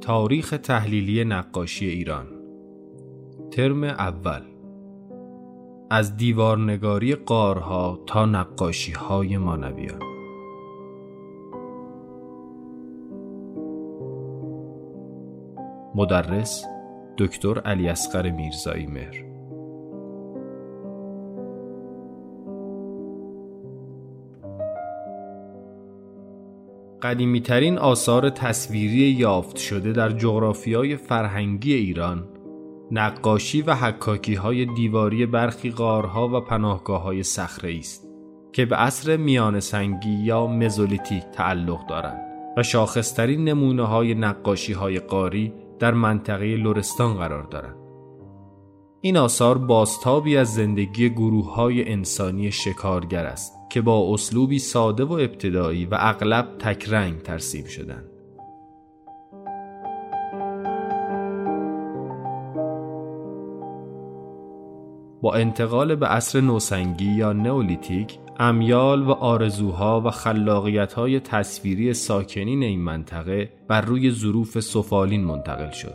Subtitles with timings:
[0.00, 2.26] تاریخ تحلیلی نقاشی ایران.
[3.50, 4.40] ترم اول.
[5.90, 10.02] از دیوارنگاری قارها تا نقاشی های مانویان.
[15.94, 16.64] مدرس
[17.18, 19.29] دکتر علی اصغر میرزایی مهر.
[27.02, 32.28] قدیمیترین آثار تصویری یافت شده در جغرافیای فرهنگی ایران
[32.90, 38.08] نقاشی و حکاکی های دیواری برخی غارها و پناهگاه های صخره است
[38.52, 42.20] که به عصر میان سنگی یا مزولیتیک تعلق دارند
[42.56, 47.76] و شاخصترین نمونه های نقاشی های قاری در منطقه لرستان قرار دارند.
[49.00, 55.12] این آثار بازتابی از زندگی گروه های انسانی شکارگر است که با اسلوبی ساده و
[55.12, 58.04] ابتدایی و اغلب تکرنگ ترسیم شدند.
[65.22, 72.80] با انتقال به عصر نوسنگی یا نئولیتیک امیال و آرزوها و خلاقیتهای تصویری ساکنین این
[72.80, 75.94] منطقه بر روی ظروف سفالین منتقل شد.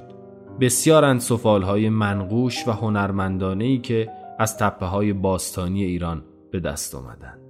[0.61, 7.44] بسیارند سفالهای منقوش و هنرمندانهی که از تپه های باستانی ایران به دست آمدند.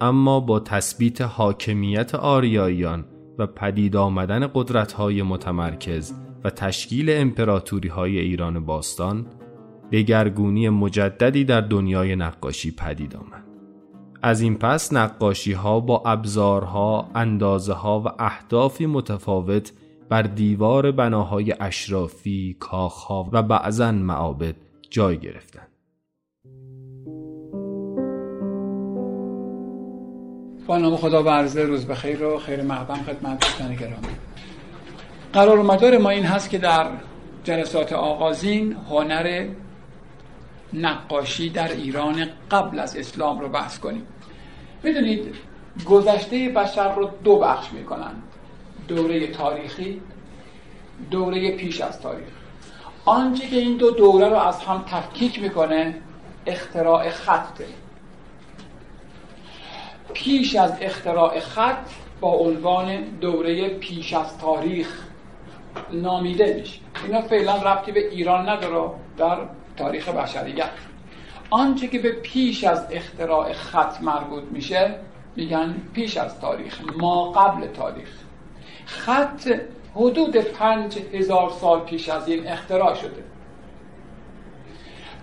[0.00, 3.04] اما با تثبیت حاکمیت آریاییان
[3.38, 6.12] و پدید آمدن قدرت‌های متمرکز
[6.44, 9.26] و تشکیل امپراتوری های ایران باستان
[9.92, 13.44] دگرگونی مجددی در دنیای نقاشی پدید آمد.
[14.22, 19.72] از این پس نقاشی ها با ابزارها، اندازه ها و اهدافی متفاوت
[20.08, 24.54] بر دیوار بناهای اشرافی، کاخها و بعضا معابد
[24.90, 25.75] جای گرفتند.
[30.66, 34.08] با نام خدا و عرضه روز بخیر و خیر مقدم خدمت دوستان گرامی
[35.32, 36.86] قرار مدار ما این هست که در
[37.44, 39.48] جلسات آغازین هنر
[40.72, 44.06] نقاشی در ایران قبل از اسلام رو بحث کنیم.
[44.82, 45.34] می‌دونید
[45.84, 48.12] گذشته بشر رو دو بخش می‌کنن
[48.88, 50.00] دوره تاریخی
[51.10, 52.28] دوره پیش از تاریخ.
[53.04, 55.94] آنچه که این دو دوره رو از هم تفکیک می‌کنه
[56.46, 57.66] اختراع خطه
[60.16, 61.90] پیش از اختراع خط
[62.20, 65.06] با عنوان دوره پیش از تاریخ
[65.92, 66.80] نامیده میشه.
[67.04, 69.38] اینا فعلا ربطی به ایران نداره در
[69.76, 70.70] تاریخ بشریت.
[71.50, 74.94] آنچه که به پیش از اختراع خط مربوط میشه
[75.36, 78.08] میگن پیش از تاریخ ما قبل تاریخ.
[78.86, 79.50] خط
[79.94, 83.24] حدود پنج هزار سال پیش از این اختراع شده.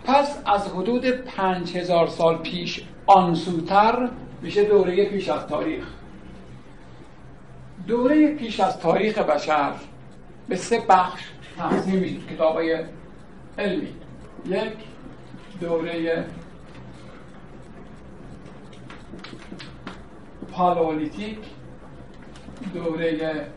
[0.05, 4.09] پس از حدود پنج هزار سال پیش آنسوتر
[4.43, 5.83] میشه دوره پیش از تاریخ.
[7.87, 9.73] دوره پیش از تاریخ بشر
[10.47, 11.21] به سه بخش
[11.57, 12.59] تقسیم میشه کتاب
[13.57, 13.93] علمی.
[14.45, 14.73] یک
[15.61, 16.25] دوره
[20.51, 21.37] پالولیتیک
[22.73, 23.47] دوره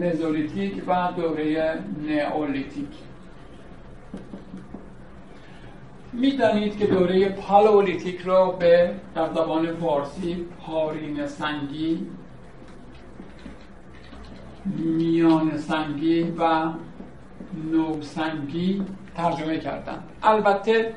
[0.00, 1.78] مزولیتیک و دوره
[2.08, 3.09] نئولیتیک.
[6.12, 12.06] می‌دانید که دوره پالولیتیک رو به در زبان فارسی پارین سنگی
[14.76, 16.68] میان سنگی و
[17.72, 18.84] نوسنگی
[19.16, 20.94] ترجمه کردن البته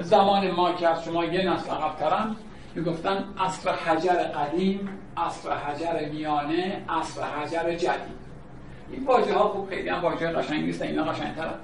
[0.00, 2.36] زمان ما که از شما یه نسل عقب
[2.74, 8.20] می‌گفتن اصر حجر قدیم اصر حجر میانه اصر حجر جدید.
[8.92, 11.54] این واژه ها خوب خیلی هم واژه قشنگی نیست اینا قشنگ ترن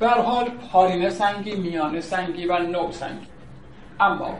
[0.00, 3.26] به حال پارینه سنگی میانه سنگی و نو سنگی.
[4.00, 4.34] اما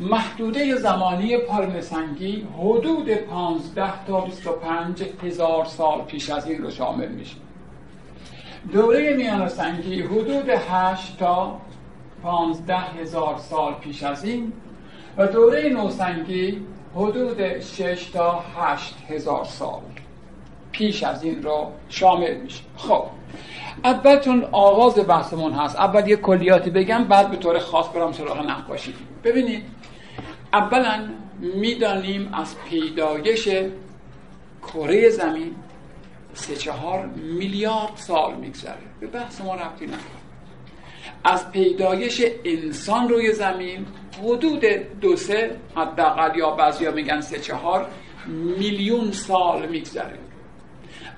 [0.00, 7.08] محدوده زمانی پارینه سنگی حدود 15 تا 25 هزار سال پیش از این رو شامل
[7.08, 7.36] میشه.
[8.72, 11.60] دوره میان سنگی حدود 8 تا
[12.22, 14.52] 15 هزار سال پیش از این
[15.16, 19.80] و دوره نوسنگی حدود 6 تا 8 هزار سال.
[20.74, 22.62] پیش از این رو شامل میشه.
[22.76, 23.04] خب.
[23.84, 25.76] اول چون آغاز بحثمون هست.
[25.76, 28.94] اول یه کلیاتی بگم بعد به طور خاص برام سراغ نقاشی.
[29.24, 29.62] ببینید
[30.52, 31.08] اولا
[31.40, 33.48] می‌دانیم از پیدایش
[34.62, 35.54] کره زمین
[36.34, 38.74] سه چهار میلیارد سال میگذره.
[39.00, 40.00] به بحث ما ربطی نداره.
[41.24, 43.86] از پیدایش انسان روی زمین
[44.22, 44.64] حدود
[45.00, 47.86] دو سه حداقل یا بعضیا میگن سه چهار
[48.58, 50.18] میلیون سال میگذره.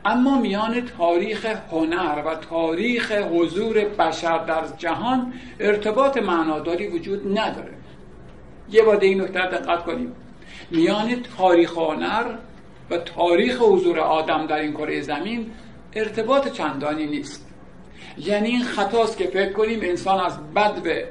[0.06, 7.74] اما میان تاریخ هنر و تاریخ حضور بشر در جهان ارتباط معناداری وجود نداره.
[8.70, 10.12] یه بار این نکته دقت کنیم.
[10.70, 12.24] میان تاریخ هنر
[12.90, 15.50] و تاریخ حضور آدم در این کره زمین
[15.92, 17.46] ارتباط چندانی نیست.
[18.18, 21.08] یعنی این خطاست که فکر کنیم انسان از بد به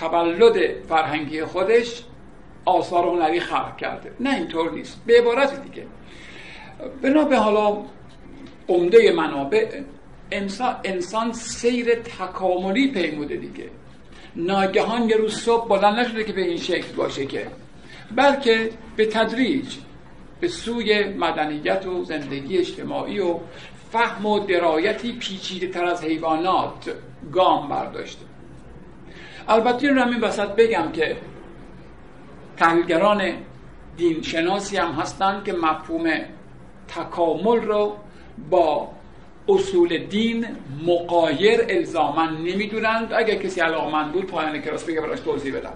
[0.00, 2.04] تولد فرهنگی خودش
[2.64, 4.12] آثار هنری خلق کرده.
[4.20, 5.02] نه اینطور نیست.
[5.06, 5.86] به عبارت دیگه.
[7.02, 7.78] بنا به حالا
[8.68, 9.66] عمده منابع
[10.30, 13.70] انسان, انسان سیر تکاملی پیموده دیگه.
[14.36, 17.46] ناگهان یه روز صبح بلند نشده که به این شکل باشه که.
[18.16, 19.76] بلکه به تدریج
[20.40, 23.38] به سوی مدنیت و زندگی اجتماعی و
[23.92, 26.94] فهم و درایتی پیچیده تر از حیوانات
[27.32, 28.24] گام برداشته.
[29.48, 31.16] البته این رو وسط بگم که
[32.56, 33.32] تحلیلگران
[33.96, 36.10] دین شناسی هم هستند که مفهوم
[36.96, 37.96] تکامل رو
[38.50, 38.88] با
[39.48, 40.46] اصول دین
[40.86, 43.12] مقایر الزاما نمی‌دونند.
[43.12, 45.74] اگر کسی علاقمند بود پایان کلاس بگه براش توضیح بدم.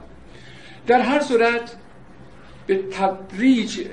[0.87, 1.77] در هر صورت
[2.67, 3.87] به تدریج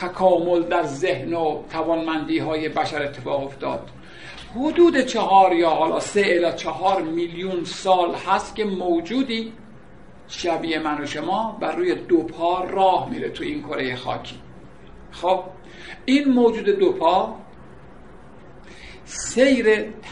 [0.00, 3.88] تکامل در ذهن و توانمندی های بشر اتفاق افتاد.
[4.56, 9.52] حدود چهار یا حالا سه الا چهار میلیون سال هست که موجودی
[10.28, 14.36] شبیه من و شما بر روی دو پا راه میره تو این کره خاکی.
[15.10, 15.40] خب؟
[16.10, 17.36] این موجود دو پا
[19.04, 19.66] سیر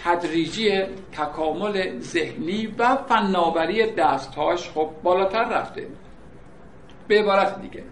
[0.04, 5.86] تدریجی تکامل ذهنی و فناوری دستهاش خب بالاتر رفته.
[7.08, 7.84] به عبارت دیگه.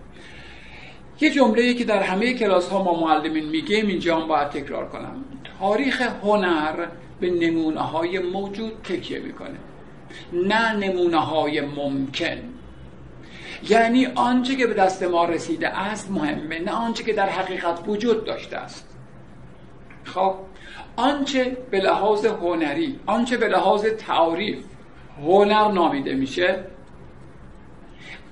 [1.20, 5.24] یه جمله که در همه کلاس ها ما معلمین میگیم اینجا هم باید تکرار کنم.
[5.60, 6.86] تاریخ هنر
[7.20, 9.58] به نمونه های موجود تکیه می‌کنه.
[10.32, 12.55] نه نمونه های ممکن.
[13.62, 18.24] یعنی آنچه که به دست ما رسیده است مهمه نه آنچه که در حقیقت وجود
[18.24, 18.88] داشته است.
[20.04, 20.34] خب
[20.96, 24.58] آنچه به لحاظ هنری آنچه به لحاظ تعریف
[25.22, 26.64] هنر نامیده میشه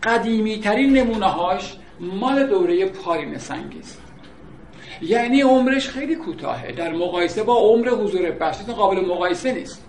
[0.03, 3.39] قدیمی ترین نمونه هاش مال دوره پارین
[5.03, 9.85] یعنی عمرش خیلی کوتاهه در مقایسه با عمر حضور بشر قابل مقایسه نیست.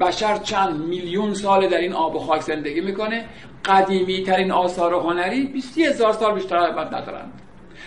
[0.00, 3.24] بشر چند میلیون سال در این آب و خاک زندگی می‌کنه.
[3.64, 7.32] قدیمی ترین آثار هنری 20 هزار سال بیشتر عدد ندارن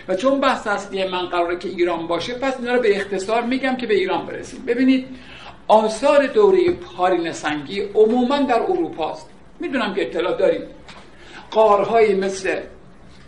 [0.07, 3.75] و چون بحث اصلی من قراره که ایران باشه پس اینا رو به اختصار میگم
[3.75, 4.65] که به ایران برسیم.
[4.65, 5.07] ببینید
[5.67, 9.29] آثار دوره پارین سنگی عموما در اروپا است.
[9.59, 10.61] می‌دونم که اطلاع داریم
[11.51, 12.59] قارهایی مثل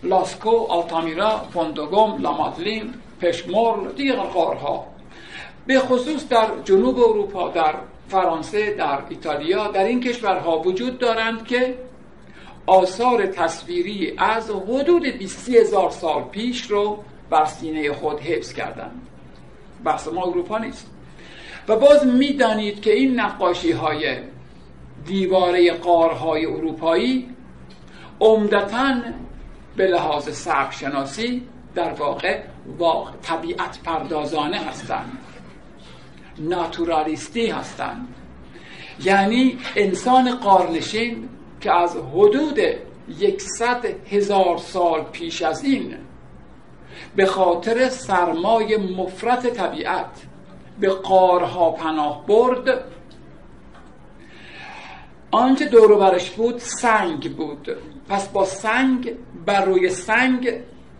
[0.04, 4.88] لاسکو، آلتامیرا، فوندوگوم، لامادلین، پشمور دیگر قارها
[5.68, 7.76] به خصوص در جنوب اروپا در
[8.10, 11.76] فرانسه در ایتالیا در این کشورها وجود دارند که
[12.66, 19.02] آثار تصویری از حدود 20 هزار سال پیش رو بر سینه خود حفظ کردند.
[19.84, 20.88] بحث ما اروپا نیست.
[21.68, 24.18] و باز می‌دانید که این نقاشی های
[25.06, 27.30] دیواره قارهای اروپایی
[28.20, 28.96] عمدتا
[29.76, 30.86] به لحاظ سبک
[31.76, 32.40] در واقع
[32.78, 35.18] واقع طبیعت پردازانه هستند.
[36.40, 38.08] ناتورالیستی هستند.
[39.04, 41.30] یعنی انسان قارنشین
[41.62, 42.60] که از حدود
[43.20, 45.96] یکصد هزار سال پیش از این
[47.16, 50.24] به خاطر سرمای مفرت طبیعت
[50.80, 52.84] به قارها پناه برد
[55.32, 57.78] آنچه دور برش بود سنگ بود.
[58.10, 59.12] پس با سنگ
[59.46, 60.54] بر روی سنگ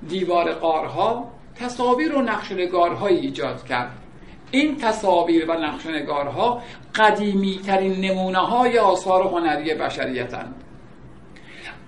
[0.08, 4.07] دیوار قارها تصاویر و نقشنگارهایی ایجاد کرد.
[4.52, 6.62] این تصاویر و نقشنگارها
[6.96, 10.56] قدیمی ترین نمونه های آثار هنری بشریتند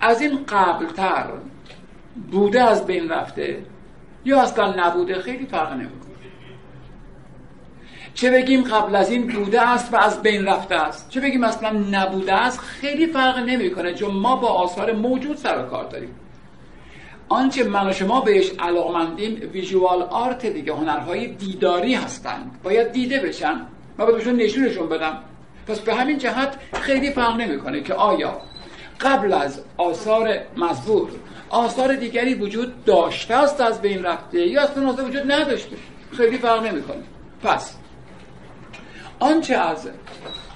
[0.01, 1.25] از این قبلتر
[2.32, 3.63] بوده از بین رفته
[4.25, 6.00] یا اصلا نبوده خیلی فرق نمی‌کنه.
[8.13, 11.10] چه بگیم قبل از این بوده است و از بین رفته است.
[11.10, 15.86] چه بگیم اصلا نبوده است خیلی فرق نمی‌کنه چون ما با آثار موجود سر کار
[15.86, 16.16] داریم.
[17.29, 22.59] آنچه من و شما بهش علاقمندیم ویژوال آرت دیگه هنرهای دیداری هستند.
[22.63, 23.53] باید دیده بشن
[23.98, 25.19] من باید بهشون نشونشون بدم.
[25.67, 28.41] پس به همین جهت خیلی فرق نمی‌کنه که آیا
[29.01, 31.09] قبل از آثار مزبور
[31.50, 35.75] آثار دیگری وجود داشته است از بین رفته یا اصلا وجود نداشته؟
[36.17, 37.03] خیلی فرق نمی‌کنه.
[37.43, 37.75] پس
[39.19, 39.89] آنچه از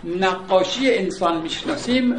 [0.03, 2.15] نقاشی انسان می‌شناسیم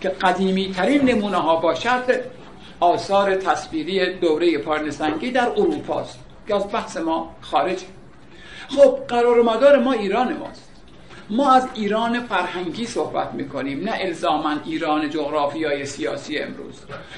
[0.00, 2.39] که قدیمی ترین نمونه ها باشد
[2.80, 6.18] آثار تصویری دوره پارنسنگی در اروپا است.
[6.48, 7.78] که از بحث ما خارج
[8.68, 10.70] خب قرار مدار ما ایران ماست.
[11.30, 16.74] ما از ایران فرهنگی صحبت می‌کنیم نه الزاما ایران جغرافیای سیاسی امروز.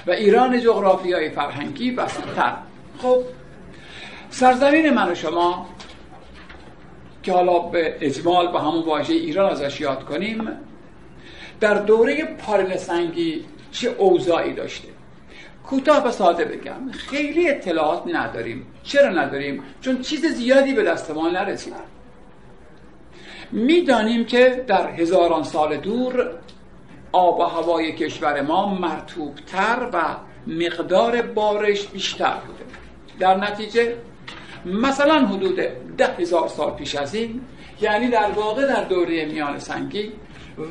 [0.07, 2.57] و ایران جغرافیای فرهنگی بسیتر
[3.03, 3.23] خب
[4.31, 5.67] سرزمین من و شما
[7.23, 10.49] که حالا به اجمال به همون واژه ایران ازش یاد کنیم
[11.61, 14.89] در دوره پارن سنگی چه اوضاعی داشته
[15.67, 16.91] کوتاه و ساده بگم.
[16.93, 18.67] خیلی اطلاعات نداریم.
[18.83, 21.93] چرا نداریم؟ چون چیز زیادی به دست ما نرسید
[23.53, 26.31] می‌دانیم که در هزاران سال دور
[27.13, 30.03] آب و هوای کشور ما مرتوبتر و
[30.47, 32.65] مقدار بارش بیشتر بوده.
[33.19, 33.97] در نتیجه
[34.65, 35.57] مثلا حدود
[35.99, 37.41] ده هزار سال پیش از این
[37.81, 40.13] یعنی در واقع در دوره میان سنگی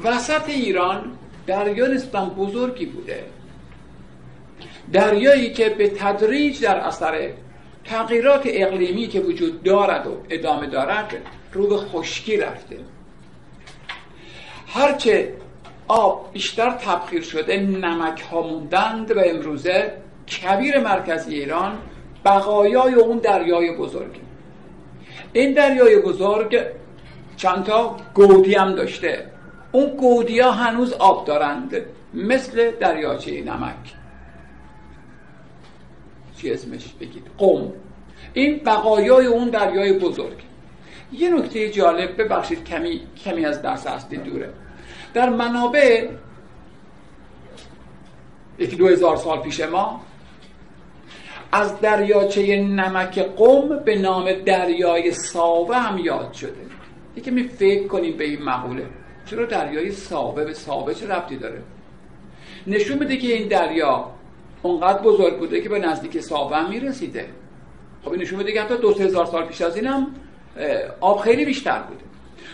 [0.04, 1.18] وسط ایران
[1.48, 3.24] دریا نسبتا بزرگی بوده.
[4.94, 7.30] دریایی که به تدریج در اثر
[7.86, 11.14] تغییرات اقلیمی که وجود دارد و ادامه دارد
[11.54, 12.78] رو به خشکی رفته.
[14.68, 15.34] هرچه
[15.88, 19.94] آب بیشتر تبخیر شده نمک ها موندند و امروزه
[20.28, 21.78] کبیر مرکزی ایران
[22.26, 24.20] بقایای اون دریای بزرگ.
[25.34, 26.60] این دریای بزرگ
[27.38, 29.26] چندتا گودی هم داشته.
[29.72, 31.76] اون گودی ها هنوز آب دارند
[32.14, 34.01] مثل دریاچه نمک.
[36.42, 37.74] چی اسمش بگید؟ قوم.
[38.34, 40.38] این بقایای اون دریای بزرگ.
[41.14, 44.50] یه نکته جالب ببخشید کمی کمی از درس اصلی دوره.
[45.14, 46.08] در منابع
[48.60, 50.02] یکی دو هزار سال پیش ما
[51.52, 56.66] از دریاچه نمک قوم به نام دریای ساوه هم یاد شده.
[57.16, 58.86] یکی می فکر کنیم به این مقوله.
[59.26, 61.62] چرا دریای ساوه به ساوه چه ربطی داره؟
[62.68, 64.12] نشون بده که این دریا
[64.62, 67.26] اونقدر بزرگ بوده که به نزدیک ساوه می‌رسیده.
[68.06, 70.16] خب نشون بده که حتی دو هزار سال پیش از اینم
[71.00, 72.04] آب خیلی بیشتر بوده.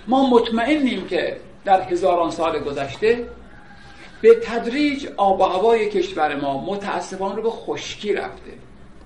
[0.08, 3.28] ما مطمئنیم که در هزاران سال گذشته
[4.22, 8.52] به تدریج آب و هوای کشور ما متاسفانه رو به خشکی رفته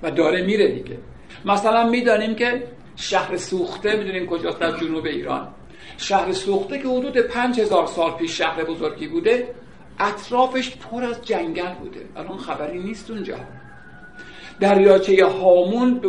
[0.04, 0.98] و داره میره دیگه.
[1.46, 2.64] مثلا می‌دانیم که
[2.96, 5.48] شهر سوخته می‌دونیم کجاست در جنوب ایران.
[5.98, 9.48] شهر سوخته که حدود پنج هزار سال پیش شهر بزرگی بوده
[10.00, 12.06] اطرافش پر از جنگل بوده.
[12.16, 13.36] الان خبری نیست اونجا.
[14.60, 16.02] دریاچه هامون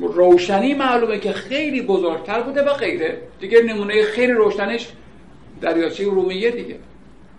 [0.00, 3.22] روشنی معلومه که خیلی بزرگتر بوده و غیره.
[3.40, 4.88] دیگه نمونه خیلی روشنش
[5.60, 6.76] دریاچه رومیه دیگه.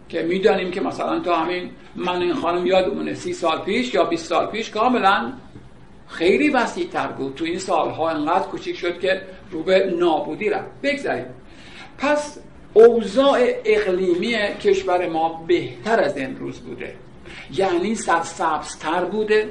[0.10, 4.26] که می‌دانیم که مثلا تا همین من این خانم یادمونه سی سال پیش یا 20
[4.26, 5.34] سال پیش کاملا
[6.08, 7.36] خیلی وسیع تر بود.
[7.36, 9.22] تو این سالها انقدر کوچیک شد که
[9.52, 10.82] رو به نابودی رفت.
[10.84, 11.26] بگذاریم.
[11.98, 12.40] پس
[12.74, 16.96] اوضاع اقلیمی کشور ما بهتر از امروز بوده.
[17.54, 19.50] یعنی سرسبزتر بوده.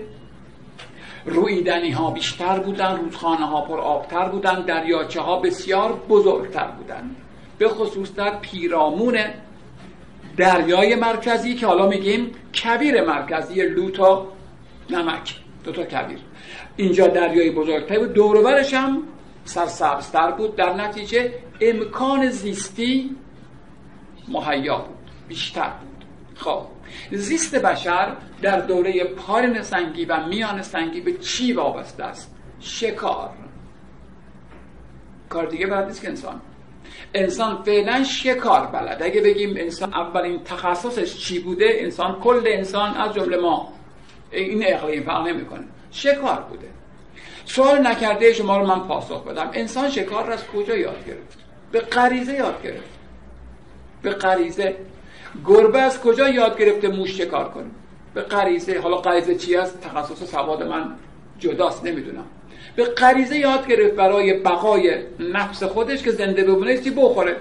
[1.24, 7.10] رویدنی ها بیشتر بودن رودخانه ها پر آبتر بودن دریاچه ها بسیار بزرگتر بودن.
[7.58, 9.18] به خصوص در پیرامون
[10.36, 12.30] دریای مرکزی که حالا میگیم
[12.64, 14.26] کبیر مرکزی لوتا
[14.90, 16.18] نمک دو تا کبیر
[16.76, 18.12] اینجا دریای بزرگتر بود.
[18.12, 19.02] دوروبرش هم
[19.44, 20.56] سرسبزتر بود.
[20.56, 23.16] در نتیجه امکان زیستی
[24.28, 26.04] مهیا بود بیشتر بود.
[26.34, 26.62] خب
[27.12, 33.30] زیست بشر در دوره پارن سنگی و میان سنگی به چی وابسته است؟ شکار.
[35.28, 36.40] کار دیگه بلد نیست که انسان.
[37.14, 39.02] انسان فعلا شکار بلد.
[39.02, 43.72] اگه بگیم انسان اولین تخصصش چی بوده؟ انسان کل انسان از جمله ما.
[44.30, 45.64] این اقلیم فرق نمی‌کنه.
[45.90, 46.68] شکار بوده.
[47.44, 49.50] سوال نکرده شما رو من پاسخ بدم.
[49.52, 51.38] انسان شکار را از کجا یاد گرفت؟
[51.72, 52.98] به غریزه یاد گرفت.
[54.02, 54.76] به غریزه.
[55.46, 57.70] گربه از کجا یاد گرفته موش شکار کنه؟
[58.14, 58.80] به غریزه.
[58.80, 60.94] حالا غریزه چی است؟ تخصص سواد من
[61.38, 62.24] جداست نمی‌دونم.
[62.76, 67.36] به غریزه یاد گرفت برای بقای نفس خودش که زنده بمونه چی بخوره؟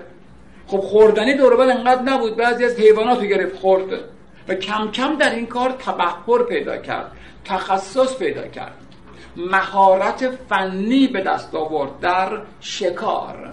[0.68, 4.00] خب خوردنی دور انقدر نبود بعضی از حیوانات رو گرفت خورد.
[4.48, 7.12] و کم کم در این کار تبخور پیدا کرد
[7.46, 8.89] تخصص پیدا کرد.
[9.36, 13.50] مهارت فنی به دست آورد در شکار.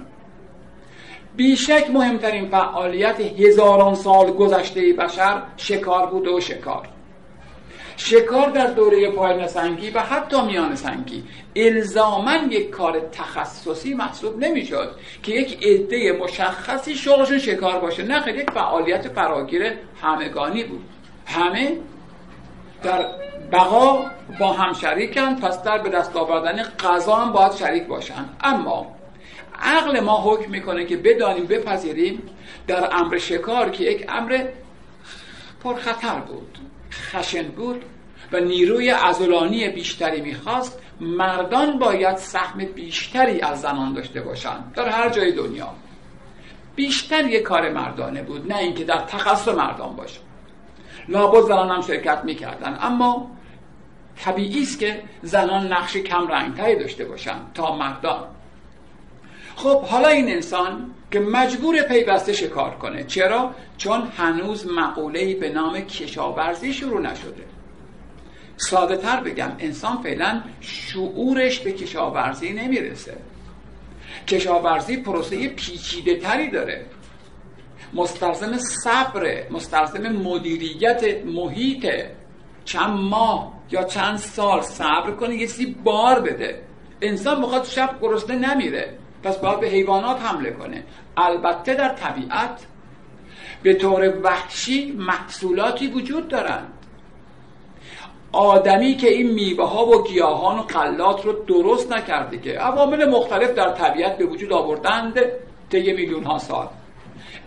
[1.36, 6.88] بیشک مهمترین فعالیت هزاران سال گذشته بشر شکار بود و شکار.
[7.96, 11.24] شکار در دوره پایان سنگی و حتی میان سنگی
[11.56, 14.90] الزامن یک کار تخصصی محسوب نمی‌شد
[15.22, 18.02] که یک عده مشخصی شغلشون شکار باشه.
[18.02, 20.84] نه یک فعالیت فراگیر همگانی بود.
[21.26, 21.76] همه
[22.82, 23.06] در
[23.52, 24.04] بقا
[24.40, 28.24] با هم شریکن پس در به دست آوردن غذا هم باید شریک باشن.
[28.44, 28.96] اما
[29.62, 32.22] عقل ما حکم می‌کنه که بدانیم بپذیریم
[32.66, 34.44] در امر شکار که یک امر
[35.64, 36.58] پرخطر بود
[36.92, 37.84] خشن بود
[38.32, 40.82] و نیروی ازولانی بیشتری می‌خواست.
[41.00, 45.68] مردان باید سهم بیشتری از زنان داشته باشند در هر جای دنیا.
[46.76, 50.20] بیشتر یک کار مردانه بود نه اینکه در تخصص مردان باشه.
[51.08, 52.78] لابد زنان هم شرکت می‌کردن.
[52.80, 53.30] اما
[54.24, 58.24] طبیعی است که زنان نقش کم رنگتری داشته باشند تا مردان.
[59.56, 63.04] خب حالا این انسان که مجبور پیوسته شکار کنه.
[63.04, 67.44] چرا؟ چون هنوز مقوله‌ای به نام کشاورزی شروع نشده.
[68.56, 73.16] ساده تر بگم انسان فعلا شعورش به کشاورزی نمی‌رسه.
[74.28, 76.86] کشاورزی پروسه پیچیده تری داره.
[77.94, 81.86] مستلزم صبر مستلزم مدیریت محیط.
[82.64, 86.62] چند ماه یا چند سال صبر کنه یه چیزی بار بده.
[87.00, 88.98] انسان بخواد شب گرسنه نمیره.
[89.22, 90.84] پس باید به حیوانات حمله کنه.
[91.16, 92.66] البته در طبیعت
[93.62, 96.72] به طور وحشی محصولاتی وجود دارند.
[98.32, 103.50] آدمی که این میوه ها و گیاهان و قلات رو درست نکرده که عوامل مختلف
[103.50, 105.20] در طبیعت به وجود آوردند
[105.70, 106.68] طی میلیون ها سال.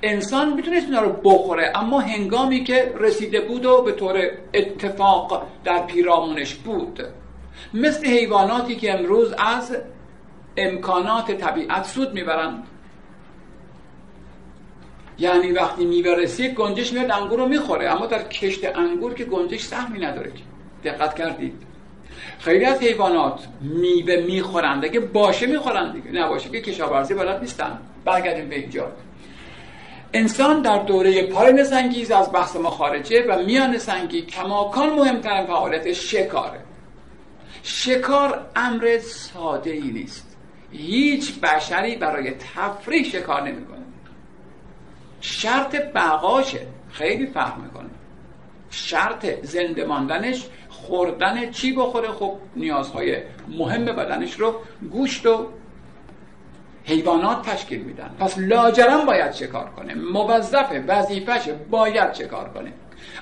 [0.01, 5.85] انسان می‌تونست اینا رو بخوره اما هنگامی که رسیده بود و به طور اتفاق در
[5.85, 6.99] پیرامونش بود.
[7.73, 9.77] مثل حیواناتی که امروز از
[10.57, 12.63] امکانات طبیعت سود می‌برند.
[15.19, 17.89] یعنی وقتی میوه رسید گنجش میاد انگور رو می‌خوره.
[17.89, 20.31] اما در کشت انگور که گنجش سهمی نداره
[20.83, 21.63] دقت کردید.
[22.39, 24.85] خیلی از حیوانات میوه می‌خورند.
[24.85, 26.11] اگه باشه می‌خورند دیگه.
[26.11, 27.79] نباشه که کشاورزی بلد نیستن.
[28.05, 28.91] برگردیم به اینجا.
[30.13, 35.93] انسان در دوره پایین سنگیز از بحث ما خارجه و میان سنگی کماکان مهمترین فعالیت
[35.93, 36.59] شکاره.
[37.63, 40.37] شکار امر ساده ای نیست.
[40.71, 43.79] هیچ بشری برای تفریح شکار نمی‌کنه.
[45.21, 47.89] شرط بقاشه خیلی فهم می‌کنه.
[48.69, 54.55] شرط زنده ماندنش خوردن چی بخوره خب نیازهای مهم بدنش رو
[54.91, 55.47] گوشت و
[56.89, 58.15] حیوانات تشکیل میدن.
[58.19, 62.73] پس لاجرم باید شکار کنه؟ موظف وظیفش باید شکار کنه؟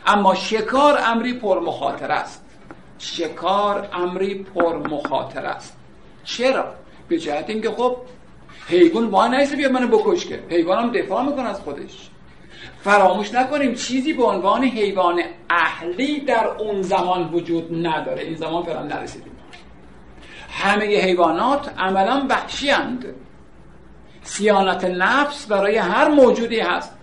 [0.05, 2.45] اما شکار امری پر مخاطر است.
[2.99, 5.77] شکار امری پر مخاطر است.
[6.23, 6.73] چرا؟
[7.07, 7.97] به جهت اینکه خب
[8.67, 12.09] حیوان با نیست بیا منو بکش که حیوان هم دفاع می‌کنه از خودش.
[12.81, 18.23] فراموش نکنیم چیزی به عنوان حیوان اهلی در اون زمان وجود نداره.
[18.23, 19.31] این زمان فعلا نرسیدیم.
[20.49, 23.05] همه حیوانات عملا وحشی اند
[24.27, 26.93] سیانت نفس برای هر موجودی هست.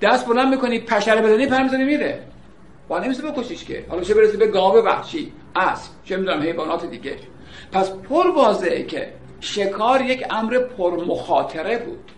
[0.00, 2.22] دست بلند می‌کنی پشره بزنی پر می‌زنی میره.
[2.88, 3.84] با نمیشه بکشیش که.
[3.88, 7.16] حالا چه برسه به گاو وحشی اسب چه می‌دونم حیوانات دیگه.
[7.72, 12.10] پس پر واضحه که شکار یک امر پر مخاطره بود.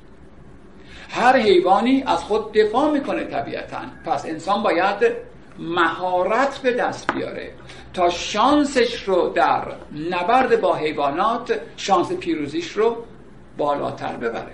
[1.10, 3.80] هر حیوانی از خود دفاع می‌کنه طبیعتا.
[4.04, 5.12] پس انسان باید
[5.58, 7.50] مهارت به دست بیاره
[7.94, 9.62] تا شانسش رو در
[10.10, 13.04] نبرد با حیوانات شانس پیروزیش رو
[13.56, 14.52] بالاتر ببره.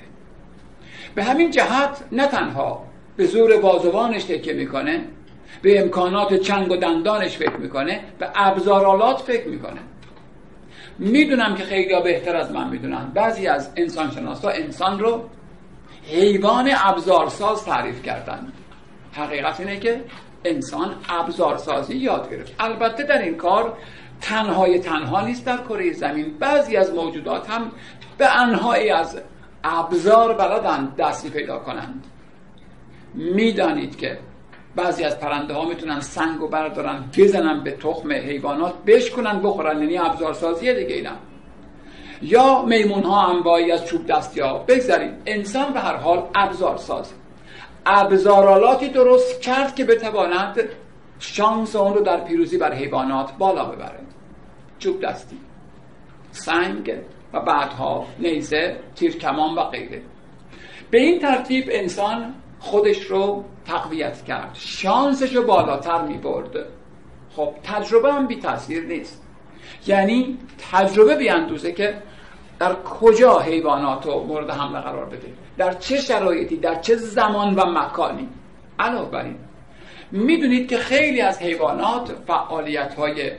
[1.14, 2.84] به همین جهت نه تنها
[3.16, 5.04] به زور بازوانش تکیه می‌کنه
[5.62, 9.80] به امکانات چنگ و دندانش فکر می‌کنه به ابزارالات فکر می‌کنه.
[10.98, 13.10] می‌دونم که خیلی بهتر از من می‌دونن.
[13.14, 15.28] بعضی از انسان شناسا انسان رو
[16.02, 18.52] حیوان ابزارساز تعریف کردن.
[19.12, 20.04] حقیقت اینه که
[20.44, 22.54] انسان ابزارسازی یاد گرفت.
[22.60, 23.72] البته در این کار
[24.20, 26.38] تنهای تنها نیست در کره زمین.
[26.38, 27.72] بعضی از موجودات هم
[28.22, 29.18] به انهایی از
[29.64, 32.04] ابزار بلدن دستی پیدا کنند.
[33.14, 34.18] می‌دانید که
[34.76, 39.80] بعضی از پرنده ها می‌تونن سنگ و بردارن بزنن به تخم حیوانات بشکنن بخورن.
[39.80, 41.10] یعنی ابزارسازی دیگه اینا
[42.22, 44.58] یا میمون ها انواعی از چوب دستی ها.
[44.58, 47.12] بگذاریم انسان به هر حال ابزار ساز.
[47.86, 50.60] ابزارالاتی درست کرد که بتواند
[51.18, 54.00] شانس اون رو در پیروزی بر حیوانات بالا ببره
[54.78, 55.38] چوب دستی.
[56.32, 56.92] سنگ.
[57.32, 60.02] و بعدها نیزه تیرکمان و غیره.
[60.90, 64.50] به این ترتیب انسان خودش رو تقویت کرد.
[64.54, 66.66] شانسش رو بالاتر می برد
[67.36, 69.22] خب تجربه هم بی تاثیر نیست.
[69.86, 70.38] یعنی
[70.72, 72.02] تجربه بیاندوزه که
[72.58, 77.64] در کجا حیوانات رو مورد حمله قرار بده؟ در چه شرایطی؟ در چه زمان و
[77.66, 78.28] مکانی؟
[78.78, 79.36] علاوه بر این
[80.12, 83.32] می‌دونید که خیلی از حیوانات فعالیت های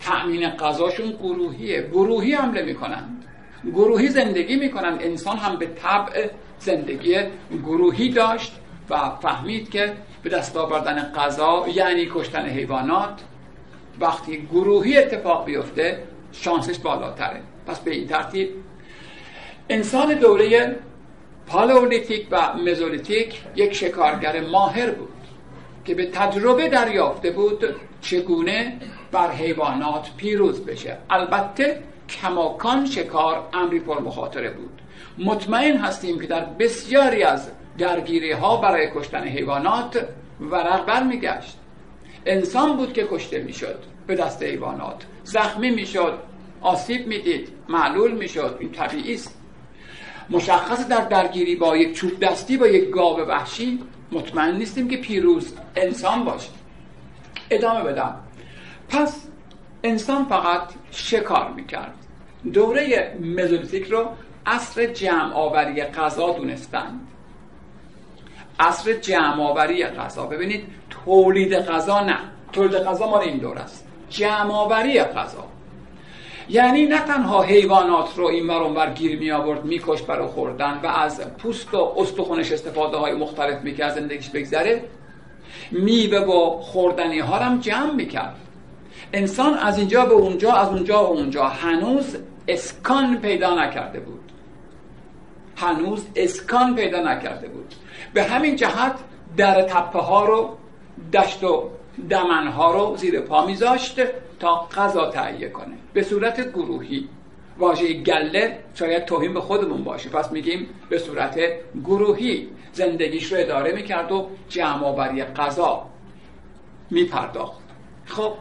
[0.00, 1.82] تأمین غذاشون گروهیه.
[1.82, 3.24] گروهی حمله می‌کنند
[3.72, 6.28] گروهی زندگی می‌کنند انسان هم به طبع
[6.58, 7.16] زندگی
[7.64, 8.52] گروهی داشت
[8.90, 13.20] و فهمید که به دست آوردن غذا یعنی کشتن حیوانات
[14.00, 17.40] وقتی گروهی اتفاق بیفته شانسش بالاتره.
[17.66, 18.48] پس به این ترتیب
[19.68, 20.76] انسان دوره
[21.46, 25.08] پالئولیتیک و مزولیتیک یک شکارگر ماهر بود
[25.84, 27.64] که به تجربه دریافته بود
[28.00, 28.76] چگونه
[29.16, 30.96] بر حیوانات پیروز بشه.
[31.10, 34.80] البته کماکان شکار امری پر مخاطره بود.
[35.18, 40.08] مطمئن هستیم که در بسیاری از درگیری ها برای کشتن حیوانات
[40.40, 41.56] ورق بر میگشت
[42.26, 45.06] انسان بود که کشته می‌شد به دست حیوانات.
[45.24, 46.18] زخمی می‌شد
[46.60, 49.38] آسیب می‌دید معلول می‌شد این طبیعی است.
[50.30, 53.78] مشخص در درگیری با یک چوب دستی با یک گاو وحشی
[54.12, 56.50] مطمئن نیستیم که پیروز انسان باشه.
[57.50, 58.25] ادامه بدم.
[58.88, 59.26] پس
[59.82, 61.94] انسان فقط شکار می‌کرد؟
[62.52, 64.08] دوره مزولیتیک رو
[64.46, 67.00] عصر جمع آوری غذا دونستن
[68.60, 70.26] عصر جمع آوری غذا.
[70.26, 72.18] ببینید تولید غذا نه.
[72.52, 73.88] تولید غذا مال این دور است.
[74.10, 75.44] جمع آوری غذا.
[76.48, 81.20] یعنی نه تنها حیوانات رو این ور گیر می آورد میکش برای خوردن و از
[81.38, 84.84] پوست و استخونش استفاده های مختلف می‌کرد زندگیش بگذره.
[85.70, 88.36] میوه و خوردنی ها هم جمع می‌کرد.
[89.12, 91.44] انسان از اینجا به اونجا از اونجا به اونجا.
[91.44, 92.16] هنوز
[92.48, 94.32] اسکان پیدا نکرده بود.
[95.56, 97.74] هنوز اسکان پیدا نکرده بود.
[98.14, 98.94] به همین جهت
[99.36, 100.56] در تپه ها رو
[101.12, 101.70] دشت و
[102.10, 104.00] دمن ها رو زیر پا میذاشت
[104.40, 105.74] تا غذا تهیه کنه.
[105.92, 107.08] به صورت گروهی.
[107.58, 110.08] واژه گله شاید توهین به خودمون باشه.
[110.08, 111.38] پس میگیم به صورت
[111.84, 112.48] گروهی.
[112.72, 115.86] زندگیش رو اداره می‌کرد و جمع آوری غذا
[116.90, 117.60] میپرداخت.
[118.06, 118.32] خب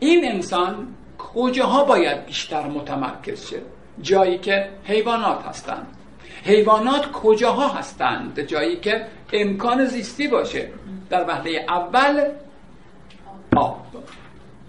[0.00, 3.62] این انسان کجاها باید بیشتر متمرکز شه؟
[4.02, 5.86] جایی که حیوانات هستند.
[6.44, 10.68] حیوانات کجاها هستند؟ جایی که امکان زیستی باشه.
[11.10, 12.24] در وهله اول
[13.56, 13.86] آب.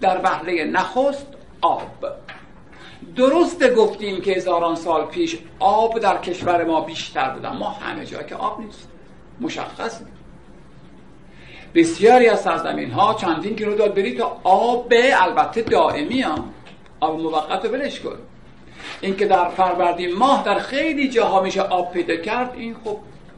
[0.00, 1.26] در وهله نخست
[1.60, 2.06] آب.
[3.16, 7.56] درست گفتیم که هزاران سال پیش آب در کشور ما بیشتر بودن.
[7.56, 8.88] ما همه جا که آب نیست.
[9.40, 10.00] مشخص
[11.74, 16.44] بسیاری از سرزمین ها چندین داد برید تا آب البته دائمی ها
[17.00, 18.16] آب موقت رو بلش کن.
[19.00, 22.96] اینکه در فروردین ماه در خیلی جاها میشه آب پیدا کرد این خب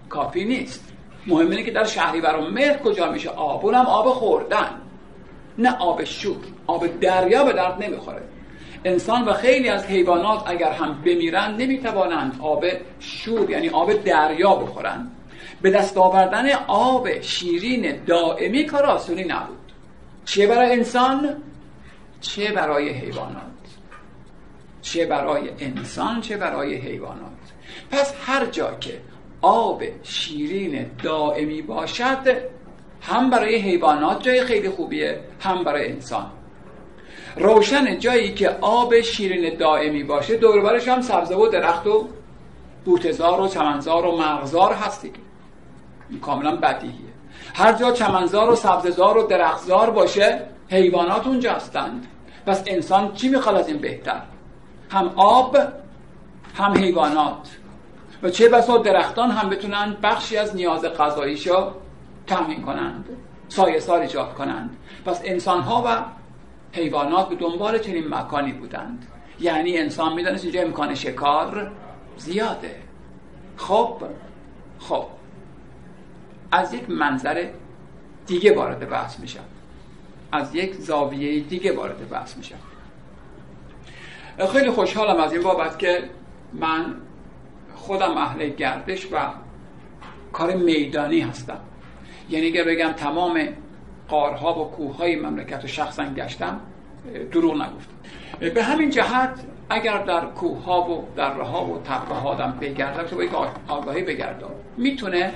[0.09, 0.92] کافی نیست.
[1.27, 4.71] مهم اینه که در شهری برای مهر کجا میشه آب؟ اونم آب خوردن.
[5.59, 6.37] نه آب شور.
[6.66, 8.23] آب دریا به درد نمی‌خوره.
[8.85, 12.64] انسان و خیلی از حیوانات اگر هم بمیرن نمی‌توانند آب
[13.01, 15.11] شور یعنی آب دریا بخورن.
[15.62, 19.59] به دست آوردن آب شیرین دائمی کار آسونی نبود.
[20.25, 21.42] چه برای انسان؟
[22.20, 23.42] چه برای حیوانات.
[24.83, 27.33] چه برای انسان چه برای حیوانات.
[27.90, 29.01] پس هر جا که
[29.42, 32.53] آب شیرین دائمی باشد
[33.01, 36.31] هم برای حیوانات جای خیلی خوبیه هم برای انسان.
[37.37, 42.09] روشن جایی که آب شیرین دائمی باشه دوربرش هم سبزه و درخت و
[42.85, 45.32] بوتزار و چمنزار و مغزار هست دیگه این
[46.20, 47.12] کاملا بدیهیه.
[47.55, 52.07] هر جا چمنزار و سبززار و درختزار باشه حیوانات اونجا هستند.
[52.46, 54.20] پس انسان چی می‌خواد از این بهتر؟
[54.90, 55.57] هم آب
[56.55, 57.57] هم حیوانات.
[58.22, 61.70] و چه بسا درختان هم بتونن بخشی از نیاز غذاییشو
[62.27, 63.09] تامین کنند
[63.48, 64.77] سایه سال ایجاد کنند.
[65.05, 66.03] پس انسان ها و
[66.72, 69.07] حیوانات به دنبال چنین مکانی بودند.
[69.40, 71.70] یعنی انسان می‌دانست اینجا امکان شکار
[72.16, 72.77] زیاده.
[73.57, 74.03] خب
[74.79, 75.05] خب.
[76.52, 77.46] از یک منظر
[78.26, 79.44] دیگه وارد بحث میشم.
[80.32, 82.58] از یک زاویه دیگه وارد بحث میشم.
[84.52, 86.02] خیلی خوشحالم از این بابت که
[86.52, 86.94] من
[87.74, 89.16] خودم اهل گردش و
[90.32, 91.58] کار میدانی هستم.
[92.30, 93.48] یعنی اگر بگم تمام
[94.08, 96.60] قارها و کوههای مملکت شخصا گشتم
[97.32, 97.94] دروغ نگفتم.
[98.54, 103.06] به همین جهت اگر در کوه ها و دره ها و تپه ها آدم بگردم
[103.06, 104.50] که با آگاهی بگردم.
[104.76, 105.32] می‌تونه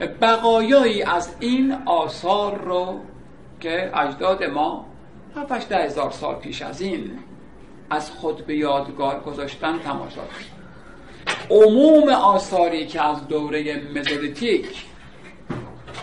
[0.00, 3.00] بقایایی از این آثار رو
[3.60, 4.86] که اجداد ما
[5.36, 7.18] 7 ده هزار سال پیش از این
[7.90, 10.54] از خود به یادگار گذاشتن تماشا کنید
[11.50, 14.84] عموم آثاری که از دوره مزولیتیک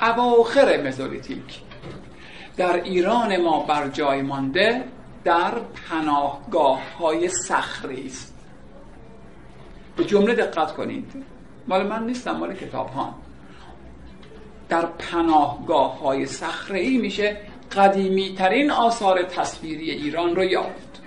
[0.01, 1.61] اواخر مزولیتیک
[2.57, 4.83] در ایران ما بر جای مانده
[5.23, 5.51] در
[5.89, 8.35] پناهگاه های سخری است.
[9.97, 11.11] به جمله دقت کنید.
[11.67, 13.15] مال من نیستم مال کتاب ها
[14.71, 16.27] در پناهگاه های
[16.73, 17.37] ای میشه
[17.71, 21.01] قدیمی ترین آثار تصویری ایران رو یافت.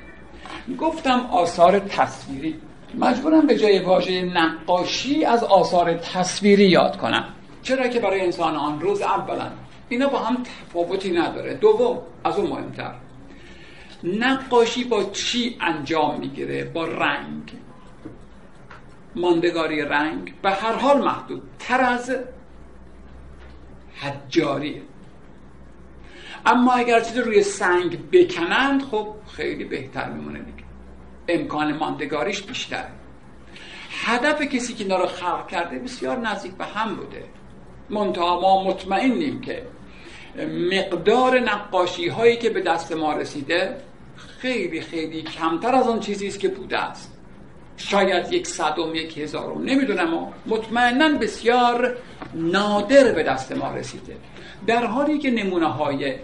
[0.80, 2.54] گفتم آثار تصویری.
[2.98, 7.24] مجبورم به جای واژه نقاشی از آثار تصویری یاد کنم.
[7.62, 9.50] چرا که برای انسان آن روز اولا
[9.88, 11.54] اینا با هم تفاوتی نداره.
[11.54, 12.94] دوم از اون مهمتر.
[14.04, 17.52] نقاشی با چی انجام می‌گیره؟ با رنگ.
[19.16, 22.16] ماندگاری رنگ به هر حال محدود تر از
[24.00, 24.82] حجاریه.
[26.46, 30.64] اما اگر چیزی روی سنگ بکنند خب خیلی بهتر میمونه دیگه.
[31.28, 32.84] امکان ماندگاریش بیشتر
[33.90, 37.24] هدف کسی که اینا رو خلق کرده بسیار نزدیک به هم بوده.
[37.90, 39.66] منتها ما مطمئنیم که
[40.72, 43.76] مقدار نقاشی هایی که به دست ما رسیده
[44.16, 47.13] خیلی خیلی کمتر از آن چیزی است که بوده است.
[47.76, 51.96] شاید یک صدم یک هزارم نمی‌دونم مطمئنا بسیار
[52.34, 54.16] نادر به دست ما رسیده.
[54.66, 56.14] در حالی که نمونه های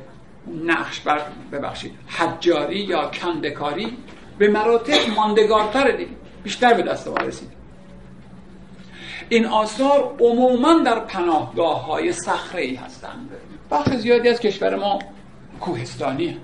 [0.65, 1.21] نقش بر
[1.53, 3.97] ببخشید حجاری یا کندکاری
[4.39, 6.11] به مراتب ماندگارتر دیگه
[6.43, 7.53] بیشتر به دست ما رسیده
[9.29, 13.31] این آثار عموما در پناهگاه های صخره ای هستند.
[13.71, 14.99] بخش زیادی از کشور ما
[15.61, 16.39] کوهستانی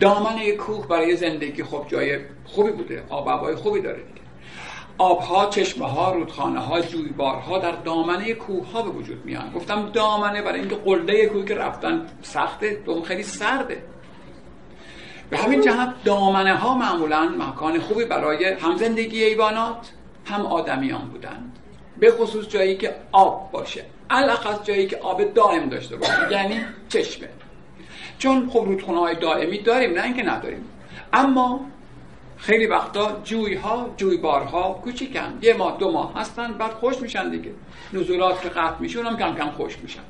[0.00, 2.18] دامنه کوه برای زندگی خب جای
[2.52, 4.22] خوبی بوده آب هوای خوبی داره دیگه.
[4.98, 9.52] آبها چشمه ها رودخانه ها جویبارها در دامنه کوه ها به وجود میان.
[9.52, 13.82] گفتم دامنه برای اینکه قله کوهی که رفتن سخته دوم خیلی سرده.
[15.30, 19.92] به همین جهت دامنه ها معمولا مکان خوبی برای هم زندگی ایوانات
[20.24, 21.58] هم آدمیان بودند.
[21.98, 23.84] به خصوص جایی که آب باشه.
[24.10, 26.32] الاخص جایی که آب دائم داشته باشه.
[26.32, 27.28] یعنی چشمه.
[28.18, 30.64] چون خب رودخونه های دائمی داریم نه اینکه نداریم.
[31.12, 31.60] اما
[32.42, 35.38] خیلی وقتا جوی ها جوی بارها کوچیکن.
[35.42, 37.50] یه ماه دو ماه هستن بعد خوش میشن دیگه.
[37.92, 40.00] نزولات که قطع میشه اونم کم کم خوش میشن.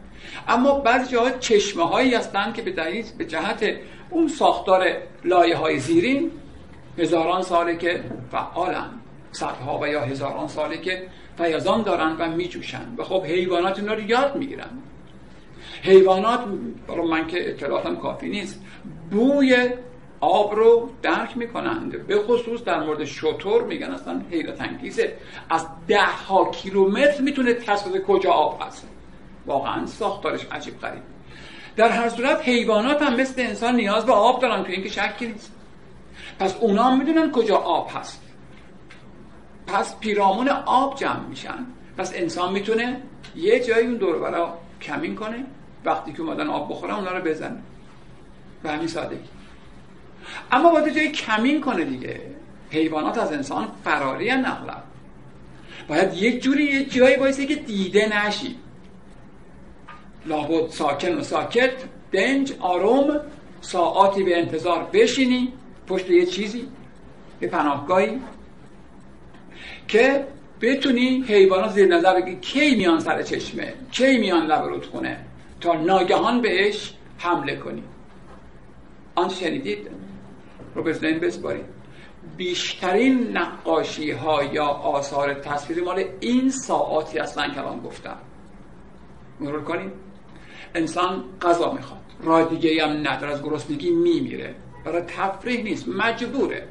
[0.48, 3.76] اما بعضی جاها چشمه هایی هستن که به دلیل به جهت
[4.10, 4.84] اون ساختار
[5.24, 6.30] لایه های زیرین
[6.98, 8.90] هزاران ساله که فعالن.
[9.32, 12.94] صدها و یا هزاران ساله که فیضان دارن و میجوشن.
[12.98, 14.70] و خب حیوانات اینا رو یاد می‌گیرن.
[15.82, 16.40] حیوانات
[16.88, 18.64] برای من که اطلاعاتم کافی نیست
[19.10, 19.70] بوی
[20.22, 22.06] آب رو درک می‌کنند.
[22.06, 25.16] به خصوص در مورد شطور میگن اصلا حیرت انگیزه.
[25.50, 28.88] از ده ها کیلومتر می‌تونه تصویر کجا آب هست.
[29.46, 31.02] واقعا ساختارش عجیب غریب.
[31.76, 35.52] در هر صورت حیوانات هم مثل انسان نیاز به آب دارن که اینکه شکی نیست.
[36.38, 38.22] پس اونا می‌دونن کجا آب هست.
[39.66, 41.66] پس پیرامون آب جمع میشن.
[41.98, 43.02] پس انسان می‌تونه
[43.36, 44.48] یه جایی اون دور
[44.82, 45.44] کمین کنه.
[45.84, 47.62] وقتی که اومدن آب بخورن اونا رو بزنه.
[48.62, 49.41] به همین سادگی.
[50.52, 52.20] اما باید جایی کمین کنه دیگه.
[52.70, 54.76] حیوانات از انسان فراری نقلا
[55.88, 58.56] باید یک جوری یه جایی بایسته که دیده نشی.
[60.26, 61.72] لابد ساکن و ساکت
[62.12, 63.20] دنج آروم
[63.60, 65.52] ساعاتی به انتظار بشینی
[65.86, 66.68] پشت یه چیزی
[67.40, 68.20] به پناهگاهی
[69.88, 70.26] که
[70.60, 75.18] بتونی حیوانات زیر نظر بگی کی میان سر چشمه کی میان لب رودخونه
[75.60, 77.82] تا ناگهان بهش حمله کنی.
[79.14, 80.01] آن شنیدید؟
[80.74, 81.64] رو بزنین بسپارید
[82.36, 88.16] بیشترین نقاشی ها یا آثار تصویری مال این ساعاتی که الان گفتم.
[89.40, 89.92] مرور کنیم
[90.74, 92.00] انسان غذا می‌خواد.
[92.22, 94.54] راه دیگه هم نداره از گرسنگی میمیره.
[94.84, 96.68] برای تفریح نیست مجبوره.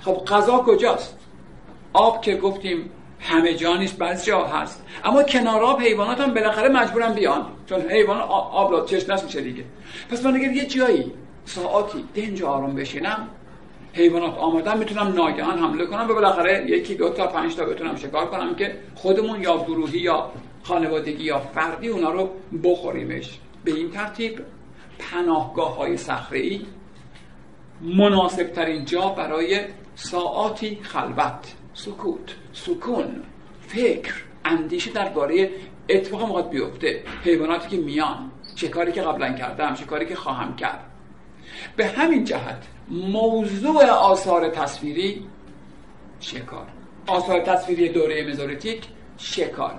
[0.00, 1.18] خب غذا کجاست؟
[1.92, 2.90] آب که گفتیم
[3.20, 4.84] همه جا نیست بعضی جا هست.
[5.04, 7.46] اما کنار آب حیوانات هم بالاخره مجبورن بیان.
[7.66, 9.64] چون حیوان آب را چشم میشه دیگه.
[10.10, 11.12] پس من اگر یه جایی
[11.48, 13.28] ساعتی دنج آرام بشینم
[13.92, 18.26] حیوانات آمدن می‌تونم ناگهان حمله کنم و بالاخره یکی دو تا پنج تا بتونم شکار
[18.26, 20.30] کنم که خودمون یا گروهی یا
[20.62, 22.30] خانوادگی یا فردی اونا رو
[22.62, 23.38] بخوریمش.
[23.64, 24.40] به این ترتیب
[24.98, 26.60] پناهگاه های صخره
[27.80, 29.60] مناسب ترین جا برای
[29.94, 33.22] ساعاتی خلوت سکوت سکون
[33.60, 35.50] فکر اندیشه درباره
[35.88, 40.56] اتفاق موقع بیفته حیواناتی که میان چه کاری که قبلا کردم چه کاری که خواهم
[40.56, 40.84] کرد.
[41.76, 45.26] به همین جهت موضوع آثار تصویری
[46.20, 46.66] شکار.
[47.06, 48.84] آثار تصویری دوره مزارتیک
[49.18, 49.74] شکار.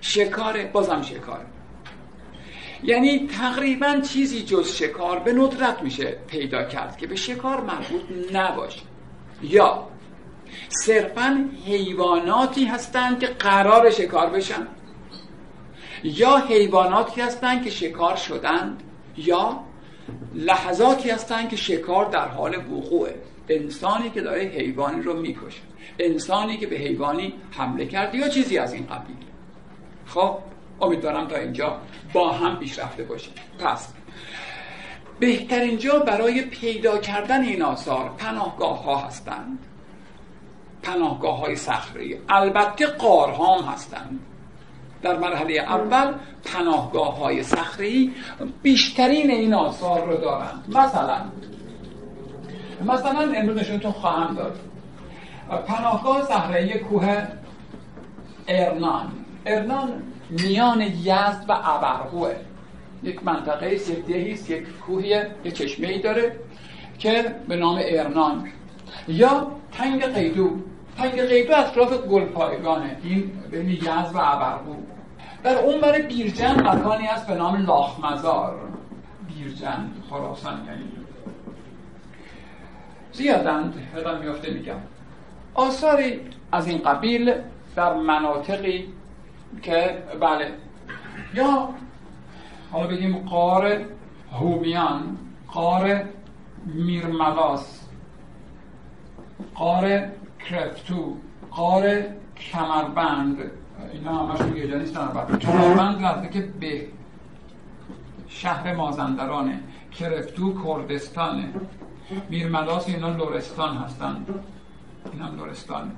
[0.00, 1.46] شکار بازم شکار.
[2.82, 8.80] یعنی تقریبا چیزی جز شکار به ندرت میشه پیدا کرد که به شکار مربوط نباشه.
[9.42, 9.88] یا
[10.68, 14.66] صرفا حیواناتی هستند که قرار شکار بشن.
[16.04, 18.82] یا حیواناتی هستند که شکار شدند.
[19.16, 19.60] یا
[20.34, 23.14] لحظاتی هستند که شکار در حال وقوعه.
[23.48, 25.60] انسانی که داره حیوانی رو می‌کشه.
[25.98, 29.16] انسانی که به حیوانی حمله کرده یا چیزی از این قبیل.
[30.06, 30.38] خب
[30.80, 31.78] امیدوارم تا اینجا
[32.12, 33.34] با هم پیشرفته باشیم.
[33.58, 33.92] پس
[35.20, 39.58] بهترین جا برای پیدا کردن این آثار پناهگاه ها هستند.
[40.82, 44.20] پناهگاه های صخره البته قارها هم هستند.
[45.02, 48.12] در مرحله اول پناهگاه های صخری
[48.62, 50.64] بیشترین این آثار رو دارند.
[50.68, 51.20] مثلا
[52.86, 54.58] مثلا امروز نشونتون خواهم داد.
[55.66, 57.26] پناهگاه صخره کوه
[58.48, 59.12] ارنان.
[59.46, 62.34] ارنان میان یزد و ابرقوه.
[63.02, 66.36] یک منطقه یک است یک کوهی یک چشمه ای داره
[66.98, 68.48] که به نام ارنان.
[69.08, 70.50] یا تنگ قیدو.
[70.98, 72.96] تنگ قیدو اطراف گلپایگانه.
[73.02, 74.74] این بین یزد و ابرقو
[75.42, 78.60] در اون برای بیرجن مکانی است به نام لاخمزار
[79.28, 80.84] بیرجن خراسان یعنی.
[83.12, 84.78] زیادند یادم میافته میگم.
[85.54, 86.20] آثاری
[86.52, 87.34] از این قبیل
[87.76, 88.88] در مناطقی
[89.62, 90.52] که بله.
[91.34, 91.68] یا
[92.72, 93.80] حالا بگیم قار
[94.32, 95.16] هومیان
[95.48, 96.04] قار
[96.66, 97.80] میرملاس
[99.54, 100.02] قار
[100.50, 101.16] کرفتو
[101.50, 102.02] قار
[102.36, 103.50] کمربند.
[103.92, 105.08] اینا همشون یه جا نیستن
[105.40, 106.86] کمربند رفته که به
[108.28, 109.60] شهر مازندرانه
[109.98, 111.48] کرفتو کردستانه
[112.28, 114.26] میرملاس اینا لورستان هستن.
[115.12, 115.90] این هم لورستانه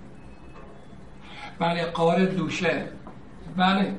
[1.58, 2.88] بله قار دوشه.
[3.56, 3.94] بله.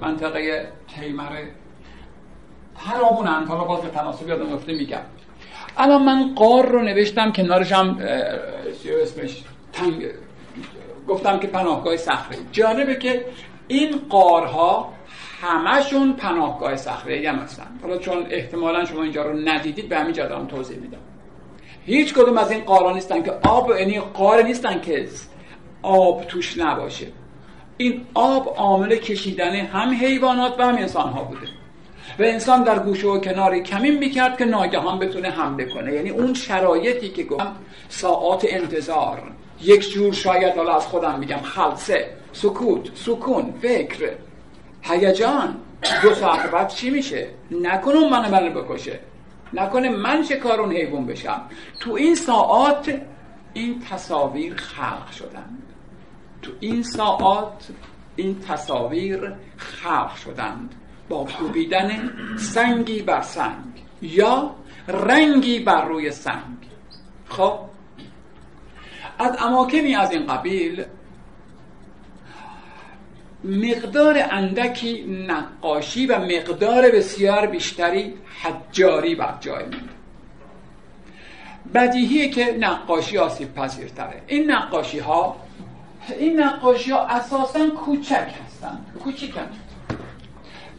[0.00, 1.48] منطقه تیمره
[2.76, 3.00] هر
[3.48, 5.00] حالا باز به تناسب یادم افته میگم.
[5.76, 7.98] الان من قار رو نوشتم کنارش هم
[9.02, 10.06] اسمش؟ تنگ
[11.08, 13.24] گفتم که پناهگاه صخره جالبه که
[13.68, 14.92] این قارها
[15.40, 20.46] همشون پناهگاه صخره هم هستن حالا چون احتمالا شما اینجا رو ندیدید به همین دارم
[20.46, 20.98] توضیح میدم.
[21.86, 25.08] هیچ کدوم از این قارا نیستن که آب یعنی قار نیستن که
[25.82, 27.06] آب توش نباشه.
[27.76, 31.46] این آب عامل کشیدن هم حیوانات و هم انسان ها بوده.
[32.18, 36.34] و انسان در گوشه و کناری کمین می‌کرد که ناگهان بتونه حمله کنه یعنی اون
[36.34, 37.56] شرایطی که گفتم
[37.88, 39.22] ساعات انتظار.
[39.62, 44.10] یک جور شاید حالا از خودم میگم خلصه سکوت سکون فکر.
[44.82, 45.56] هیجان.
[46.02, 49.00] دو ساعت بعد چی میشه؟ نکنه اون منو بکشه.
[49.52, 51.40] نکنه من کار اون حیوان بشم.
[51.80, 53.00] تو این ساعات
[53.52, 55.58] این تصاویر خلق شدن.
[56.42, 57.68] تو این ساعات
[58.16, 60.74] این تصاویر خلق شدند
[61.08, 64.50] با کوبیدن سنگی بر سنگ یا
[64.88, 66.56] رنگی بر روی سنگ.
[67.28, 67.58] خب؟
[69.18, 70.84] از اماکنی از این قبیل
[73.44, 80.02] مقدار اندکی نقاشی و مقدار بسیار بیشتری حجاری بر جای مید
[81.74, 84.22] بدیهیه که نقاشی آسیب پذیرتره.
[84.26, 85.36] این نقاشی ها
[86.18, 88.86] این نقاشی ها اساسا کوچک هستند.
[89.04, 89.61] کوچیکند.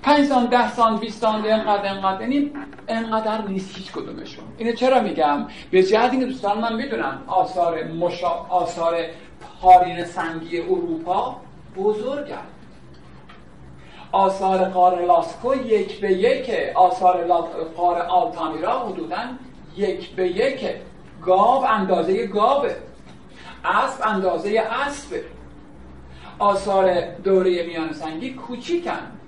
[0.04, 2.22] 5 سال 10 سال 20 سال انقدر انقدر.
[2.22, 2.52] یعنی
[2.88, 4.46] انقدر نیست هیچ کدومشون.
[4.58, 8.30] اینو چرا میگم؟ به جهت اینکه دوستان من می‌دونن آثار مشا...
[8.50, 8.96] آثار
[9.62, 11.36] پارین سنگی اروپا
[11.78, 12.38] بزرگه.
[14.12, 17.24] آثار قار لاسکو یک به یک آثار
[17.78, 19.18] قاره آلتامیرا حدودا
[19.78, 20.66] یک به یک.
[21.22, 22.76] گاو اندازه گاوه.
[23.66, 25.24] اسب اندازه اسبه
[26.40, 29.23] آثار دوره میان سنگی کوچیکن.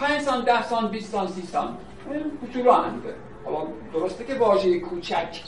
[0.00, 1.76] 5 سان 10 سان 20 سان 30 سان
[2.40, 5.42] کوچولو حالا درسته که واژه کوچک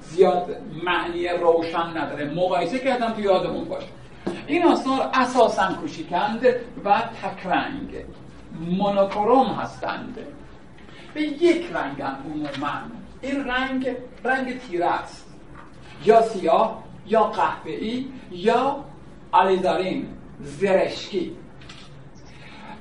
[0.00, 2.34] زیاد معنی روشن نداره.
[2.34, 3.86] مقایسه کردم تو یادمون باشه.
[4.46, 6.46] این آثار اساسا کوچیکند
[6.84, 8.04] و تکرنگ.
[8.60, 10.18] مونوکروم هستند.
[11.14, 12.78] به یک رنگن عموما.
[13.22, 15.34] این رنگ رنگ تیره است.
[16.04, 18.84] یا سیاه یا قهوه‌ای یا
[19.34, 20.06] علیزارین
[20.40, 21.36] زرشکی.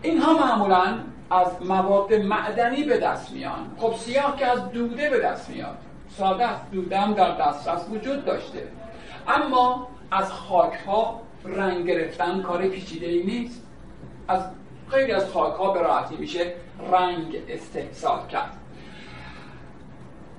[0.01, 0.97] اینها معمولا
[1.29, 3.75] از مواد معدنی به دست میان.
[3.77, 5.77] خب سیاه که از دوده به دست میاد.
[6.09, 8.67] ساده است دوده هم در دسترس وجود داشته.
[9.27, 13.67] اما از خاک ها رنگ گرفتن کار پیچیده ای نیست.
[14.27, 14.41] از
[14.87, 16.53] خیلی از خاک ها به راحتی میشه
[16.91, 18.57] رنگ استحصال کرد.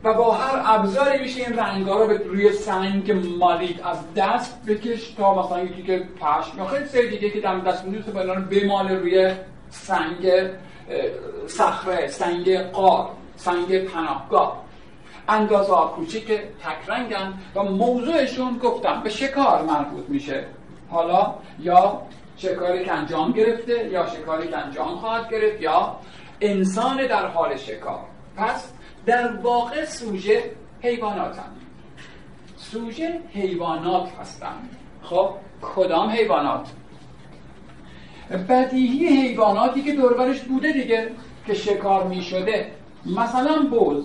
[0.04, 5.10] و با هر ابزاری میشه این رنگا رو به روی سنگ مالید از دست بکش
[5.10, 8.94] تا مثلا یکی که پشم خیلی سری دیگه که دم دست میدوست با اینا بماله
[8.94, 9.34] روی
[9.72, 10.32] سنگ
[11.46, 14.62] صخره سنگ قار سنگ پناهگاه.
[15.28, 20.46] اندازه کوچیک تک رنگن و موضوعشون گفتم به شکار مربوط میشه.
[20.90, 22.02] حالا یا
[22.36, 25.96] شکاری که انجام گرفته یا شکاری که انجام خواهد گرفت یا
[26.40, 28.00] انسان در حال شکار.
[28.36, 28.72] پس
[29.06, 31.52] در واقع سوژه حیوانات هم.
[32.56, 35.30] سوژه حیوانات هستند خب
[35.74, 36.68] کدام حیوانات؟
[38.36, 41.08] بدیهی حیواناتی که دوربرش بوده دیگه
[41.46, 42.66] که شکار می شده.
[43.06, 44.04] مثلا بز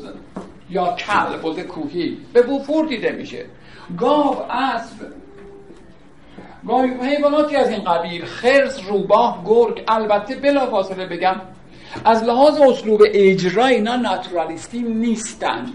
[0.70, 2.18] یا کل بز کوهی.
[2.34, 3.46] به بوفور دیده میشه.
[3.98, 4.96] گاو اسب.
[7.02, 8.25] حیواناتی از این قبیل.
[8.25, 9.84] خرس روباه گرگ.
[9.88, 11.42] البته بلا فاصله بگم
[12.06, 15.65] از لحاظ اسلوب اجرا اینا ناتورالیستی نیستن.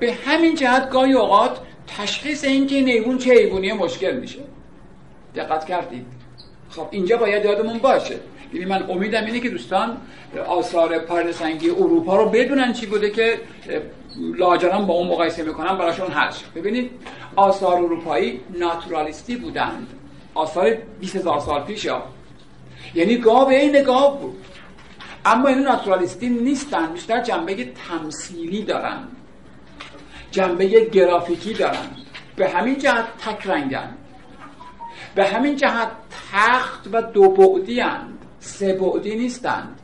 [0.00, 4.38] به همین جهت گاهی اوقات تشخیص این که نیوون چه حیوانی مشکل میشه.
[5.34, 6.15] دقت کردید.
[6.76, 8.20] خب اینجا باید یادمون باشه.
[8.52, 9.96] یعنی من امیدم اینه که دوستان
[10.46, 13.40] آثار پارن سنگی اروپا رو بدونن چی بوده که
[14.38, 16.90] لاجرم با اون مقایسه می‌کنن براشون حل ببینید
[17.36, 19.86] آثار اروپایی ناتورالیستی بودند.
[20.34, 22.02] آثار 20 هزار سال پیش ها.
[22.94, 24.44] یعنی گاو این گاو بود.
[25.24, 28.98] اما این ناتورالیستی نیستن بیشتر جنبه تمثیلی دارن.
[30.30, 31.86] جنبه گرافیکی دارن.
[32.36, 33.94] به همین جهت تک رنگن.
[35.16, 35.88] به همین جهت
[36.32, 38.18] تخت و دو بعدی هند.
[38.40, 39.80] سه بعدی نیستند.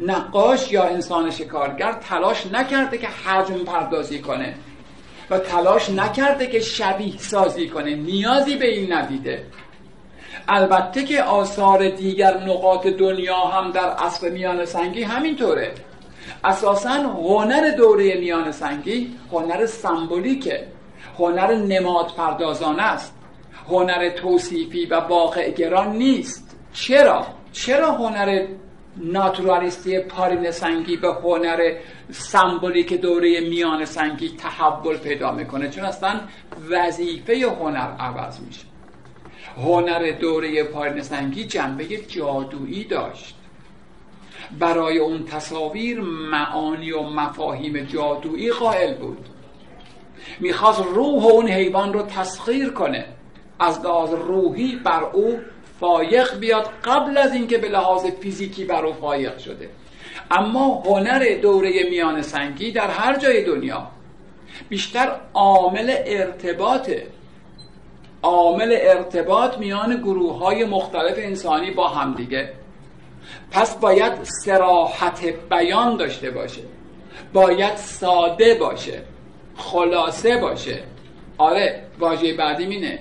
[0.00, 4.54] نقاش یا انسان شکارگر تلاش نکرده که حجم پردازی کنه
[5.30, 9.46] و تلاش نکرده که شبیه سازی کنه نیازی به این ندیده.
[10.48, 15.74] البته که آثار دیگر نقاط دنیا هم در عصر میان سنگی همینطوره.
[16.44, 20.66] اساسا هنر دوره میان سنگی هنر سمبولیکه.
[21.18, 23.17] هنر نماد پردازانه است.
[23.68, 26.56] هنر توصیفی و واقع گران نیست.
[26.72, 28.46] چرا؟ چرا هنر
[28.96, 31.72] ناتورالیستی پارین سنگی به هنر
[32.10, 36.20] سمبولیک دوره میان سنگی تحول پیدا می‌کنه؟ چون اصلا
[36.70, 38.64] وظیفه هنر عوض میشه.
[39.56, 43.34] هنر دوره پارین سنگی جنبه جادویی داشت.
[44.58, 49.26] برای اون تصاویر معانی و مفاهیم جادویی قائل بود.
[50.40, 53.06] می‌خواست روح اون حیوان رو تسخیر کنه.
[53.58, 55.38] از لحاظ روحی بر او
[55.80, 59.68] فایق بیاد قبل از اینکه به لحاظ فیزیکی بر او فایق شده.
[60.30, 63.86] اما هنر دوره میان سنگی در هر جای دنیا
[64.68, 67.06] بیشتر عامل ارتباطه
[68.22, 72.52] عامل ارتباط میان گروه های مختلف انسانی با همدیگه
[73.50, 76.62] پس باید سراحت بیان داشته باشه.
[77.32, 79.02] باید ساده باشه.
[79.56, 80.82] خلاصه باشه.
[81.38, 82.98] آره واژه بعدی مینه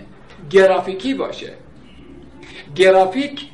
[0.50, 1.54] گرافیکی باشه.
[2.76, 3.48] گرافیک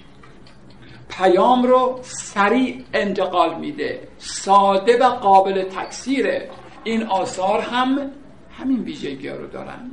[1.10, 4.08] پیام رو سریع انتقال میده.
[4.18, 6.50] ساده و قابل تکثیره.
[6.84, 8.12] این آثار هم
[8.60, 9.92] همین ویژگی رو دارن.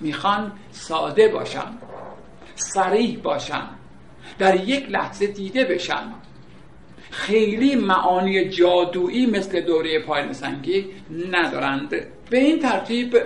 [0.00, 1.78] می‌خوان ساده باشن.
[2.54, 3.68] سریع باشن.
[4.38, 6.12] در یک لحظه دیده بشن.
[7.10, 10.86] خیلی معانی جادویی مثل دوره پایین سنگی
[11.30, 11.90] ندارند.
[12.30, 13.16] به این ترتیب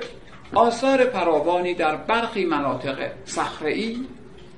[0.55, 3.97] آثار فراوانی در برخی مناطق صخره‌ای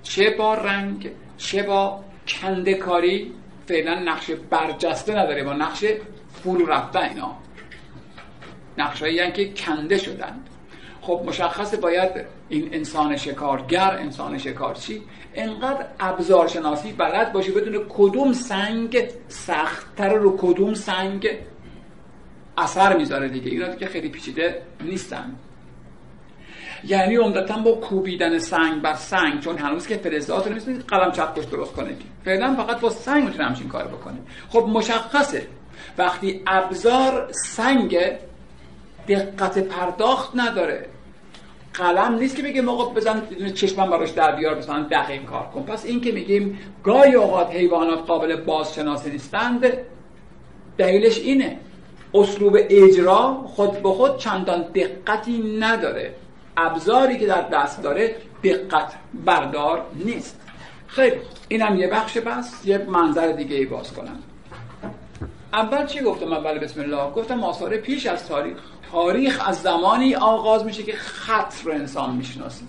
[0.03, 3.33] چه با رنگ چه با کندکاری
[3.67, 5.85] فعلا نقش برجسته نداره با نقش
[6.43, 7.37] فرو رفته اینا.
[8.79, 10.49] نقشهایی که کنده شدند.
[11.01, 12.11] خب مشخصه باید
[12.49, 15.03] این انسان شکارگر انسان شکارچی
[15.35, 21.29] انقدر ابزارشناسی بلد باشه بدون کدوم سنگ سختتر رو کدوم سنگ
[22.59, 23.51] اثر می‌ذاره دیگه.
[23.51, 25.35] اینا که خیلی پیچیده نیستن.
[26.85, 31.45] یعنی عمدتا با کوبیدن سنگ بر سنگ چون هنوز که فلزات رو نمی‌تونید قلم چپکش
[31.45, 31.97] درست کنه.
[32.25, 34.19] فعلا فقط با سنگ می‌تونه همچین کار بکنه.
[34.49, 35.47] خب مشخصه.
[35.99, 37.99] وقتی ابزار سنگ
[39.09, 40.87] دقت پرداخت نداره
[41.75, 43.23] قلم نیست که بگه موقع بزن
[43.55, 45.63] چشمم براش در بیار مثلا دقیق کار کن.
[45.63, 49.73] پس این که میگیم گاهی اوقات حیوانات قابل بازشناسی نیستند
[50.79, 51.59] دلیلش اینه.
[52.15, 56.15] اسلوب اجرا خود به خود چندان دقتی نداره.
[56.59, 58.95] ابزاری که در دست داره دقت
[59.25, 60.41] بردار نیست.
[60.87, 61.17] خیلی
[61.49, 64.19] اینم یه بخش بس یه منظر دیگه ای باز کنم.
[65.53, 67.11] اول چی گفتم؟ اول بسم الله.
[67.11, 68.59] گفتم آثار پیش از تاریخ
[68.93, 72.65] تاریخ از زمانی آغاز میشه که خط رو انسان می‌شناسه.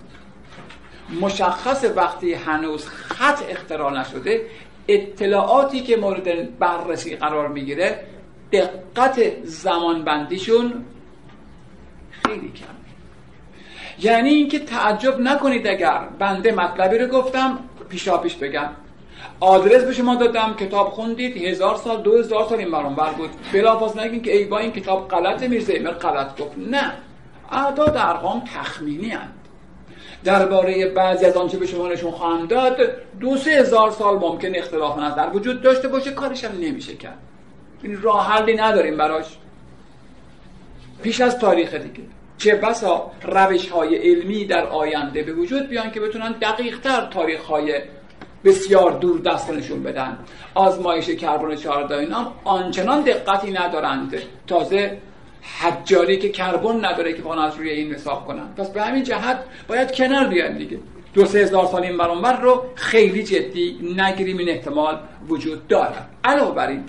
[1.20, 4.46] مشخص وقتی هنوز خط اختراع نشده
[4.88, 8.06] اطلاعاتی که مورد بررسی قرار می‌گیره
[8.52, 10.84] دقت زمانبندیشون
[12.10, 12.79] خیلی کم
[14.02, 18.68] یعنی اینکه تعجب نکنید اگر بنده مطلبی رو گفتم پیشا پیش بگم.
[19.40, 23.30] آدرس به شما دادم کتاب خوندید هزار سال دو هزار سال این برام بر بود.
[23.52, 26.58] بلافاصله نگین که ای با این کتاب غلط میرزه ایمر غلط گفت.
[26.58, 26.92] نه
[27.52, 29.40] اعداد ارقام تخمینی هست
[30.24, 32.76] درباره بعضی از آنچه به شما نشون خواهم داد
[33.20, 37.18] دو سه هزار سال ممکن اختلاف نظر وجود داشته باشه کارش هم نمیشه کرد.
[37.82, 39.36] این راه حلی نداریم براش.
[41.02, 42.04] پیش از تاریخ دیگه.
[42.40, 47.44] چه بسا روش های علمی در آینده به وجود بیان که بتونن دقیق تر تاریخ
[47.44, 47.80] های
[48.44, 50.18] بسیار دور دست نشون بدن.
[50.54, 54.14] آزمایش کربن 14 اینا آنچنان دقتی ندارند.
[54.46, 54.98] تازه
[55.60, 58.54] حجاری که کربن نداره که از روی این حساب کنن.
[58.56, 59.38] پس به همین جهت
[59.68, 60.78] باید کنار بیان دیگه.
[61.14, 66.54] دو سه هزار سال این برانور رو خیلی جدی نگیریم این احتمال وجود دارد علاوه
[66.54, 66.84] بر این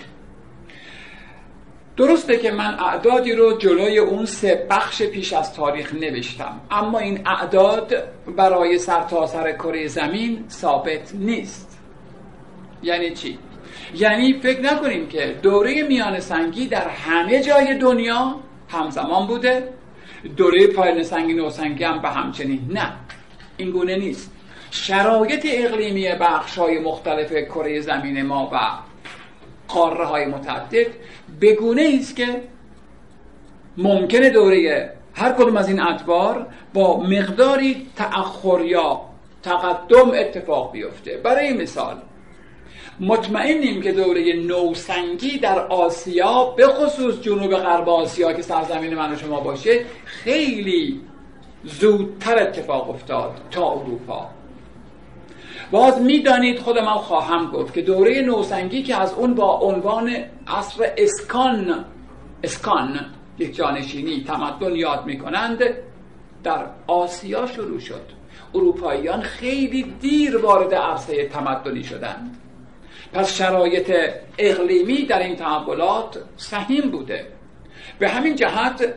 [1.96, 6.60] درسته که من اعدادی رو جلوی اون سه بخش پیش از تاریخ نوشتم.
[6.70, 7.94] اما این اعداد
[8.36, 11.78] برای سرتاسر سر کره زمین ثابت نیست.
[12.82, 13.38] یعنی چی؟
[13.94, 18.36] یعنی فکر نکنیم که دوره میان سنگی در همه جای دنیا
[18.68, 19.68] همزمان بوده.
[20.36, 22.92] دوره پایان سنگی نوسنگی هم به همچنین نه.
[23.56, 24.30] این گونه نیست.
[24.70, 28.58] شرایط اقلیمی بخش های مختلف کره زمین ما و
[29.72, 30.86] قاره های متعدد
[31.40, 32.42] بگونه است که
[33.76, 39.00] ممکنه دوره هر کدوم از این ادوار با مقداری تأخر یا
[39.42, 41.16] تقدم اتفاق بیفته.
[41.16, 41.96] برای مثال
[43.00, 49.16] مطمئنیم که دوره نوسنگی در آسیا به خصوص جنوب غرب آسیا که سرزمین من و
[49.16, 51.00] شما باشه خیلی
[51.64, 54.30] زودتر اتفاق افتاد تا اروپا.
[55.72, 60.16] باز می‌دانید خود من خواهم گفت که دوره نوسنگی که از اون با عنوان
[60.46, 61.84] عصر اسکان
[62.42, 63.00] اسکان
[63.38, 65.58] یک جانشینی تمدن یاد می‌کنند
[66.44, 68.02] در آسیا شروع شد.
[68.54, 72.38] اروپاییان خیلی دیر وارد عرصه تمدنی شدند.
[73.12, 73.92] پس شرایط
[74.38, 77.26] اقلیمی در این تحولات سهیم بوده.
[77.98, 78.94] به همین جهت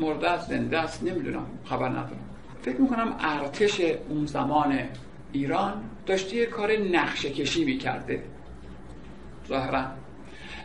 [0.00, 2.24] مرده است زنده است نمی‌دونم خبر ندارم.
[2.62, 4.78] فکر می‌کنم ارتش اون زمان
[5.32, 5.72] ایران
[6.06, 8.22] داشته یه کار نقشه کشی می‌کرده.
[9.48, 9.84] ظاهرا.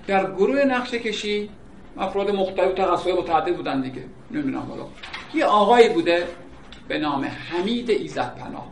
[0.07, 1.49] در گروه نقشه کشی
[1.97, 4.03] افراد مختلف تخصص متعدد بودن دیگه.
[4.31, 4.85] نمی‌دونم حالا.
[5.33, 6.27] یه آقایی بوده
[6.87, 8.71] به نام حمید ایزد پناه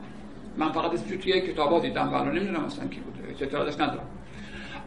[0.58, 3.46] من فقط اسمشو توی کتابا دیدم ولی نمی‌دونم اصلا کی بوده.
[3.46, 4.08] اطلاعاتش ندارم.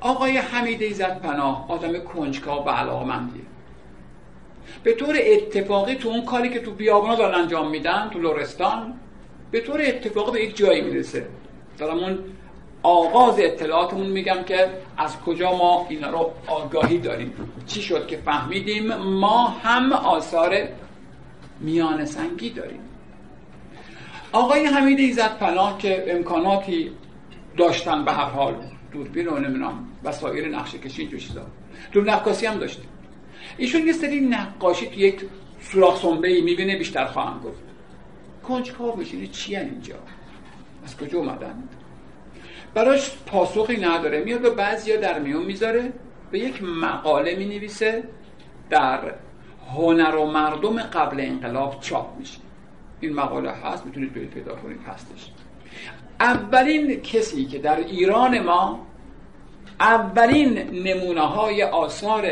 [0.03, 3.43] آقای حمید ایزد پناه آدم کنجکاو و علاقمندیه.
[4.83, 8.95] به طور اتفاقی تو اون کاری که تو بیابانا دارن انجام میدن تو لورستان
[9.51, 11.27] به طور اتفاقی به یک جایی می‌رسه.
[11.79, 12.19] دارم اون
[12.83, 17.33] آغاز اطلاعاتمون میگم که از کجا ما اینا رو آگاهی داریم.
[17.67, 20.59] چی شد که فهمیدیم؟ ما هم آثار
[21.61, 22.81] میان سنگی داریم.
[24.33, 26.91] آقای حمید ایزد پناه که امکاناتی
[27.57, 28.55] داشتن به هر حال.
[28.93, 29.89] دوربین و نمی‌دونم.
[30.05, 31.47] وسایل نقشه کشی اینجور چیزا
[31.93, 32.89] دور نقاسی هم داشتیم
[33.57, 35.21] ایشون یه سری نقاشی تو یک
[35.61, 37.63] سوراخ سنبه ای می‌بینه بیشتر خواهم گفت.
[38.43, 39.27] کنجکاو میشینه.
[39.27, 39.95] چی اینجا؟
[40.85, 41.69] از کجا اومدن؟
[42.75, 44.25] براش پاسخی نداره.
[44.25, 45.93] میاد به بعضیا در میون می‌ذاره.
[46.31, 48.05] به یک مقاله می‌نویسه.
[48.71, 49.15] در
[49.75, 52.39] هنر و مردم قبل انقلاب چاپ میشه.
[53.01, 53.87] این مقاله هست.
[53.87, 54.81] می‌تونید برید پیدا کنید.
[54.87, 55.31] هستش.
[56.21, 58.87] اولین کسی که در ایران ما
[59.83, 62.29] اولین نمونه های آثار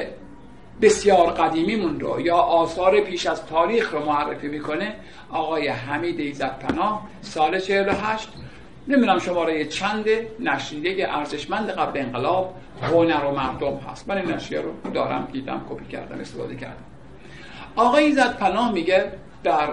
[0.83, 4.95] بسیار قدیمیمون رو یا آثار پیش از تاریخ رو معرفی می‌کنه
[5.31, 8.29] آقای حمید ایزد پناه سال 48
[8.89, 10.05] نمی‌دونم شماره چند
[10.41, 14.09] نشریه ارزشمند قبل انقلاب هنر و مردم هست.
[14.09, 16.85] من این نشریه رو دارم دیدم کپی کردم استفاده کردم.
[17.77, 19.13] آقای ایزد پناه میگه
[19.45, 19.69] در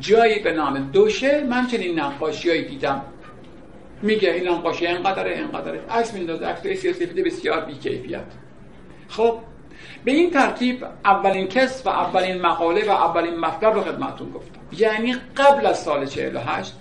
[0.00, 3.02] جایی به نام دوشه من چنین نقاشیایی دیدم.
[4.04, 5.80] میگه این نقاشی اینقدره اینقدره.
[5.90, 8.24] عکس میندازه عکس سیاسی بسیار بیکیفیت.
[9.08, 9.38] خب
[10.04, 14.60] به این ترتیب اولین کس و اولین مقاله و اولین مطلب رو خدمتتون گفتم.
[14.72, 16.74] یعنی قبل از سال 48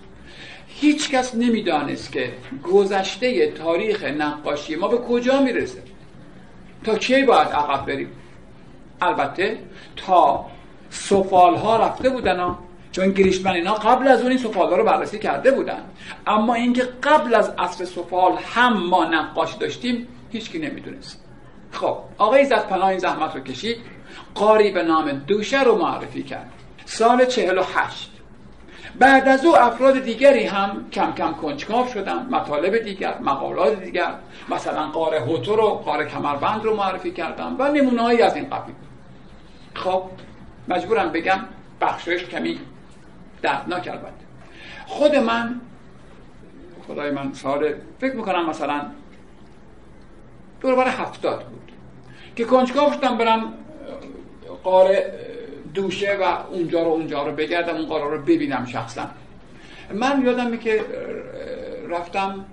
[0.67, 2.31] هیچ کس نمی‌دانست که
[2.63, 5.81] گذشته تاریخ نقاشی ما به کجا می‌رسه.
[6.83, 8.09] تا کی باید عقب بریم؟
[9.01, 9.57] البته
[9.95, 10.45] تا
[10.89, 12.59] سفال ها رفته بودن ها.
[12.93, 15.81] چون گریشمن اینا قبل از اون این سفال رو بررسی کرده بودن.
[16.27, 21.23] اما اینکه قبل از عصر سفال هم ما نقاش داشتیم هیچکی نمی‌دونست.
[21.71, 23.77] خب آقای زد پناه این زحمت رو کشید.
[24.35, 26.51] قاری به نام دوشه رو معرفی کرد.
[26.85, 28.09] سال 48
[28.99, 32.27] بعد از او افراد دیگری هم کم کم کنجکاو شدن.
[32.31, 34.13] مطالب دیگر مقالات دیگر.
[34.49, 38.75] مثلا قاره هوتو رو قاره کمربند رو معرفی کردن و نمونههایی از این قبیل.
[39.73, 40.03] خب
[40.67, 41.39] مجبورم بگم
[41.81, 42.59] بخشش کمی
[43.43, 44.23] دردناک البته.
[44.85, 45.61] خود من
[46.87, 48.81] خدای من سال فکر می‌کنم مثلا
[50.61, 51.71] دور بر هفتاد بود
[52.35, 53.53] که کنجکاو شدم برم
[54.63, 55.13] قاره
[55.73, 59.09] دوشه و اونجا رو اونجا رو بگردم اون قاره رو ببینم شخصا.
[59.93, 60.85] من یادم که
[61.89, 62.45] رفتم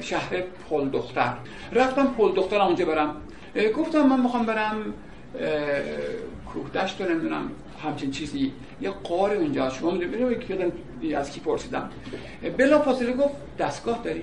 [0.00, 1.34] شهر پل دختر.
[1.72, 3.16] رفتم پل دختر اونجا برم.
[3.76, 4.94] گفتم من می‌خوام برم
[6.52, 7.50] کوهدشت رو نمی‌دونم
[7.84, 11.90] همچین چیزی یه قاری اونجا شما می‌دونید که از کی پرسیدم؟
[12.58, 14.22] بلا فاصله گفت دستگاه داری؟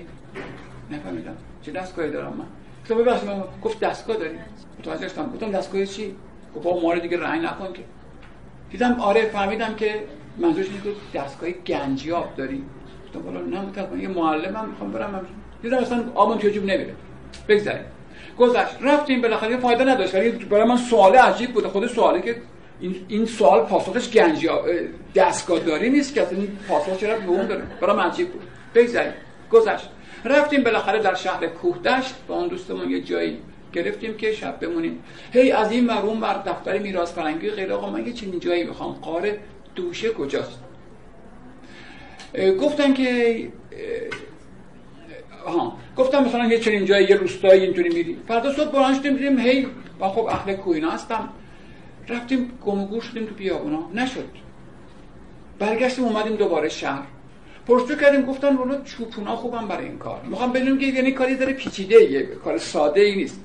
[0.90, 1.36] نفهمیدم.
[1.62, 2.44] چه دستگاهی دارم من؟
[2.88, 4.38] تو ببخشید من گفت دستگاه داری.
[4.78, 5.32] متوجه شدم.
[5.34, 6.14] گفتم دستگاه چی؟
[6.54, 7.82] گفت با مال دیگه رنگ نکن که.
[8.70, 10.04] دیدم آره فهمیدم که
[10.38, 12.64] منظورش اینه که دستگاه گنجیاب داری.
[13.06, 15.26] گفتم بالا نه متأکد یه معلمم می‌خوام برم.
[15.62, 16.94] دیدم اصلا آبم تو جیب نمیره.
[17.48, 17.84] بگذاریم.
[18.38, 18.76] گذشت.
[18.82, 20.14] رفتیم بالاخره فایده نداشت.
[20.14, 21.66] ولی برای من سوال عجیب بود.
[21.66, 22.36] خود سوالی که
[22.80, 24.48] این, این سوال پاسخش گنجی
[25.14, 27.62] دستگاه داری نیست که این پاسخ چرا به اون داره.
[27.80, 28.42] برای عجیب بود؟
[28.74, 29.12] بگذاریم.
[29.52, 29.88] گذشت.
[30.24, 32.14] رفتیم بالاخره در شهر کوهدشت.
[32.28, 33.38] با اون دوستمون یه جایی
[33.72, 35.04] گرفتیم که شب بمونیم.
[35.32, 38.92] هی از این مرون بر دفتر میراث فرنگی غیر آقا من یه چنین جایی می‌خوام.
[38.92, 39.38] قاره
[39.74, 40.58] دوشه کجاست؟
[42.60, 43.48] گفتن که
[45.46, 48.18] ها گفتم مثلا یه چنین جایی یه روستایی اینجوری میری.
[48.28, 49.66] فردا صبح شدیم دیدیم هی
[50.00, 51.28] من خب اهل کوینا هستم
[52.08, 53.90] رفتیم گم و گور شدیم تو بیابونا.
[53.94, 54.24] نشد.
[55.58, 57.02] برگشتیم اومدیم دوباره شهر.
[57.68, 60.20] پرسجو کردیم گفتن ولو چوپونا خوبم برای این کار.
[60.30, 63.40] می‌خوام بدونم که یعنی کاری داره پیچیده یه کار ساده ای نیست.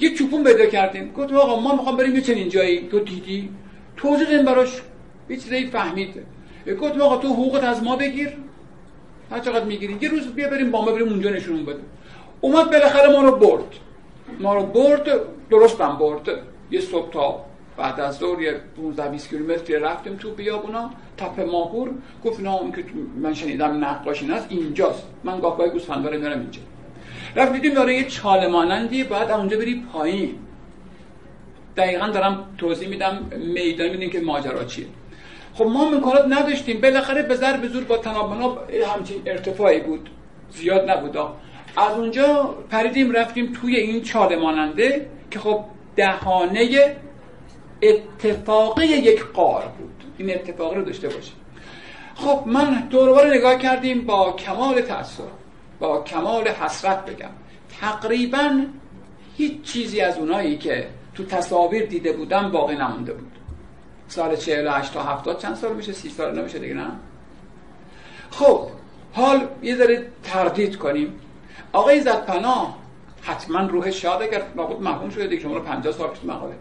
[0.00, 1.12] یه چوپون پیدا کردیم.
[1.12, 2.88] گفتم آقا ما می‌خوام بریم یه جایی.
[2.88, 3.50] تو دیدی؟
[3.96, 4.82] توضیح دادیم براش.
[5.28, 6.14] یه چیزی فهمید
[6.80, 8.32] گفتم آقا تو حقوقت از ما بگیر.
[9.30, 9.96] هر چقدر می‌گیری.
[10.00, 11.80] یه روز بیا بریم با ما بریم اونجا نشون بده
[12.40, 13.74] اومد بالاخره ما رو برد.
[14.40, 15.20] ما رو برد
[15.50, 16.28] درستم برد.
[16.70, 17.44] یه صبح تا
[17.76, 21.90] بعد از دور یه 15 20 کیلومتر رفتیم تو بیابونا تپه ماهور.
[22.24, 22.84] گفت نه اون که
[23.22, 25.06] من شنیدم نقاشی است اینجاست.
[25.24, 26.60] من گاه گاهی گوسفندا رو میارم اینجا.
[27.36, 30.34] رفت دیدیم داره یه چاله مانندی بعد اونجا بری پایین.
[31.76, 34.86] دقیقا دارم توضیح میدم میدان میدیم که ماجرا چیه.
[35.54, 36.80] خب ما امکانات نداشتیم.
[36.80, 38.58] بالاخره به ضرب زور با تنابنا
[38.94, 40.10] همچین ارتفاعی بود.
[40.50, 41.16] زیاد نبود.
[41.76, 45.64] از اونجا پریدیم رفتیم توی این چاله ماننده که خب
[45.96, 46.96] دهانه
[47.88, 50.04] اتفاقی یک قار بود.
[50.18, 51.34] این اتفاقی رو داشته باشیم.
[52.14, 55.26] خب من دوربار نگاه کردیم با کمال تأثیر
[55.78, 57.30] با کمال حسرت بگم.
[57.80, 58.66] تقریبا
[59.36, 63.32] هیچ چیزی از اونایی که تو تصاویر دیده بودم باقی نمونده بود.
[64.08, 66.86] سال 48 تا 70 چند سال میشه؟ 30 سال نمیشه دیگه نه؟
[68.30, 68.68] خب
[69.12, 71.20] حال یه ذره تردید کنیم.
[71.72, 72.78] آقای زدپناه
[73.22, 76.54] حتما روح شاد اگر نابود محکوم شده دیگه شما رو 50 سال پیش مقاله.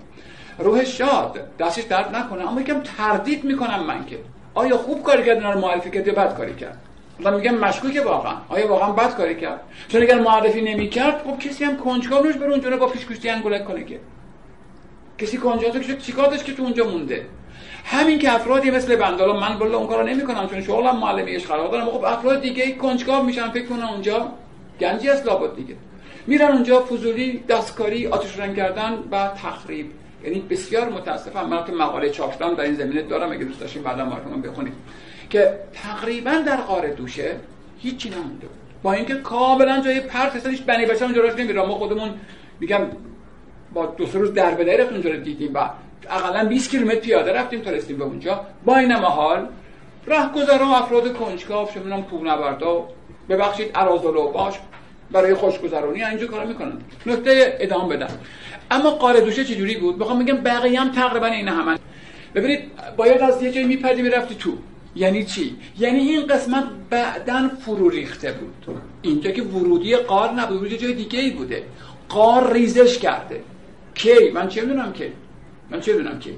[0.60, 1.39] روح شاد.
[1.60, 2.49] دستش درد نکنه.
[2.49, 4.18] اما یکم تردید می‌کنم من که.
[4.54, 6.78] آیا خوب کاری کرد رو معرفی کرد یا بد کاری کرد؟
[7.20, 8.34] من میگم مشکوکه واقعا.
[8.49, 12.78] آیا واقعا بد کاری کرد؟ چون اگر معرفی نمی‌کرد خب کسی هم کنجکاو بره اونجا
[12.78, 13.99] با پیشگوشتی انگولک کنه که.
[15.18, 17.26] کسی کنجکاو که چیکار که تو اونجا مونده؟
[17.86, 21.86] همین که افرادی مثل بندالا من والا اون کارو نمی‌کنم چون شغلم معلمی اشغال دارم.
[21.86, 24.28] خب افراد دیگه کنجکاو میشن فکر کنن اونجا
[24.80, 25.76] گنجی است لابد دیگه.
[26.28, 29.91] میرن اونجا فضولی دستکاری آتش کردن و تخریب.
[30.24, 34.05] یعنی بسیار متاسفم من تو مقاله چاپ در این زمینه دارم اگه دوست داشتین بعدا
[34.05, 34.74] مارکمون بخونید.
[35.30, 37.36] که تقریبا در قاره دوشه
[37.80, 38.57] هیچی نمونده بود.
[38.84, 42.09] با اینکه کاملا جای پرت اصلا هیچ بنی بچه اونجا راش نمیره ما خودمون
[42.59, 42.82] میگم
[43.74, 45.69] با دو سه روز در بدایرت اونجا دیدیم و
[46.09, 48.45] اقلا 20 کیلومتر پیاده رفتیم تا رسیدیم به اونجا.
[48.65, 49.47] با این حال
[50.07, 52.88] رهگذران افراد کنجکاو چه می‌دونم کوهنوردا
[53.30, 54.59] ببخشید ارازل باش
[55.14, 56.03] برای خوشگذرانی.
[56.03, 56.78] اینجا کارا می‌کنن.
[57.05, 58.07] نکته ادامه بدم.
[58.72, 61.78] اما قاره دوشه چجوری بود؟ بخوام بگم بقیه هم تقریبا این همن
[62.36, 62.59] ببینید
[62.97, 64.51] باید از یه جایی میپردی می‌رفتی تو.
[64.95, 68.78] یعنی چی؟ یعنی این قسمت بعدا فرو ریخته بود.
[69.01, 71.64] اینجا که ورودی قار نبود یه جای دیگه ای بوده.
[72.09, 73.41] قار ریزش کرده.
[73.95, 75.11] کی؟ من چه می‌دونم که
[75.70, 76.30] من چه می‌دونم که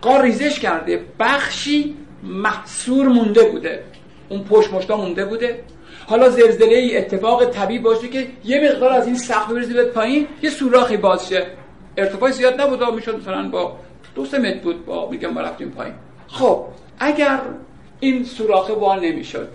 [0.00, 1.04] قار ریزش کرده.
[1.18, 3.82] بخشی محصور مونده بوده.
[4.28, 5.64] اون پشت مشتا مونده بوده.
[6.06, 10.26] حالا زلزله ای اتفاق طبیعی باشه که یه مقدار از این سقف بریزه به پایین
[10.42, 11.46] یه سوراخی باز شه.
[11.96, 13.76] ارتفاع زیاد نبود می‌شد مثلا با
[14.14, 15.94] دو سه متر بود با میگم ما رفتیم پایین.
[16.28, 16.64] خب
[16.98, 17.40] اگر
[18.00, 19.48] این سوراخ وا نمی‌شد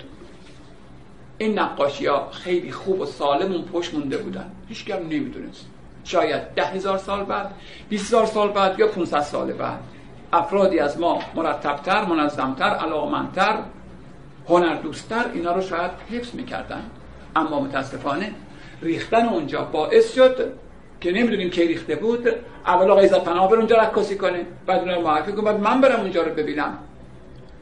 [1.38, 4.52] این نقاشی ها خیلی خوب و سالم اون پشت مونده بودن.
[4.70, 5.66] هیچ کم نمی‌دونست.
[6.04, 7.52] شاید ده هزار سال بعد
[7.90, 9.80] 20 هزار سال بعد یا 500 سال بعد.
[10.34, 13.58] افرادی از ما مرتبتر منظمتر علاقمندتر
[14.52, 16.84] هنر دوستتر اینا رو شاید حفظ می‌کردن.
[17.36, 18.32] اما متاسفانه
[18.82, 20.54] ریختن اونجا باعث شد
[21.02, 22.28] که نمی‌دونیم کی ریخته بود.
[22.66, 26.00] اول آقای عزت پناه بر اونجا رکاسی کنه بعد اونها معرفی کنه بعد من برم
[26.00, 26.78] اونجا رو ببینم.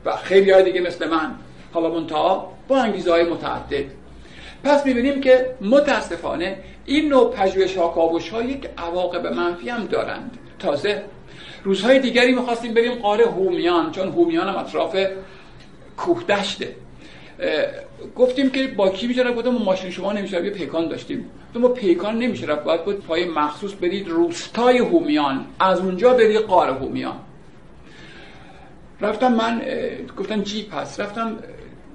[0.06, 1.36] و خیلی های دیگه مثل من
[1.74, 3.86] حالا منتها با انگیزه های متعدد.
[4.64, 10.38] پس می‌بینیم که متاسفانه این نوع پژوهش ها کابوش ها یک عواقب منفی هم دارند.
[10.60, 11.04] تازه
[11.64, 14.96] روزهای دیگری می‌خواستیم بریم قاره هومیان چون هومیان هم اطراف
[16.00, 16.76] کوه دشته.
[18.16, 21.26] گفتیم که با کی میشه گفتم ماشین شما نمیشه یه پیکان داشتیم.
[21.56, 25.46] ما پیکان نمیشه رفت باید بود پای مخصوص برید روستای هومیان.
[25.60, 27.20] از اونجا برید قاره هومیان.
[29.02, 29.62] رفتم من
[30.18, 31.00] گفتن جیپ هست.
[31.00, 31.38] رفتم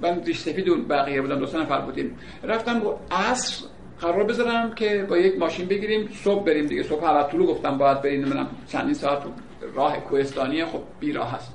[0.01, 2.17] من ریش سفید بقیه بودم دو نفر بودیم.
[2.43, 3.65] رفتم با عصر
[4.01, 6.83] قرار بذارم که با یک ماشین بگیریم صبح بریم دیگه.
[6.83, 8.21] صبح اول طولو گفتم باید بریم.
[8.21, 9.23] نمی‌دونم چندین ساعت
[9.75, 11.54] راه کوهستانی خب بیراه هست.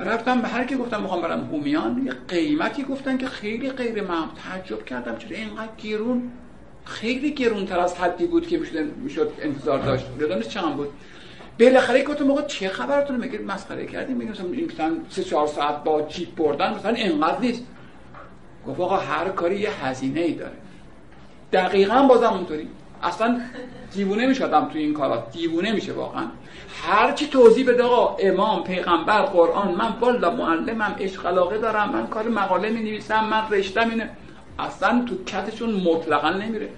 [0.00, 4.28] رفتم به هر کی گفتم می‌خوام برم هومیان یه قیمتی گفتن که خیلی غیر معمول.
[4.44, 6.30] تعجب کردم چرا اینقدر گرون
[6.84, 10.06] خیلی گرون تر از حدی بود که می‌شد می‌شد انتظار داشت.
[10.20, 10.88] یادم چند بود.
[11.60, 15.84] بالاخره گفتم موقع چه خبرتون میگه مسخره کردیم میگم مثلا این مثلا 3 4 ساعت
[15.84, 17.62] با جیپ بردن مثلا اینقدر نیست.
[18.66, 20.52] گفت آقا هر کاری یه هزینه ای داره.
[21.52, 22.68] دقیقا بازم اونطوری.
[23.02, 23.40] اصلا
[23.92, 26.24] دیوونه می‌شدم تو این کارات دیوونه میشه واقعا.
[26.82, 32.06] هر چی توضیح بده آقا امام پیغمبر قرآن من والا معلمم عشق علاقه دارم من
[32.06, 34.10] کار مقاله می نویسم من رشتم اینه.
[34.58, 36.68] اصلا تو کتشون مطلقا نمیره.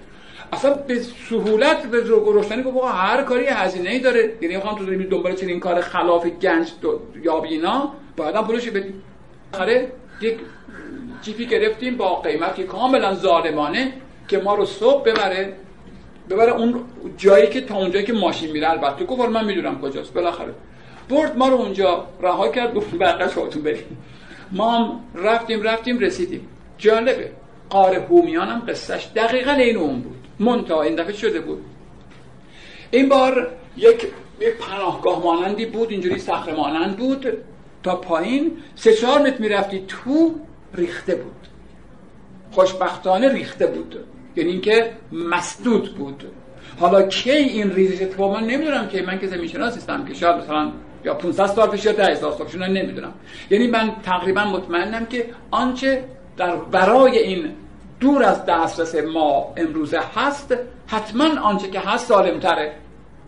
[0.53, 4.33] اصلا به سهولت به روشنی گفت هر کاری هزینه ای داره.
[4.41, 6.73] یعنی می‌خوام تو داری دنبال چنین کار خلاف گنج
[7.23, 9.03] یابینا باید هم پولش بدیم
[9.55, 10.39] آخره یک
[11.23, 13.93] جیپی گرفتیم با قیمتی کاملا ظالمانه
[14.29, 15.53] که ما رو صبح ببره.
[16.33, 16.81] ببره اون
[17.17, 20.13] جایی که تا اونجایی که ماشین میره البته گفت من می‌دونم کجاست.
[20.15, 20.55] بالاخره
[21.09, 23.99] برد ما رو اونجا رها کرد گفت بقیه خودتون بریم.
[24.53, 26.49] ما هم رفتیم رفتیم رسیدیم.
[26.79, 27.31] جالبه
[27.71, 30.17] قاره هومیان هم قصهش دقیقا این اون بود.
[30.41, 31.65] منتها این دفعه شده بود.
[32.91, 34.07] این بار یک
[34.41, 37.27] یک پناهگاه مانندی بود اینجوری صخره مانند بود.
[37.83, 40.35] تا پایین سه چهار متر می‌رفتی تو
[40.75, 41.47] ریخته بود.
[42.53, 44.05] خوشبختانه ریخته بود.
[44.37, 46.25] یعنی اینکه مسدود بود.
[46.81, 50.37] حالا کی این ریزش اتفاق من نمی‌دونم که من که زمین شناس نیستم که شاید
[50.37, 50.73] مثلا
[51.05, 53.13] یا 500 سال پیش یا 10000 سال پیش نمی‌دونم.
[53.51, 56.05] یعنی من تقریبا مطمئنم که آنچه
[56.37, 57.51] در برای این
[58.01, 60.57] دور از دسترس ما امروزه هست
[60.87, 62.73] حتما آنچه که هست سالمتره.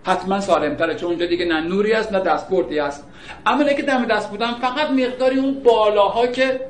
[0.06, 3.04] حتما سالمتره چون اونجا دیگه نه نوری است نه دستبردی است.
[3.46, 6.60] اما که دم دست بودم فقط مقداری اون بالاها که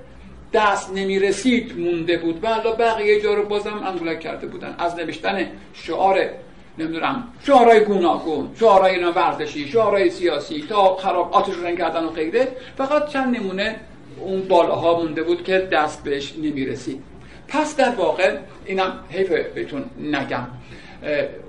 [0.54, 2.44] دست نمی‌رسید مونده بود.
[2.44, 4.74] و حالا بقیه جا رو بازم انگولک کرده بودن.
[4.78, 6.20] از نوشتن شعار
[6.78, 13.08] نمی‌دونم شعارهای گوناگون شعارهای ورزشی شعارهای سیاسی تا خراب آتش رنگ کردن و غیره فقط
[13.08, 13.76] چند نمونه
[14.20, 17.02] اون بالاها مونده بود که دست بهش نمی‌رسید.
[17.48, 20.46] پس در واقع اینم حیف بهتون نگم.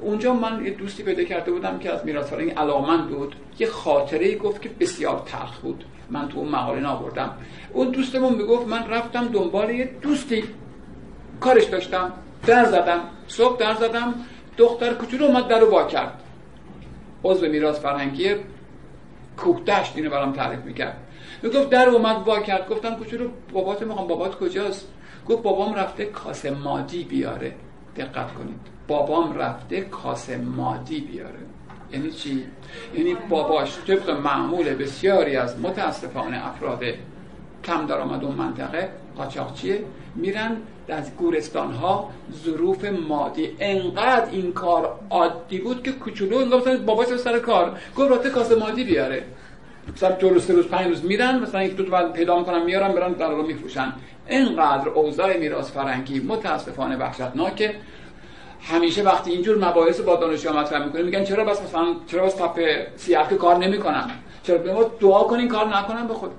[0.02, 3.36] اونجا من یه دوستی پیدا کرده بودم که از میراث فرهنگی علاقمند بود.
[3.60, 5.86] یه خاطره گفت که بسیار تلخ بود.
[6.10, 7.38] من تو اون مقاله نابردم
[7.74, 10.44] اون دوستمون می‌گفت من رفتم دنبال یه دوستی.
[11.40, 12.12] کارش داشتم.
[12.48, 13.00] در زدم.
[13.28, 14.14] صبح در زدم.
[14.58, 16.22] دختر کوچولو اومد در رو با کرد.
[17.24, 18.36] عضو میراث فرهنگی
[19.38, 20.98] کوهدشت اینو برام تعریف می‌کرد.
[21.44, 22.70] می‌گفت در اومد با کرد.
[22.70, 24.08] گفتم کوچولو بابات می‌خوام.
[24.08, 24.88] بابات کجاست؟
[25.30, 27.54] گفت بابام رفته کاسه مادی بیاره.
[27.98, 28.75] دقت کنید.
[28.88, 31.40] بابام رفته کاسه مادی بیاره.
[31.92, 32.44] یعنی چی؟
[32.96, 36.84] یعنی باباش طبق معمول بسیاری از متاسفانه افراد
[37.64, 39.84] کم درآمد اون منطقه قاچاقچیه
[40.16, 40.58] میرن
[40.90, 42.10] از گورستان ها
[42.44, 43.50] ظروف مادی.
[43.60, 47.78] انقدر این کار عادی بود که کوچولو انگار مثلا باباش سر کار.
[47.98, 49.24] گفت رفته کاسه مادی بیاره.
[49.94, 53.32] مثلا دو روز روز پنج روز میرن مثلا یک دو تا پیدا می‌کنن میارن برن
[53.32, 53.94] رو میفروشن.
[54.28, 57.76] اینقدر اوضاع میراث فرنگی متاسفانه وحشتناکه.
[58.66, 62.60] همیشه وقتی اینجور مباحث با دانشجو مطرح می‌کنیم میگن چرا بس مثلا چرا بس تپ
[62.96, 64.10] سیاه کار نمی‌کنن؟
[64.44, 66.32] چرا به ما دعا کنین کار نکنن به خود.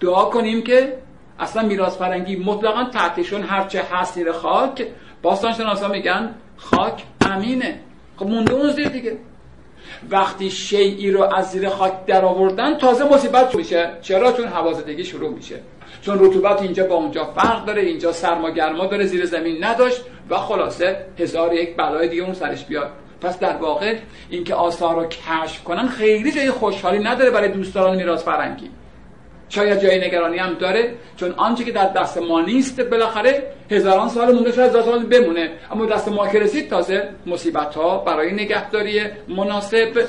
[0.00, 0.98] دعا کنیم که
[1.38, 4.86] اصلا میراث فرنگی مطلقا تحتشون هرچه هست زیر خاک
[5.22, 7.80] باستان شناسا میگن خاک امینه.
[8.16, 9.18] خب مونده اون زیر دیگه.
[10.10, 13.90] وقتی شیعی رو از زیر خاک در آوردن تازه مصیبت میشه.
[14.02, 15.60] چرا؟ چون حوازدگی شروع میشه.
[16.06, 20.00] چون رطوبت اینجا با اونجا فرق داره اینجا سرما گرما داره زیر زمین نداشت
[20.30, 22.90] و خلاصه هزار یک بلای دیگه اون سرش بیاد.
[23.20, 23.96] پس در واقع
[24.30, 28.70] اینکه آثار رو کشف کنن خیلی جای خوشحالی نداره برای دوستان میراث فرنگی
[29.48, 34.34] شاید جای نگرانی هم داره چون آنچه که در دست ما نیست بالاخره هزاران سال
[34.34, 35.50] مونده شاید هزار سال بمونه.
[35.72, 40.04] اما دست ما که رسید تازه مصیبت ها برای نگهداری مناسب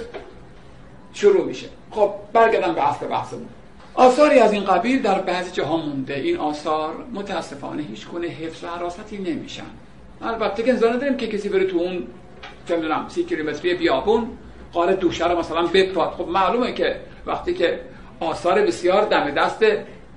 [1.13, 1.67] شروع میشه.
[1.91, 3.56] خب برگردم به اصل بحثمون.
[3.97, 6.13] آثاری از این قبیل در بعضی جاها مونده.
[6.13, 9.63] این آثار متاسفانه هیچ گونه حفظ و حراستی نمیشن.
[10.21, 12.07] البته که انتظار نداریم که کسی بره تو اون
[12.67, 14.27] چه سی کیلومتری بیابون
[14.73, 16.95] قاره دوشه رو مثلا بپاد خب معلومه که
[17.25, 17.79] وقتی که
[18.19, 19.65] آثار بسیار دم دست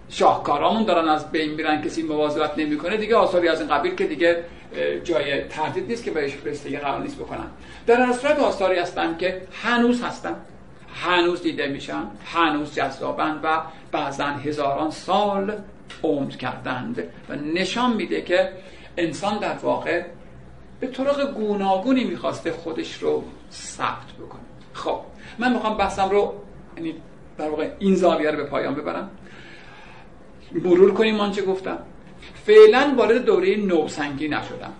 [0.09, 4.45] شاهکارامون دارن از بین میرن کسی مواظبت نمی‌کنه دیگه آثاری از این قبیل که دیگه
[5.05, 7.47] جای تردید نیست که بهش رسیدگی قرار نیست بکنن.
[7.87, 10.37] در اصل آثاری هستن که هنوز هستن.
[11.01, 13.61] هنوز دیده میشن هنوز جذابن و
[13.93, 15.59] بعضا هزاران سال
[16.03, 18.53] عمد کردند و نشان میده که
[18.97, 20.03] انسان در واقع
[20.81, 24.41] به طرق گوناگونی می‌خواسته خودش رو ثبت بکنه.
[24.73, 25.01] خب
[25.39, 26.35] من می‌خوام بحثم رو
[26.77, 26.95] یعنی
[27.39, 29.11] در واقع این زاویه رو به پایان ببرم.
[30.53, 31.79] مرور کنیم آنچه گفتم.
[32.47, 34.73] فعلا وارد دوره نوسنگی نشدم.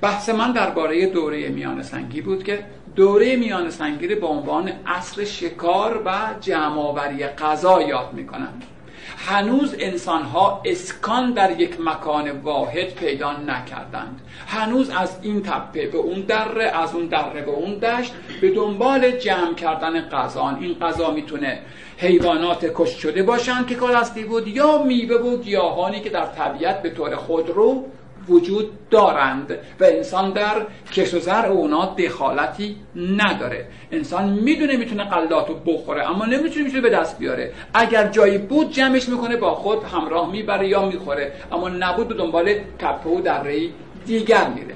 [0.00, 2.64] بحث من درباره دوره میان سنگی بود که
[2.96, 8.52] دوره میان سنگی رو به عنوان اصل شکار و جمعآوری غذا یاد می‌کنن
[9.16, 14.20] هنوز انسان ها اسکان در یک مکان واحد پیدا نکردند.
[14.46, 19.10] هنوز از این تپه به اون دره از اون دره به اون دشت به دنبال
[19.10, 21.58] جمع کردن غذا این غذا می‌تونه
[21.96, 26.90] حیوانات کشت شده باشند که کالستی بود یا میوه و گیاهانی که در طبیعت به
[26.90, 27.84] طور خودرو
[28.28, 33.66] وجود دارند و انسان در کش و زر اونا دخالتی نداره.
[33.92, 37.52] انسان می‌دونه می‌تونه قلات رو بخوره اما نمی‌تونه می‌تونه به دست بیاره.
[37.74, 42.54] اگر جایی بود جمعش می‌کنه با خود همراه می‌بره یا می‌خوره اما نبود به دنبال
[42.78, 43.68] تپه و دره
[44.06, 44.74] دیگر میره.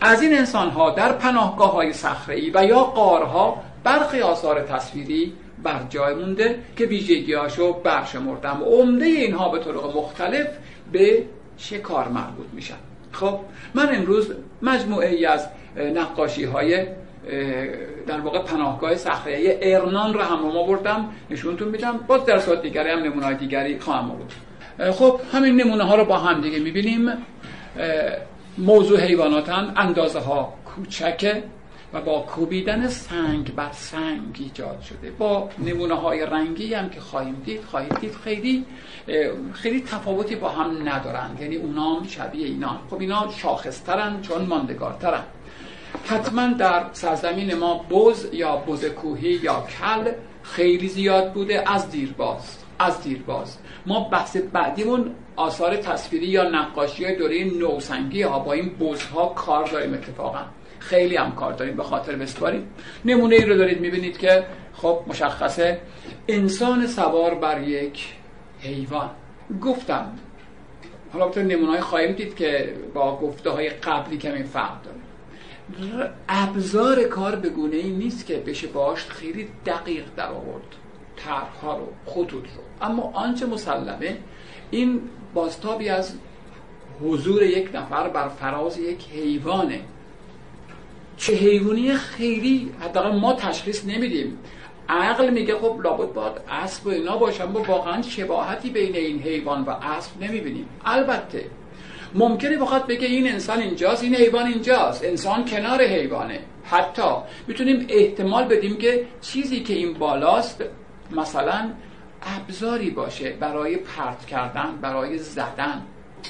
[0.00, 5.80] از این انسان ها در پناهگاه های صخره و یا قارها برخی آثار تصویری بر
[5.90, 8.62] جای مونده که ویژگیهاشو برشمردم.
[8.64, 10.46] عمده اینها به طرق مختلف
[10.92, 11.22] به
[11.58, 12.74] شکار مربوط میشن
[13.12, 13.38] خب
[13.74, 14.32] من امروز
[14.62, 15.48] مجموعه ای از
[15.94, 16.86] نقاشی های
[18.06, 21.08] در واقع پناهگاه صخره ارنان رو هم آوردم.
[21.30, 22.00] نشونتون میدم.
[22.06, 24.32] باز در صورت دیگری هم نمونه دیگری خواهم آورد.
[24.92, 27.12] خب همین نمونه ها رو با هم دیگه می‌بینیم.
[28.58, 31.42] موضوع حیواناتن اندازه ها کوچکه.
[31.92, 35.10] و با کوبیدن سنگ بر سنگ ایجاد شده.
[35.10, 38.64] با نمونه های رنگی هم که خواهیم دید خواهید دید خیلی
[39.52, 41.40] خیلی تفاوتی با هم ندارند.
[41.40, 45.22] یعنی اونا شبیه اینا خب اینا شاخصترن چون ماندگارترن.
[46.06, 50.12] حتما در سرزمین ما بز یا بز کوهی یا کل
[50.42, 51.72] خیلی زیاد بوده.
[51.72, 58.38] از دیرباز از دیرباز ما بحث بعدیمون آثار تصویری یا نقاشی های دوره نوسنگی ها
[58.38, 60.40] با این بزها کار داریم اتفاقا.
[60.88, 62.68] خیلی هم کار داریم به خاطر بسپاریم
[63.04, 65.80] نمونه ای رو دارید می‌بینید که خب مشخصه.
[66.28, 68.14] انسان سوار بر یک
[68.60, 69.10] حیوان.
[69.62, 70.12] گفتم
[71.12, 76.10] حالا تو نمونه های خواهیم دید که با گفته های قبلی کمی فرق داره.
[76.28, 80.62] ابزار کار به گونه ای نیست که بشه باش خیلی دقیق در آورد.
[81.16, 82.86] طرح رو خطوط رو.
[82.86, 84.16] اما آنچه مسلمه
[84.70, 85.00] این
[85.34, 86.14] بازتابی از
[87.02, 89.80] حضور یک نفر بر فراز یک حیوانه.
[91.18, 94.38] چه حیوانی خیلی حداقل ما تشخیص نمیدیم.
[94.88, 99.62] عقل میگه خب لابد باید اسب و اینا باشه اما واقعا شباهتی بین این حیوان
[99.62, 100.68] و اسب نمی‌بینیم.
[100.84, 101.44] البته
[102.14, 105.04] ممکنه بخواد بگه این انسان اینجاست این حیوان اینجاست.
[105.04, 106.40] انسان کنار حیوانه.
[106.64, 107.02] حتی
[107.46, 110.64] می‌تونیم احتمال بدیم که چیزی که این بالاست
[111.10, 111.70] مثلا
[112.22, 115.82] ابزاری باشه برای پرت کردن برای زدن.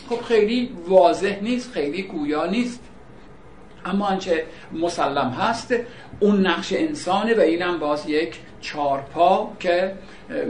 [0.09, 2.88] خب خیلی واضح نیست خیلی گویا نیست.
[3.89, 5.74] اما آنچه مسلم هست
[6.20, 9.95] اون نقش انسانه و اینم باز یک چارپا که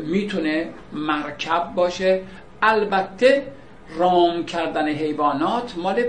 [0.07, 2.23] می‌تونه مرکب باشه.
[2.63, 3.47] البته
[3.99, 6.05] رام کردن حیوانات مال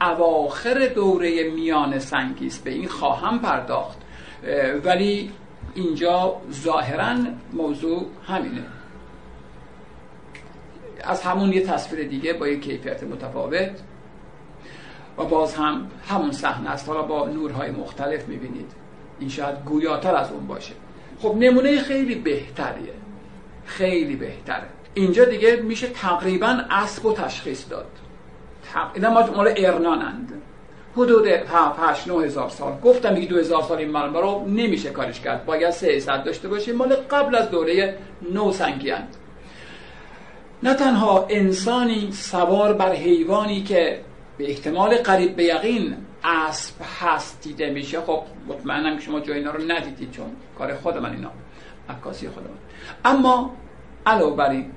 [0.00, 3.98] اواخر دوره میان سنگیست به این خواهم پرداخت.
[4.84, 5.30] ولی
[5.74, 7.16] اینجا ظاهرا
[7.52, 8.62] موضوع همینه.
[11.04, 13.70] از همون یه تصویر دیگه با یک کیفیت متفاوت.
[15.18, 16.88] و باز هم همون صحنه است.
[16.88, 18.72] حالا با نورهای مختلف می‌بینید.
[19.20, 20.72] این شاید گویاتر از اون باشه.
[21.22, 22.92] خب نمونه خیلی بهتریه.
[23.64, 24.66] خیلی بهتره.
[24.94, 27.86] اینجا دیگه میشه تقریبا اسب و تشخیص داد.
[28.94, 30.42] اینا مال ارنانند
[30.96, 32.80] حدود 8 9 هزار سال.
[32.84, 35.44] گفتم میگه 2000 سال این مرمر رو نمیشه کارش کرد.
[35.44, 36.76] باید 300 داشته باشیم.
[36.76, 37.98] مال قبل از دوره
[38.32, 39.16] نو سنگیند
[40.62, 44.00] نه تنها انسانی سوار بر حیوانی که
[44.38, 49.50] به احتمال قریب به یقین اسب هست دیده میشه خب مطمئنم که شما جای اینا
[49.50, 50.26] رو ندیدید چون
[50.58, 51.30] کار خود من اینا
[51.88, 52.50] عکاسی خود من.
[53.04, 53.56] اما
[54.06, 54.70] علاوه بر این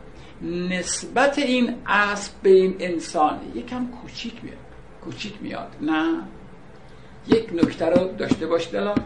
[0.70, 4.58] نسبت این اسب به این انسان یکم کوچیک میاد
[5.04, 6.24] کوچیک میاد نه؟
[7.28, 8.98] یک نکته رو داشته باش دلان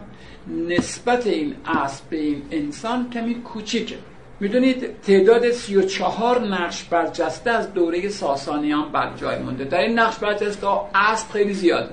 [0.68, 3.98] نسبت این اسب به این انسان کمی کوچیکه.
[4.40, 9.64] می‌دونید تعداد 34 نقش برجسته از دوره ساسانیان بر جای مونده.
[9.64, 11.90] در این نقش برجسته اسب خیلی زیاده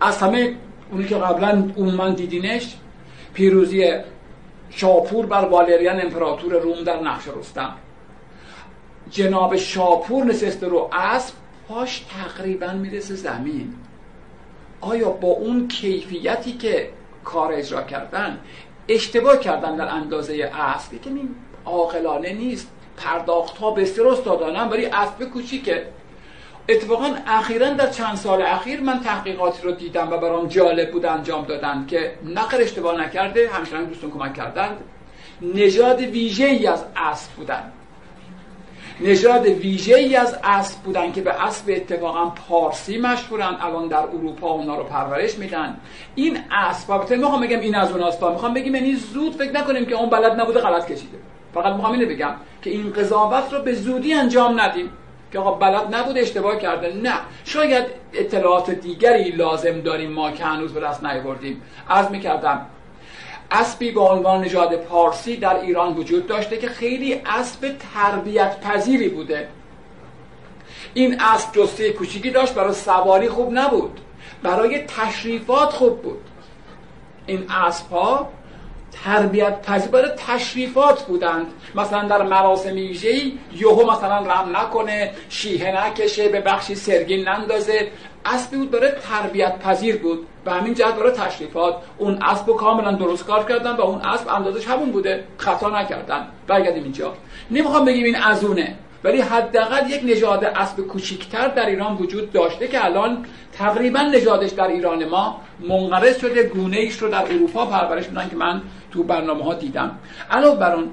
[0.00, 0.56] از همه
[0.90, 2.76] اونی که قبلا من دیدینش
[3.34, 3.92] پیروزی
[4.70, 7.74] شاپور بر والریان امپراتور روم در نقش رستم.
[9.10, 11.34] جناب شاپور نشسته رو اسب
[11.68, 13.74] پاش تقریبا می‌رسه زمین.
[14.80, 16.90] آیا با اون کیفیتی که
[17.24, 18.38] کار اجرا کردن
[18.88, 22.68] اشتباه کردن در اندازه اصل که این عاقلانه نیست.
[22.96, 25.86] پرداخت ها بسیار استادانم ولی اسب کوچیکه.
[26.68, 31.44] اتفاقا اخیرا در چند سال اخیر من تحقیقاتی رو دیدم و برام جالب بود انجام
[31.44, 34.76] دادن که نقل اشتباه نکرده همچنان دوستان کمک کردند.
[35.42, 37.72] نژاد ویژه ای از اسب بودن.
[39.00, 44.50] نژاد ویژه ای از اسب بودن که به اسب اتفاقا پارسی مشهورن الان در اروپا
[44.50, 45.76] اونا رو پرورش میدن.
[46.14, 49.94] این اسب البته می‌خوام بگم این از اوناست می‌خوام بگم یعنی زود فکر نکنیم که
[49.94, 51.18] اون بلد نبوده غلط کشیده.
[51.54, 54.90] فقط می‌خوام اینو بگم که این قضاوت رو به زودی انجام ندیم
[55.32, 56.92] که آقا بلد نبوده اشتباه کرده.
[57.02, 57.14] نه
[57.44, 61.62] شاید اطلاعات دیگری لازم داریم ما که هنوز به دست نیاوردیم.
[61.90, 62.66] عرض می‌کردم
[63.52, 69.48] اسبی به عنوان نژاد پارسی در ایران وجود داشته که خیلی اسب تربیت پذیری بوده.
[70.94, 74.00] این اسب جسته کوچیکی داشت برای سواری خوب نبود.
[74.42, 76.20] برای تشریفات خوب بود.
[77.26, 78.28] این اسب ها
[79.04, 81.46] تربیت پذیر برای تشریفات بودند.
[81.74, 87.90] مثلا در مراسم ویژه‌ای یهو مثلا رم نکنه شیهه نکشه به بخشی سرگین نندازه.
[88.24, 90.26] اسبی بود برای تربیت پذیر بود.
[90.46, 94.28] و همین جهت برای تشریفات اون اسب رو کاملا درست کار کردن و اون اسب
[94.28, 95.24] اندازش همون بوده.
[95.36, 96.26] خطا نکردن.
[96.46, 97.14] برگردیم اینجا.
[97.50, 102.84] نمی‌خوام بگیم این ازونه ولی حداقل یک نژاد اسب کوچیکتر در ایران وجود داشته که
[102.84, 108.28] الان تقریبا نژادش در ایران ما منقرض شده گونه ایش رو در اروپا پرورش میدن
[108.28, 109.98] که من تو برنامه ها دیدم.
[110.30, 110.90] علاوه بر اون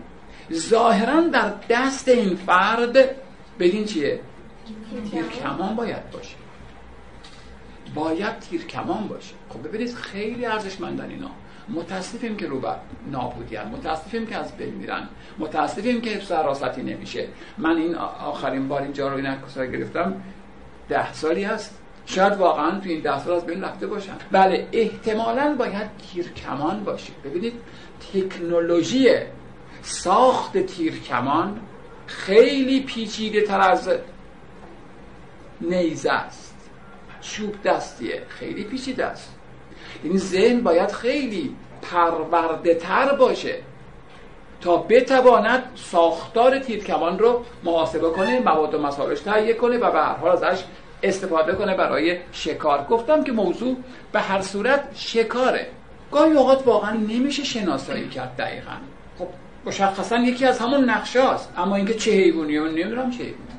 [0.53, 2.97] ظاهرا در دست این فرد
[3.59, 4.19] بدین چیه؟
[5.11, 6.35] تیر کمان باید باشه.
[7.95, 9.33] باید تیر کمان باشه.
[9.49, 11.29] خب ببینید خیلی ارزشمندن اینا.
[11.69, 12.61] متاسفیم که رو
[13.11, 15.07] نابودیان متاسفیم که از بین میرن.
[15.39, 17.27] متاسفیم که حفظ حراستی نمیشه.
[17.57, 20.21] من این آخرین بار اینجا رو این گرفتم.
[20.89, 24.15] ده سالی هست شاید واقعا تو این ده سال از بین رفته باشن.
[24.31, 27.13] بله احتمالا باید تیرکمان باشه.
[27.23, 27.53] ببینید
[28.13, 29.09] تکنولوژی
[29.81, 31.59] ساخت تیرکمان
[32.07, 33.89] خیلی پیچیده تر از
[35.61, 36.48] نیزه است.
[37.21, 38.21] چوب دستیه.
[38.29, 39.35] خیلی پیچیده است.
[40.03, 43.55] یعنی ذهن باید خیلی پرورده تر باشه
[44.61, 50.15] تا بتواند ساختار تیرکمان رو محاسبه کنه مواد و مسائلش تهیه کنه و به هر
[50.15, 50.63] حال ازش
[51.03, 52.83] استفاده کنه برای شکار.
[52.89, 53.77] گفتم که موضوع
[54.11, 55.67] به هر صورت شکاره.
[56.11, 58.71] گاهی اوقات واقعا نمیشه شناسایی کرد دقیقا.
[59.19, 59.27] خب
[59.65, 63.58] مشخصا یکی از همون نقشه است اما اینکه چه حیوانی نمی‌دونم چه حیوانی.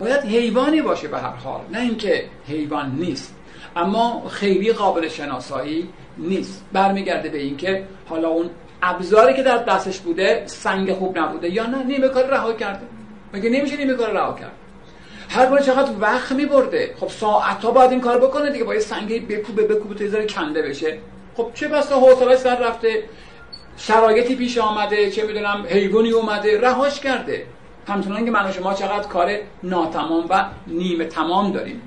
[0.00, 1.60] باید حیوانی باشه به هر حال.
[1.72, 3.34] نه اینکه حیوان نیست.
[3.76, 5.88] اما خیلی قابل شناسایی
[6.18, 6.64] نیست.
[6.72, 8.50] برمیگرده به اینکه حالا اون
[8.82, 12.86] ابزاری که در دستش بوده سنگ خوب نبوده یا نه نیمه کار رها کرده.
[13.34, 14.52] مگه نمیشه نیمه کار رها کرد؟
[15.28, 16.94] هر بار چقدر وقت میبرده.
[17.00, 18.64] خب ساعت ها باید این کار بکنه دیگه.
[18.64, 20.98] باید سنگی بکوبه بکوبه تا کنده بشه.
[21.36, 23.02] خب چه بسا حوصله سر رفته.
[23.76, 25.10] شرایطی پیش آمده.
[25.10, 26.60] چه می‌دونم حیوانی اومده.
[26.60, 27.46] رهاش کرده.
[27.90, 29.32] همچنان که من شما چقدر کار
[29.62, 31.82] ناتمام و نیمه تمام داریم.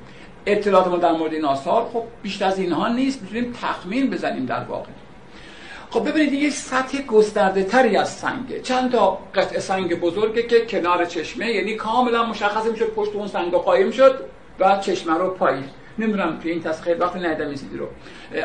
[0.46, 4.64] اطلاعات ما در مورد این آثار خب بیشتر از اینها نیست می‌تونیم تخمین بزنیم در
[4.64, 4.90] واقع.
[5.90, 11.06] خب ببینید یه سطح گسترده تری از سنگه چند تا قطعه سنگ بزرگه که کنار
[11.06, 14.20] چشمه یعنی کاملا مشخص می‌شد پشت اون سنگ قایم شد
[14.60, 15.64] و چشمه رو پایین.
[16.00, 17.88] نمی‌دونم توی این تسخیر وقتی ندیدم این رو.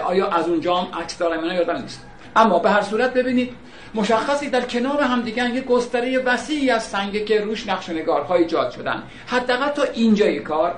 [0.05, 2.07] آیا از اونجا هم عکس دارم یادم نیست.
[2.37, 3.53] اما به هر صورت ببینید
[3.95, 8.71] مشخصی در کنار هم دیگه یه گستره وسیعی از سنگ که روش نقش نگارها ایجاد
[8.71, 9.03] شدن.
[9.27, 10.75] حداقل تا اینجای کار.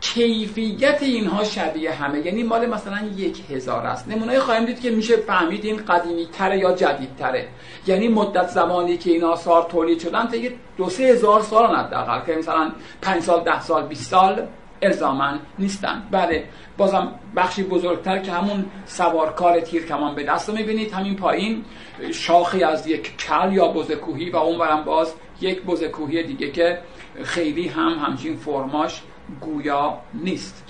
[0.00, 2.26] کیفیت اینها شبیه همه.
[2.26, 4.08] یعنی مال مثلا یک هزار است.
[4.08, 7.48] نمونه خواهیم دید که میشه فهمید این قدیمی تره یا جدید تره
[7.86, 12.26] یعنی مدت زمانی که این آثار تولید شدن تا یه دو سه هزار سال حداقل.
[12.26, 14.46] که مثلا پنج سال ده سال 20 سال.
[14.82, 16.02] الزامن نیستن.
[16.10, 16.44] بله
[16.76, 21.64] بازم بخشی بزرگتر که همون سوارکار تیر کمان به دست رو می‌بینید همین پایین.
[22.12, 26.78] شاخی از یک کل یا بزکوهی و اون برم باز یک بزکوهی دیگه که
[27.22, 29.02] خیلی هم همچین فرماش
[29.40, 30.64] گویا نیست.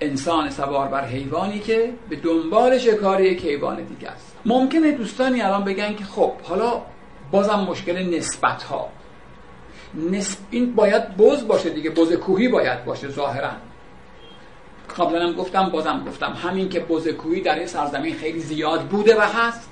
[0.00, 4.36] انسان سوار بر حیوانی که به دنبال شکار یک حیوان دیگه است.
[4.44, 6.82] ممکنه دوستانی الان بگن که خب حالا
[7.30, 8.88] بازم مشکل نسبت ها.
[10.50, 13.50] این باید بز باشه دیگه بز کوهی باید باشه ظاهرا.
[14.98, 19.16] قبلا هم گفتم بازم گفتم همین که بز کوهی در این سرزمین خیلی زیاد بوده
[19.16, 19.70] و هست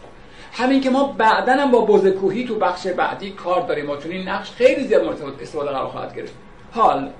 [0.52, 4.12] همین که ما بعدا هم با بز کوهی تو بخش بعدی کار داریم و چون
[4.12, 6.34] این نقش خیلی زیاد استفاده قرار خواهد گرفت.
[6.72, 7.10] حال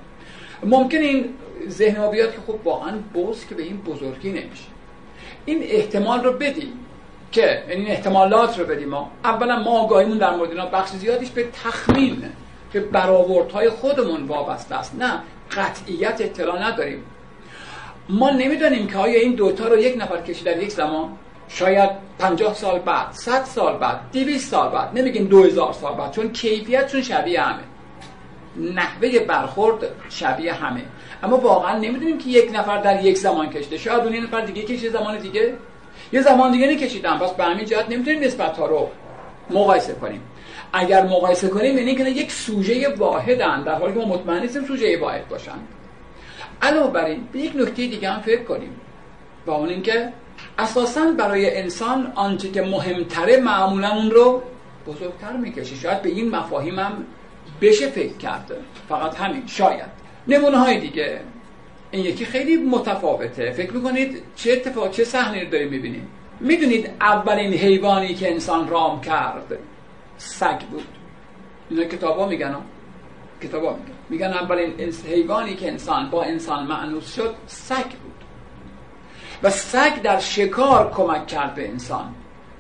[0.65, 1.35] ممکن این
[1.69, 4.65] ذهن ما بیاد که خب واقعا بز که به این بزرگی نمیشه.
[5.45, 6.73] این احتمال رو بدیم
[7.33, 9.11] که این احتمالات رو بدیم ما.
[9.25, 12.25] اولا ما آگاهیمون در مورد اینا بخش زیادیش به تخمین.
[12.75, 14.95] به برآوردهای خودمون وابسته است.
[14.99, 15.13] نه
[15.57, 17.03] قطعیت اطلاع نداریم.
[18.09, 21.09] ما نمی‌دانیم که آیا این دوتا رو یک نفر کشید در یک زمان؟
[21.49, 24.99] شاید 50 سال بعد 100 سال بعد 200 سال بعد.
[24.99, 27.63] نمیگیم 2000 سال بعد چون کیفیتشون شبیه همه.
[28.75, 30.83] نحوه برخورد شبیه همه.
[31.23, 34.99] اما واقعا نمی‌دونیم که یک نفر در یک زمان کشته شاید اون نفر دیگه کشیده
[34.99, 35.55] زمان دیگه.
[36.13, 37.19] یه زمان دیگه نکشیدن.
[37.19, 38.89] پس به همین جهت نمی‌تونیم نسبت ها رو
[39.51, 40.21] مقایسه کنیم.
[40.77, 44.99] اگر مقایسه کنیم یعنی که یک سوژه واحدن در حالی که ما مطمئن نیستیم سوژه
[45.01, 45.59] واحد باشن.
[46.63, 48.71] علاوه بر این به یک نکته دیگه هم فکر کنیم
[49.47, 50.13] و اون اینکه
[50.59, 54.43] اساسا برای انسان آنچه که مهمتره معمولا اون رو
[54.87, 55.77] بزرگتر می‌کشه.
[55.77, 57.05] شاید به این مفاهیم هم
[57.61, 58.57] بشه فکر کرده
[58.89, 60.05] فقط همین شاید.
[60.29, 61.21] نمونه های دیگه.
[61.91, 63.51] این یکی خیلی متفاوته.
[63.51, 66.09] فکر می‌کنید چه اتفاق چه صحنه رو داریم می‌بینیم؟
[66.41, 69.59] می‌دونید اولین حیوانی که انسان رام کرد
[70.25, 70.87] سگ بود.
[71.71, 72.57] اینا کتابا میگن
[73.43, 73.95] کتابا میگن.
[74.09, 78.25] میگن اولین حیوانی که انسان با انسان معنوس شد سگ بود.
[79.43, 82.15] و سگ در شکار کمک کرد به انسان.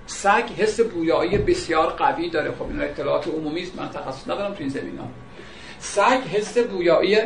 [0.06, 2.50] سگ حس بویایی بسیار قوی داره.
[2.50, 5.06] خب این اطلاعات عمومی است من تخصص ندارم تو این زمین ها.
[5.78, 7.18] سگ حس بویایی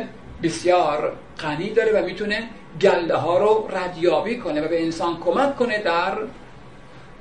[0.43, 2.49] بسیار غنی داره و می‌تونه
[2.81, 6.17] گله ها رو ردیابی کنه و به انسان کمک کنه در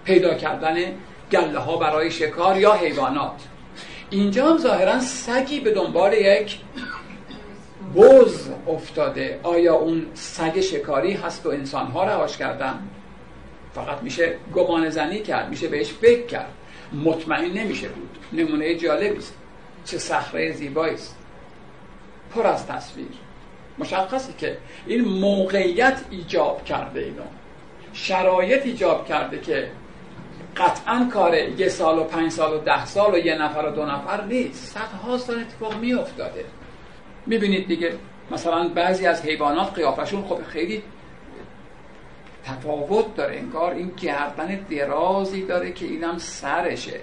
[0.04, 0.76] پیدا کردن
[1.32, 3.42] گله ها برای شکار یا حیوانات.
[4.10, 6.58] اینجا هم ظاهرا سگی به دنبال یک
[7.96, 9.40] بز افتاده.
[9.42, 12.78] آیا اون سگ شکاری هست و انسان ها رهاش کردن؟
[13.74, 16.52] فقط میشه گمان زنی کرد میشه بهش فکر کرد.
[17.04, 18.18] مطمئن نمیشه بود.
[18.32, 19.34] نمونه جالبی است.
[19.84, 21.16] چه صخره زیبایی است.
[22.34, 23.08] پر از تصویر.
[23.78, 27.22] مشخصی که این موقعیت ایجاب کرده اینو.
[27.92, 29.70] شرایط ایجاب کرده که
[30.59, 33.86] قطعا کار یه سال و پنج سال و ده سال و یه نفر و دو
[33.86, 34.74] نفر نیست.
[34.74, 36.44] صدها سال اتفاق می افتاده
[37.26, 37.92] می‌بینید دیگه
[38.30, 40.82] مثلا بعضی از حیوانات قیافشون خب خیلی
[42.44, 43.36] تفاوت داره.
[43.36, 47.00] انگار این گردن درازی داره که اینم سرشه.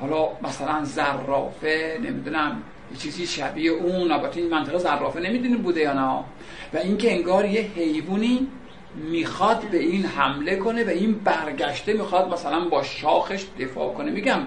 [0.00, 2.62] حالا مثلا زرافه نمی‌دونم
[2.98, 4.12] چیزی شبیه اون.
[4.12, 6.24] البته این منطقه زرافه نمی‌دونیم بوده یا نه.
[6.74, 8.48] و اینکه انگار یه حیوانی
[8.94, 14.10] می‌خواد به این حمله کنه و این برگشته می‌خواد مثلا با شاخش دفاع کنه.
[14.10, 14.38] میگم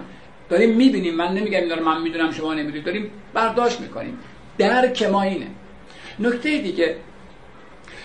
[0.48, 2.84] داریم می‌بینیم من نمیگم این من می‌دونم شما نمی‌دونید.
[2.84, 4.18] داریم برداشت می‌کنیم.
[4.58, 5.46] درک ما اینه.
[6.18, 6.96] نکته دیگه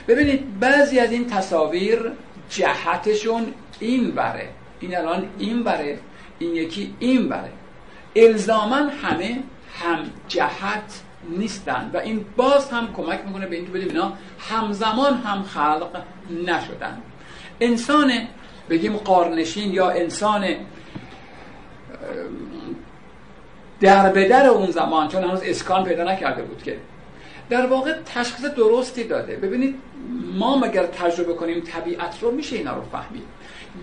[0.08, 2.00] ببینید بعضی از این تصاویر
[2.50, 6.00] جهتشون این بره این الان این بره
[6.40, 7.52] این یکی این بره
[8.16, 9.40] الزاما همه
[9.82, 14.14] هم جهت نیستن و این باز هم کمک می‌کنه به اینکه بدیم اینا.
[14.40, 17.02] همزمان هم خلق نشدن.
[17.60, 18.12] انسان
[18.70, 20.46] بگیم قارنشین یا انسان
[23.82, 26.78] در بدر اون زمان چون هنوز اسکان پیدا نکرده بود که
[27.50, 29.36] در واقع تشخیص درستی داده.
[29.36, 29.76] ببینید
[30.38, 33.24] ما مگر تجربه کنیم طبیعت رو میشه اینا رو فهمید.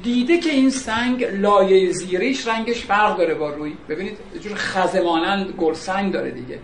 [0.03, 3.72] دیده که این سنگ لایه زیریش رنگش فرق داره با روی.
[3.88, 6.59] ببینید جور خزمانند گل سنگ داره دیگه.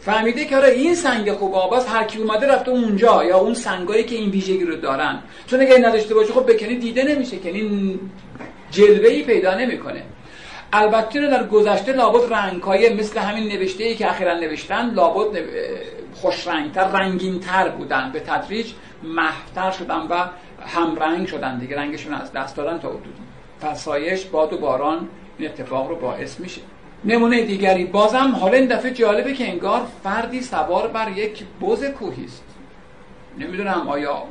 [0.00, 4.04] فهمیده که آره این سنگ خوب آباس هر کی اومده رفته اونجا یا اون سنگایی
[4.04, 5.22] که این ویژگی رو دارن.
[5.46, 8.00] چون اگه نداشته باشه خب بکنی دیده نمیشه که این
[8.70, 10.02] جلوه ای پیدا نمی‌کنه.
[10.72, 15.38] البته در گذشته لابد رنگهای مثل همین نوشته ای که اخیرا نوشتن لابد
[16.14, 18.10] خوش رنگتر رنگینتر بودن.
[18.12, 18.72] به تدریج
[19.02, 20.24] محتر شدن و
[20.66, 21.76] همرنگ شدن دیگه.
[21.76, 23.10] رنگشون از دست دادن تا حدودی
[23.60, 26.60] فرسایش باد و باران این اتفاق رو باعث میشه.
[27.04, 27.84] نمونه دیگری.
[27.84, 32.44] بازم حالا این دفعه جالبه که انگار فردی سوار بر یک بز کوهی است.
[33.38, 34.22] نمی‌دونم آیا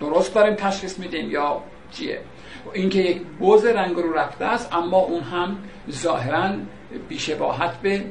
[0.00, 2.20] درست داریم تشخیص میدیم یا چیه.
[2.72, 5.58] اینکه یک بز رنگ رو رفته است اما اون هم
[5.90, 6.50] ظاهرا
[7.08, 8.04] بیشباهت به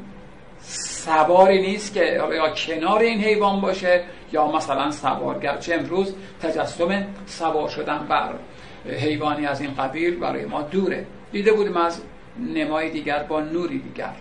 [0.61, 5.39] سواری نیست که یا کنار این حیوان باشه یا مثلا سوار.
[5.39, 8.33] گرچه امروز تجسم سوار شدن بر
[8.85, 11.05] حیوانی از این قبیل برای ما دوره.
[11.31, 12.01] دیده بودیم از
[12.39, 14.13] نمای دیگر با نوری دیگر.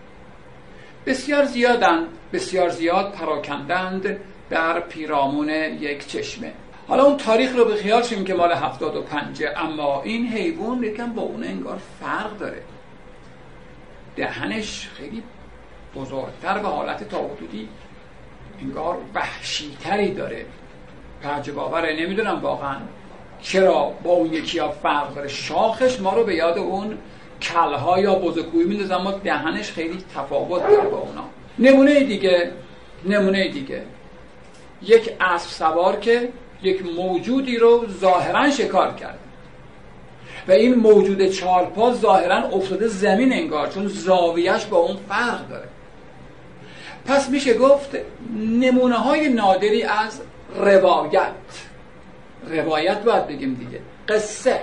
[1.06, 4.16] بسیار زیادن بسیار زیاد پراکندند
[4.50, 6.52] در پیرامون یک چشمه.
[6.88, 10.84] حالا اون تاریخ رو به خیال شیم که مال هفتاد و پنجه اما این حیوان
[10.84, 12.62] یکم با اون انگار فرق داره.
[14.16, 15.22] دهنش خیلی
[15.96, 17.68] بزرگتر به حالت تا حدودی
[18.62, 20.46] انگار وحشیتری داره.
[21.22, 22.76] تعجب آوره نمی‌دونم واقعا
[23.42, 25.28] چرا با اون یکی ها فرق داره.
[25.28, 26.98] شاخش ما رو به یاد اون
[27.42, 31.24] کلها یا بزرگوی میندازه اما دهنش خیلی تفاوت داره با اونا.
[31.58, 32.52] نمونه دیگه
[33.04, 33.82] نمونه دیگه.
[34.82, 36.28] یک اسب سوار که
[36.62, 39.18] یک موجودی رو ظاهرا شکار کرد.
[40.48, 45.68] و این موجود چارپا ظاهرا افتاده زمین انگار چون زاویش با اون فرق داره.
[47.06, 47.96] پس میشه گفت
[48.36, 50.20] نمونه های نادری از
[50.56, 51.32] روایت.
[52.48, 53.80] روایت باید بگیم دیگه.
[54.08, 54.60] قصه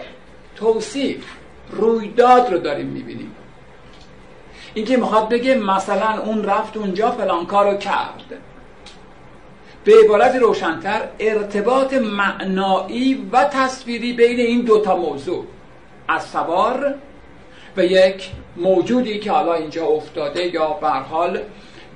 [0.55, 1.25] توصیف.
[1.71, 3.35] رویداد رو داریم می‌بینیم.
[4.73, 8.23] اینکه می‌خواد بگه مثلا اون رفت اونجا فلان کارو کرد.
[9.83, 15.45] به عبارت روشنتر ارتباط معنایی و تصویری بین این دوتا موضوع.
[16.07, 16.95] از سوار
[17.77, 20.65] و یک موجودی که حالا اینجا افتاده یا
[21.09, 21.39] حال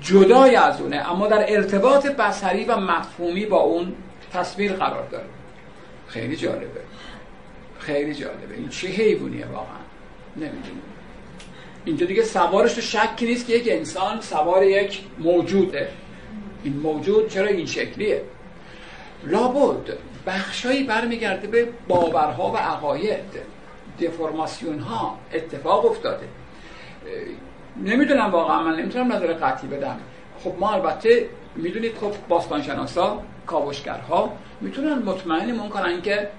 [0.02, 3.94] جدای از اونه اما در ارتباط بصری و مفهومی با اون
[4.34, 5.26] تصویر قرار داره.
[6.08, 6.82] خیلی جالبه.
[7.86, 8.56] خیلی جالبه.
[8.58, 9.84] این چه حیوانیه واقعا؟
[10.36, 10.82] نمی‌دونم.
[11.86, 15.90] اینجا دیگه سوارش تو شکی نیست که یک انسان سوار یک موجوده.
[16.64, 18.22] این موجود چرا این شکلیه؟
[19.24, 19.98] لابد
[20.28, 23.54] بخشایی برمیگرده به باورها و عقاید.
[24.02, 26.26] دفرماسیون ها اتفاق افتاده.
[27.84, 30.00] نمی‌دونم واقعا من نمی‌تونم نظر قطعی بدم.
[30.44, 36.30] خب ما البته می‌دونید خب باستانشناسا کاوشگرها می‌تونن مطمئنمون کنن که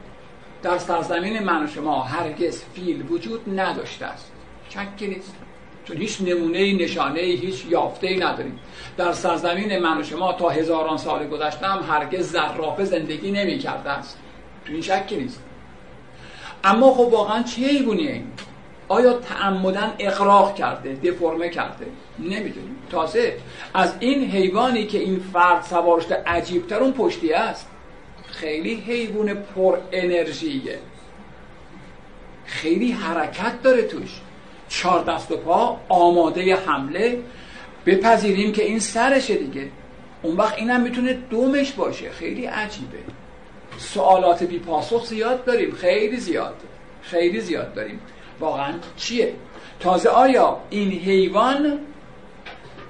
[0.64, 4.32] در سرزمین من و شما هرگز فیل وجود نداشته است.
[4.68, 5.34] شکی نیست
[5.84, 8.58] چون هیچ نمونه نشانه هیچ یافته ای نداریم.
[8.96, 13.90] در سرزمین من و شما تا هزاران سال گذشته هم هرگز زرافه زندگی نمی کرده
[13.90, 14.18] است.
[14.66, 15.42] تو این شکی نیست
[16.64, 18.22] اما خب واقعا چه حیوانیه
[18.88, 21.86] آیا تعمدن اقراق کرده دفرمه کرده؟
[22.18, 22.76] نمی‌دونیم.
[22.90, 23.36] تازه
[23.74, 27.70] از این حیوانی که این فرد سوارشته عجیبتر اون پشتی است
[28.34, 30.78] خیلی حیوان پر انرژیه.
[32.46, 34.20] خیلی حرکت داره توش.
[34.68, 37.18] چهار دست و پا آماده حمله.
[37.86, 39.68] بپذیریم که این سرشه دیگه.
[40.22, 42.10] اون وقت اینم می‌تونه دومش باشه.
[42.10, 42.98] خیلی عجیبه.
[43.78, 45.72] سوالات بی پاسخ زیاد داریم.
[45.72, 46.54] خیلی زیاد.
[47.02, 48.00] خیلی زیاد داریم.
[48.40, 49.32] واقعا چیه؟
[49.80, 51.78] تازه آیا این حیوان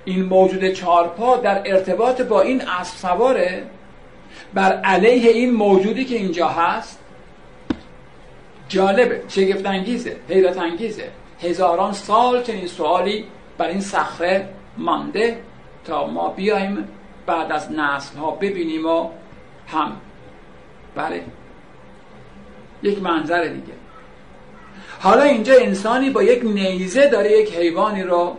[0.05, 3.66] این موجود چارپا در ارتباط با این اسب سواره؟
[4.55, 6.99] بر علیه این موجودی که اینجا هست
[8.69, 11.11] جالبه شگفت انگیزه حیرت انگیزه
[11.43, 13.25] هزاران سال چنین سوالی
[13.59, 14.49] بر این صخره
[14.79, 15.41] مانده
[15.85, 16.89] تا ما بیایم
[17.27, 19.11] بعد از نسل ها ببینیم و
[19.67, 19.97] هم.
[20.95, 21.25] بله.
[22.83, 23.75] یک منظر دیگه.
[25.01, 28.37] حالا اینجا انسانی با یک نیزه داره یک حیوانی رو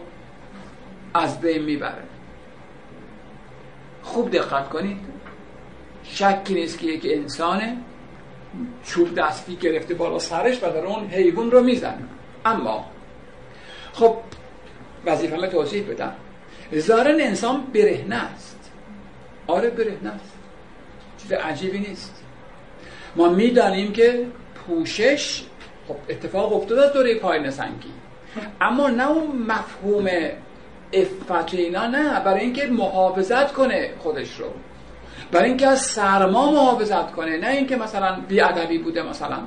[1.13, 2.03] از بین می‌بره.
[4.03, 5.14] خوب دقت کنید.
[6.09, 7.77] شکی نیست که یک انسانه
[8.83, 12.03] چوب دستی گرفته بالا سرش و در اون حیوان رو می‌زنه.
[12.45, 12.85] اما
[13.93, 14.17] خب
[15.05, 16.13] وظیفه توضیح بدم.
[16.75, 18.71] ظاهرا انسان برهنه است.
[19.47, 20.33] آره برهنه است.
[21.21, 22.23] چیز عجیبی نیست.
[23.15, 24.25] ما می‌دانیم که
[24.55, 25.43] پوشش
[25.87, 27.91] خب اتفاق افتاده از دوره پایین سنگی.
[28.61, 30.07] اما نه اون مفهوم
[30.93, 34.47] افت نه برای اینکه محافظت کنه خودش رو.
[35.31, 39.37] برای اینکه از سرما محافظت کنه نه اینکه مثلا ادبی بوده مثلا.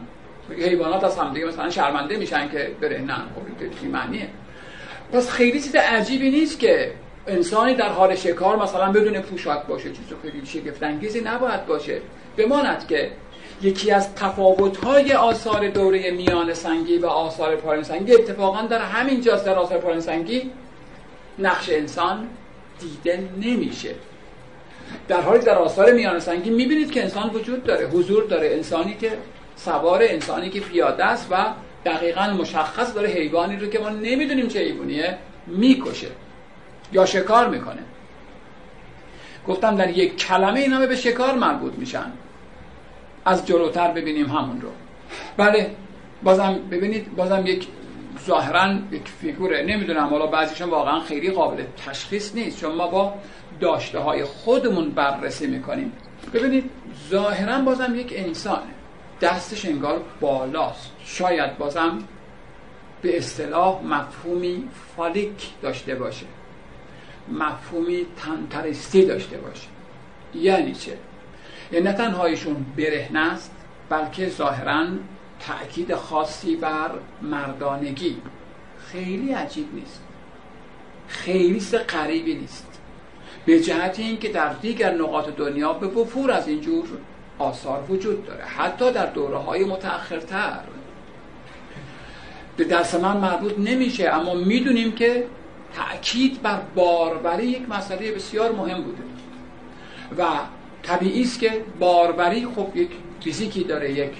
[0.50, 4.28] حیوانات از همدیگه مثلا شرمنده میشن که بره نه خب معنیه؟
[5.12, 6.92] پس خیلی چیز عجیبی نیست که
[7.26, 12.00] انسانی در حال شکار مثلا بدون پوشاک باشه چیز خیلی شگفت انگیزی نباید باشه.
[12.36, 13.10] بماند که
[13.62, 19.46] یکی از تفاوت‌های آثار دوره میان سنگی و آثار پایین سنگی اتفاقا در همین جاست
[19.46, 20.50] در آثار پایین سنگی
[21.38, 22.28] نقش انسان
[22.80, 23.94] دیده نمیشه.
[25.08, 28.48] در حالی در آثار میان سنگی می‌بینید که انسان وجود داره حضور داره.
[28.48, 29.18] انسانی که
[29.56, 31.36] سوار انسانی که پیاده است و
[31.84, 36.08] دقیقا مشخص داره حیوانی رو که ما نمی‌دونیم چه حیوانیه می‌کشه
[36.92, 37.82] یا شکار می‌کنه.
[39.48, 42.12] گفتم در یک کلمه اینا به شکار مربوط میشن.
[43.24, 44.68] از جلوتر ببینیم همون رو.
[45.36, 45.70] بله
[46.22, 47.66] بازم ببینید بازم یک
[48.26, 49.62] ظاهرا یک فیگوره.
[49.62, 52.60] نمی‌دونم حالا بعضیشون واقعا خیلی قابل تشخیص نیست.
[52.60, 53.14] چون ما با
[53.60, 55.92] داشته های خودمون بررسی می‌کنیم.
[56.34, 56.70] ببینید
[57.10, 58.70] ظاهرا بازم یک انسانه.
[59.20, 60.92] دستش انگار بالاست.
[61.04, 61.98] شاید بازم
[63.02, 66.26] به اصطلاح مفهومی فالیک داشته باشه.
[67.32, 69.66] مفهومی تنترستی داشته باشه.
[70.34, 70.98] یعنی چه؟
[71.72, 73.54] یعنی نه تنهایشون برهنه است
[73.88, 74.86] بلکه ظاهرا
[75.40, 76.90] تأکید خاصی بر
[77.22, 78.16] مردانگی.
[78.92, 80.02] خیلی عجیب نیست.
[81.08, 82.67] خیلی قریبی نیست.
[83.48, 86.84] به جهت اینکه در دیگر نقاط دنیا به وفور از اینجور
[87.38, 90.60] آثار وجود داره حتی در دوره های متأخرتر.
[92.56, 95.24] به دست من مربوط نمیشه اما می‌دونیم که
[95.74, 99.02] تأکید بر باربری یک مسئله بسیار مهم بوده.
[100.18, 100.24] و
[100.82, 104.12] طبیعی است که باربری خب یک فیزیکی داره یک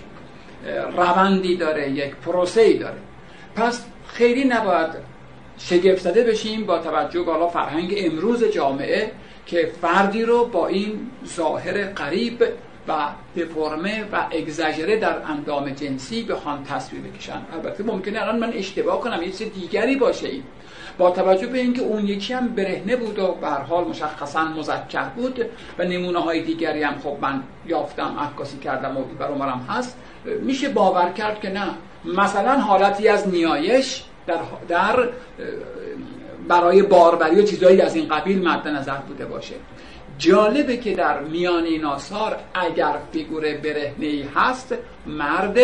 [0.97, 2.99] روندی داره یک پروسه‌ای داره.
[3.57, 5.18] پس خیلی نباید
[5.59, 9.11] شگفت زده بشیم با توجه به فرهنگ امروز جامعه
[9.47, 12.45] که فردی رو با این ظاهر قریب
[12.89, 17.43] و دفرمه و اگزاجره در اندام جنسی بخوان تصویر بکشن.
[17.53, 20.43] البته ممکنه الان من اشتباه کنم یه چیز دیگری باشه این.
[20.99, 25.41] با توجه به اینکه اون یکی هم برهنه بود و به حال مشخصا مذکر بود
[25.79, 29.99] و نمونه های دیگری هم خب من یافتم عکاسی کردم و بر هست
[30.43, 31.75] میشه باور کرد که نه.
[32.05, 34.39] مثلا حالتی از نیایش در,
[34.69, 35.09] در
[36.49, 39.55] برای باربری و چیزهایی از این قبیل مد نظر بوده باشه.
[40.19, 44.75] جالبه که در میان این آثار اگر فیگور برهنه هست
[45.07, 45.59] مرد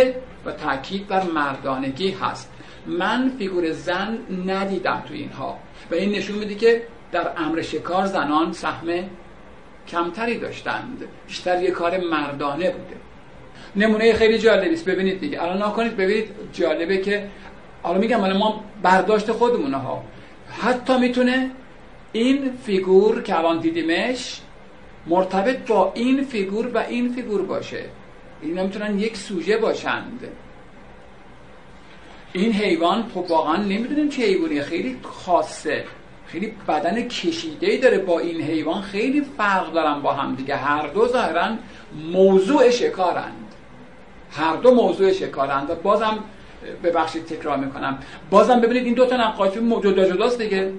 [0.45, 2.51] و تاکید بر مردانگی هست.
[2.87, 5.59] من فیگور زن ندیدم تو اینها.
[5.91, 6.83] و این نشون میده که
[7.13, 8.87] در امر شکار زنان سهم
[9.89, 11.05] کمتری داشتند.
[11.27, 12.97] بیشتر یه کار مردانه بوده.
[13.77, 15.43] نمونه خیلی جالبی است ببینید دیگه.
[15.43, 17.29] الان نکنید ببینید جالبه که
[17.85, 20.05] حالا میگم مال ما برداشت خودمونه ها.
[20.63, 21.51] حتی می‌تونه
[22.13, 24.41] این فیگور که الان دیدیمش
[25.07, 27.85] مرتبط با این فیگور و این فیگور باشه.
[28.43, 30.21] اینا می‌تونن یک سوژه باشند.
[32.33, 35.85] این حیوان خب واقعا نمی‌دونیم چه حیوانی خیلی خاصه
[36.27, 40.57] خیلی بدن کشیده داره با این حیوان خیلی فرق دارن با هم دیگه.
[40.57, 41.49] هر دو ظاهرا
[42.13, 43.55] موضوع شکارند.
[44.31, 45.71] هر دو موضوع شکارند.
[45.71, 46.19] و بازم
[46.85, 47.99] ببخشید تکرار می‌کنم.
[48.31, 50.73] بازم ببینید این دو تا نقاشی جدا جداست دیگه.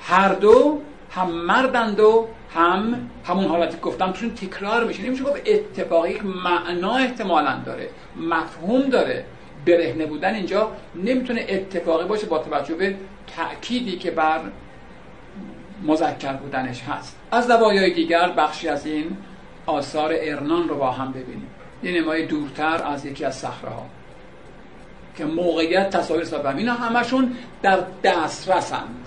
[0.00, 0.80] هر دو
[1.10, 5.02] هم مردند و هم همون حالتی گفتم چون تکرار میشه.
[5.02, 9.24] نمیشه گفت اتفاقی معنا احتمالا داره مفهوم داره.
[9.66, 12.94] برهنه بودن اینجا نمی‌تونه اتفاقی باشه با توجه به
[13.36, 14.40] تأکیدی که بر
[15.82, 17.16] مذکر بودنش هست.
[17.30, 19.16] از زوایای دیگر بخشی از این
[19.66, 21.46] آثار ارنان رو با هم ببینیم.
[21.82, 23.86] یه نمای دورتر از یکی از صخره ها
[25.16, 29.06] که موقعیت تصاویر سابقه اینا همشون در دسترسند.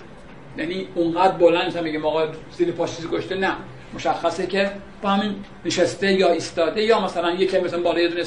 [0.58, 3.34] یعنی اونقدر بلند میگه آقا زیر پاش چیزی گشته.
[3.34, 3.52] نه.
[3.94, 4.70] مشخصه که
[5.02, 8.24] با همین نشسته یا ایستاده یا مثلا یکی مثلا بالا یه دونه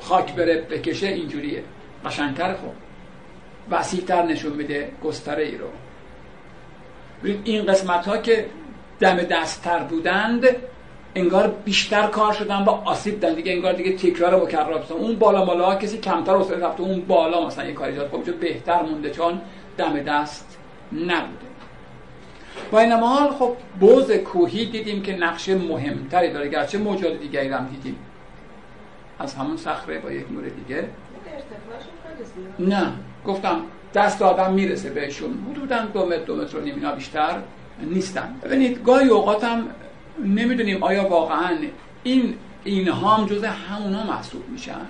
[0.00, 1.62] خاک بره بکشه اینجوریه.
[2.04, 2.72] قشنگتر خب.
[3.70, 5.66] وسیعتر نشون میده گستره ای رو.
[7.44, 8.46] این قسمت ها که
[9.00, 10.46] دم دستتر بودند
[11.14, 13.34] انگار بیشتر کار شدن با آسیب دادن.
[13.34, 17.46] دیگه انگار دیگه تکرار مکرر بسن اون بالا مالا کسی کمتر اصلا رفته اون بالا
[17.46, 19.40] مثلا یه کاری جاد خب بهتر مونده چون
[19.76, 20.58] دم دست
[20.92, 21.46] نبوده.
[22.70, 26.48] با این حال خب بوز کوهی دیدیم که نقش مهمتری داره.
[26.48, 27.96] گرچه موجود دیگری هم دیدیم.
[29.18, 30.84] از همون صخره با یک نور دیگه.
[32.58, 32.92] نه.
[33.26, 33.60] گفتم
[33.94, 35.46] دست آدم می‌رسه بهشون.
[35.50, 37.38] حدودا دو متر دو متر و نیمینا بیشتر
[37.80, 38.34] نیستن.
[38.44, 39.68] ببینید گاهی اوقات هم
[40.18, 41.58] نمی‌دونیم آیا واقعا
[42.02, 42.34] این
[42.64, 44.86] اینها هم جز همونا محسوب میشن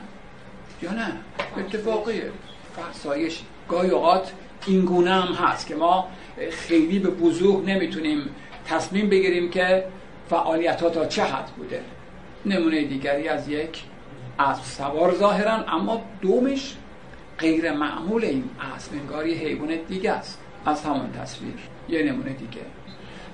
[0.82, 1.12] یا نه؟
[1.59, 2.31] اتفاقیه.
[2.77, 4.32] فرسایش گاهی اوقات
[4.66, 6.09] این گونه هم هست که ما
[6.51, 8.28] خیلی به وضوح نمی‌تونیم
[8.66, 9.85] تصمیم بگیریم که
[10.31, 11.81] فعالیت ها تا چه حد بوده.
[12.47, 13.82] نمونه دیگری از یک
[14.39, 16.77] اسب سوار ظاهرا اما دومش
[17.39, 18.44] غیر معمول این
[18.77, 19.24] اسب انگار
[19.89, 20.39] دیگه است.
[20.66, 21.55] از همون تصویر.
[21.89, 22.61] یه نمونه دیگه.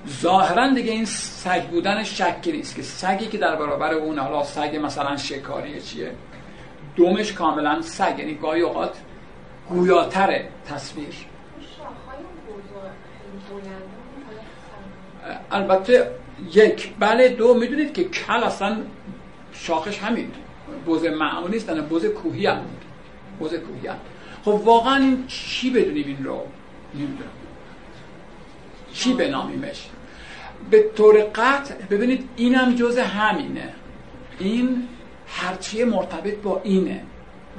[0.07, 4.81] ظاهرا دیگه این سگ بودن شکی نیست که سگی که در برابر اون حالا سگ
[4.83, 6.13] مثلا شکاری چیه؟
[6.97, 8.97] دومش کاملا سگ یعنی گاهی اوقات
[9.69, 11.15] گویاتر تصویر.
[15.51, 16.11] البته
[16.53, 18.77] یک بله دو می‌دونید که کل اصلا
[19.53, 20.33] شاخش همین
[20.87, 22.85] بوز معمولی نیست بوز کوهی هم بود.
[23.39, 23.97] بوز کوهی هم.
[24.45, 26.47] خب واقعا این چی بدونیم این رو؟
[26.95, 27.31] نمی‌دونم.
[28.93, 29.89] چی بنامیمش؟
[30.71, 33.75] به طور قطع ببینید اینم جز همینه.
[34.39, 34.89] این
[35.27, 37.03] هرچیه مرتبط با اینه.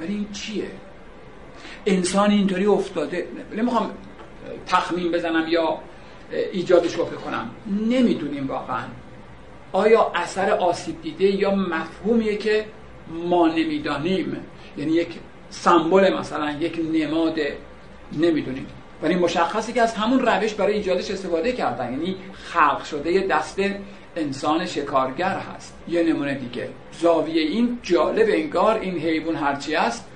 [0.00, 0.70] ولی این چیه؟
[1.86, 3.28] انسان اینطوری افتاده.
[3.56, 3.90] نمی‌خوام
[4.66, 5.78] تخمین بزنم یا
[6.52, 7.50] ایجادش رو کنم
[7.88, 8.84] نمی‌دونیم واقعا.
[9.72, 12.64] آیا اثر آسیب دیده یا مفهومیه که
[13.08, 14.36] ما نمی‌دانیم؟
[14.76, 15.08] یعنی یک
[15.50, 17.38] سمبل مثلا یک نماد
[18.12, 18.66] نمی‌دونیم.
[19.02, 21.92] ولی مشخصی که از همون روش برای ایجادش استفاده کردن.
[21.92, 23.60] یعنی خلق شده دست
[24.16, 25.74] انسان شکارگر هست.
[25.88, 26.68] یه نمونه دیگه.
[27.00, 30.06] زاویه این جالب انگار این حیوان هرچی است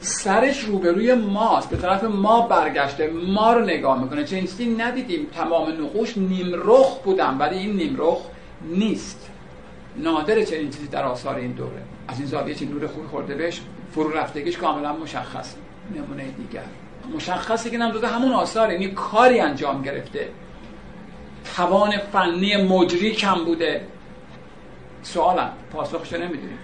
[0.00, 1.70] سرش روبروی ماست.
[1.70, 4.24] به طرف ما برگشته ما رو نگاه می‌کنه.
[4.24, 5.26] چنین ندیدیم.
[5.34, 8.18] تمام نقوش نیمرخ بودن ولی این نیمرخ
[8.70, 9.30] نیست.
[9.96, 11.82] نادر چنین چیزی در آثار این دوره.
[12.08, 13.60] از این زاویه چه نور خوبی خورده بهش
[13.94, 15.54] فرو رفتگیش کاملا مشخص.
[15.96, 16.64] نمونه دیگر.
[17.14, 20.28] مشخصه که نمزده همون آثار یعنی کاری انجام گرفته.
[21.56, 23.86] توان فنی مجری کم بوده.
[25.02, 26.58] سوالم پاسخشو نمی‌دونیم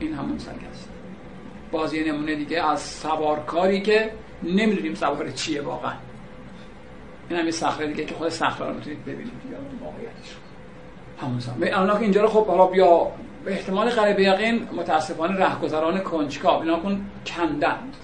[0.00, 0.88] این همون سگ است.
[1.72, 5.92] باز یه نمونه دیگه از سوارکاری که نمی‌دونیم سوار چیه واقعا.
[7.30, 9.32] این هم یه صخره دیگه که خود صخره رو می‌تونید ببینید.
[9.52, 10.36] یا واقعیتش.
[11.22, 13.10] همون زمان اینجا رو خب حالا بیا
[13.44, 16.62] به احتمال قریب یقین متاسفانه رهگذران کنجکاو.
[16.62, 17.96] اینا کن کندند.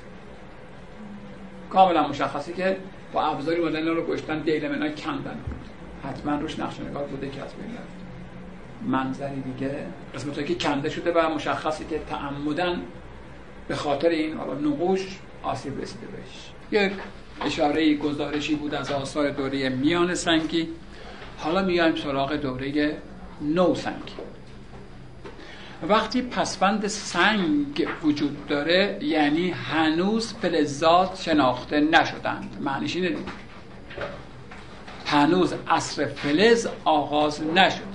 [1.70, 2.76] کاملا مشخصی که
[3.12, 5.38] با ابزاری مدن رو گشتن دیل منا کندن.
[6.05, 8.01] حتما روش نقش نگار بوده که از بین رفت.
[8.86, 12.82] منظری دیگه قسمت که کنده شده و مشخصی که تعمدن
[13.68, 16.82] به خاطر این حالا نقوش آسیب رسیده بهش.
[16.82, 16.92] یک
[17.40, 20.68] اشاره گزارشی بود از آثار دوره میان سنگی.
[21.38, 22.97] حالا میایم سراغ دوره
[23.40, 24.12] نو سنگی.
[25.89, 32.57] وقتی پسوند سنگ وجود داره یعنی هنوز فلزات شناخته نشدند.
[32.61, 33.16] معنیش اینه
[35.07, 37.90] هنوز عصر فلز آغاز نشد.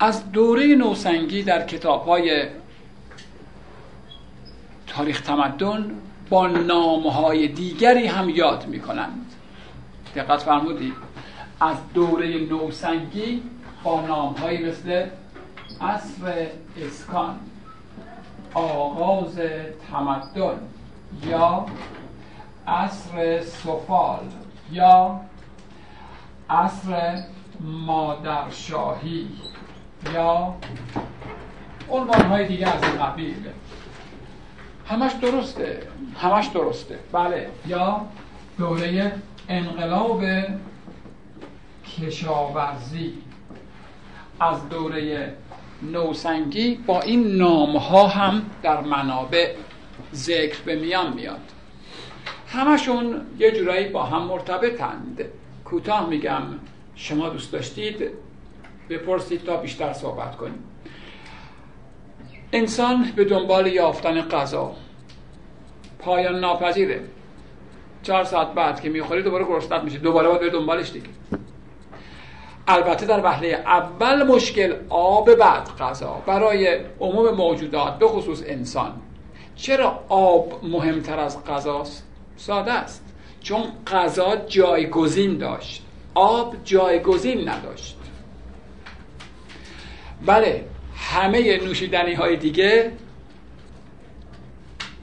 [0.00, 2.44] از دوره نوسنگی در کتاب های
[4.86, 5.90] تاریخ تمدن
[6.30, 9.32] با نامهای دیگری هم یاد می کنند
[10.14, 10.94] دقت فرمودید
[11.60, 13.42] از دوره نوسنگی
[13.84, 15.06] با نامهایی مثل
[15.80, 16.46] عصر
[16.76, 17.40] اسکان
[18.54, 19.38] آغاز
[19.90, 20.58] تمدن
[21.26, 21.66] یا
[22.66, 24.20] عصر سفال
[24.72, 25.20] یا
[26.50, 27.22] عصر
[27.60, 29.28] مادرشاهی
[30.14, 30.54] یا
[31.90, 33.48] عنوان های دیگه از این قبیل.
[34.86, 35.82] همش درسته.
[36.20, 36.98] همش درسته.
[37.12, 37.50] بله.
[37.66, 38.00] یا
[38.58, 39.12] دوره
[39.48, 40.22] انقلاب
[41.96, 43.14] کشاورزی.
[44.40, 45.32] از دوره
[45.92, 49.54] نوسنگی با این نام ها هم در منابع
[50.14, 51.40] ذکر به میان میاد.
[52.48, 55.24] همشون یه جورایی با هم مرتبطند.
[55.64, 56.42] کوتاه میگم
[56.94, 58.10] شما دوست داشتید؟
[58.90, 60.64] بپرسید تا بیشتر صحبت کنیم.
[62.52, 64.74] انسان به دنبال یافتن غذا.
[65.98, 67.00] پایان ناپذیره.
[68.02, 71.06] چهار ساعت بعد که می‌خوری دوباره گرسنت میشه دوباره باید به دنبالش دیگه.
[72.68, 78.92] البته در وهله اول مشکل آب بعد غذا برای عموم موجودات به خصوص انسان.
[79.56, 82.06] چرا آب مهمتر از غذاست؟
[82.36, 83.04] ساده است.
[83.40, 85.82] چون غذا جایگزین داشت.
[86.14, 87.96] آب جایگزین نداشت.
[90.26, 90.64] بله
[90.96, 92.92] همه نوشیدنی های دیگه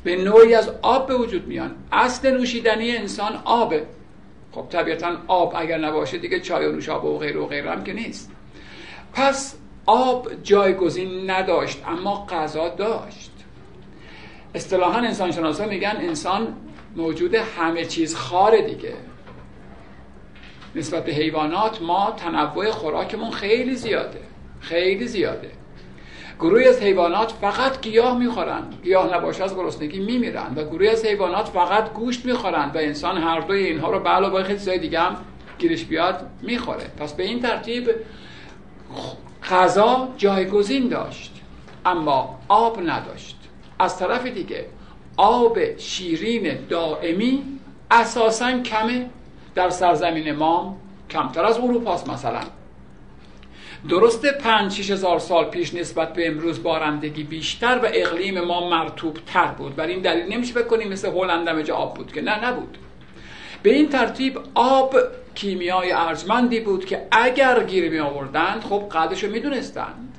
[0.03, 1.75] به نوعی از آب به وجود میان.
[1.91, 3.85] اصل نوشیدنی انسان آبه.
[4.55, 7.93] خب طبیعتا آب اگر نباشه دیگه چای و نوشابه و غیر و غیر هم که
[7.93, 8.31] نیست.
[9.13, 13.31] پس آب جایگزین نداشت اما غذا داشت.
[14.55, 16.55] اصطلاحا انسان شناسا میگن انسان
[16.95, 18.93] موجود همه چیز خاره دیگه.
[20.75, 24.21] نسبت به حیوانات ما تنوع خوراکمون خیلی زیاده
[24.59, 25.51] خیلی زیاده.
[26.39, 31.47] گروهی از حیوانات فقط گیاه می‌خورن گیاه نباشه از گرسنگی میمیرن و گروهی از حیوانات
[31.47, 35.15] فقط گوشت می‌خورن و انسان هر دوی اینها رو به علاوه خیلی چیزای دیگه هم
[35.57, 36.91] گیرش بیاد می‌خوره.
[36.99, 37.89] پس به این ترتیب
[39.49, 41.41] غذا جایگزین داشت
[41.85, 43.37] اما آب نداشت.
[43.79, 44.65] از طرف دیگه
[45.17, 47.43] آب شیرین دائمی
[47.91, 49.09] اساسا کمه.
[49.55, 50.77] در سرزمین ما
[51.09, 52.39] کمتر از اروپاست مثلا.
[53.89, 59.17] درسته پنج شیش هزار سال پیش نسبت به امروز بارندگی بیشتر و اقلیم ما مرتوب
[59.25, 59.75] تر بود.
[59.75, 62.21] بر این دلیل نمیشه بکنیم مثل هلند آب بود که.
[62.21, 62.77] نه نبود.
[63.63, 64.95] به این ترتیب آب
[65.35, 70.17] کیمیای ارجمندی بود که اگر گیر می آوردند خب قدرش رو می‌دونستند.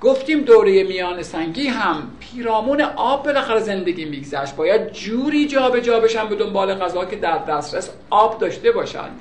[0.00, 4.56] گفتیم دوره میان سنگی هم پیرامون آب بالاخره زندگی میگذشت.
[4.56, 9.20] باید جوری جابجا جا بشن به دنبال غذا که در دسترس آب داشته باشند.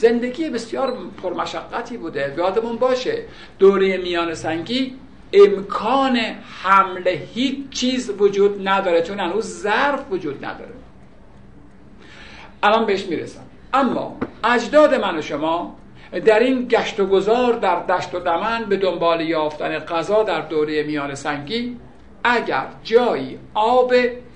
[0.00, 2.34] زندگی بسیار پرمشقتی بوده.
[2.38, 3.22] یادمون باشه
[3.58, 4.94] دوره میان سنگی
[5.32, 6.16] امکان
[6.62, 9.02] حمل هیچ چیز وجود نداره.
[9.02, 10.72] چون هنوز ظرف وجود نداره.
[12.62, 13.40] الان بهش می‌رسم.
[13.74, 15.76] اما اجداد من و شما
[16.24, 20.82] در این گشت و گذار در دشت و دمن به دنبال یافتن غذا در دوره
[20.82, 21.76] میان سنگی
[22.24, 23.94] اگر جایی آب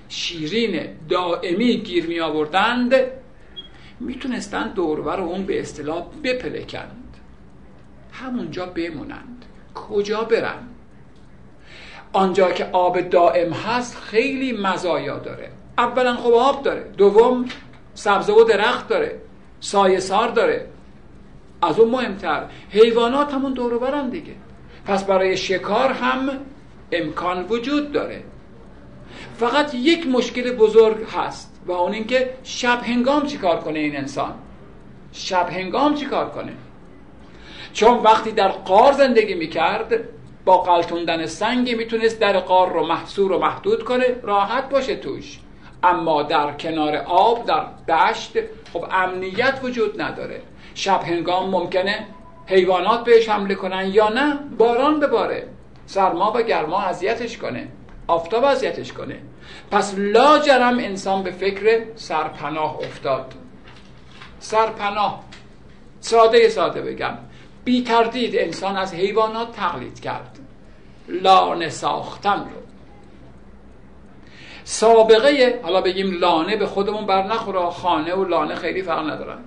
[0.09, 0.79] شیرین
[1.09, 2.95] دائمی گیر می آوردند
[3.99, 7.17] می‌تونستند دورور اون به اصطلاح بپلکند.
[8.11, 9.45] همونجا بمونند.
[9.75, 10.67] کجا برن؟
[12.13, 15.51] آنجا که آب دائم هست خیلی مزایا داره.
[15.77, 17.45] اولا خب آب داره دوم
[17.93, 19.21] سبزه و درخت داره
[19.59, 20.67] سایه سار داره.
[21.61, 24.33] از اون مهمتر حیوانات همون دورورن دیگه.
[24.85, 26.29] پس برای شکار هم
[26.91, 28.23] امکان وجود داره.
[29.37, 31.54] فقط یک مشکل بزرگ هست.
[31.65, 34.33] و اون اینکه شب هنگام چیکار کنه این انسان؟
[35.11, 36.53] شب هنگام چیکار کنه؟
[37.73, 39.99] چون وقتی در قار زندگی می‌کرد
[40.45, 45.39] با قلتوندن سنگی می‌تونست در قار رو محصور و محدود کنه راحت باشه توش.
[45.83, 48.31] اما در کنار آب در دشت
[48.73, 50.41] خب امنیت وجود نداره.
[50.75, 52.05] شب هنگام ممکنه
[52.45, 55.47] حیوانات بهش حمله کنن یا نه؟ باران بباره.
[55.85, 57.67] سرما و گرما اذیتش کنه.
[58.07, 59.19] آفتاب اذیتش کنه.
[59.71, 63.33] پس لاجرم انسان به فکر سرپناه افتاد.
[64.39, 65.23] سرپناه.
[65.99, 67.17] ساده ساده بگم.
[67.63, 70.39] بی تردید انسان از حیوانات تقلید کرد.
[71.07, 72.61] لانه ساختن رو.
[74.63, 77.69] سابقه حالا بگیم لانه به خودمون بر نخوره.
[77.69, 79.39] خانه و لانه خیلی فرق ندارن.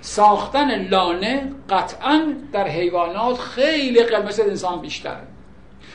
[0.00, 5.33] ساختن لانه قطعا در حیوانات خیلی قلمس انسان بیشتره.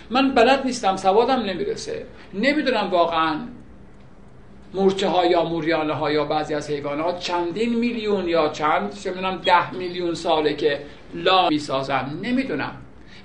[0.09, 2.05] من بلد نیستم سوادم نمی‌رسه.
[2.33, 3.39] نمی‌دونم واقعا
[4.73, 9.11] مورچه ها یا موریانه ها یا بعضی از حیوانات چندین میلیون یا چند چه
[9.45, 10.79] ده میلیون ساله که
[11.13, 12.19] لا می‌سازن.
[12.23, 12.71] نمی‌دونم.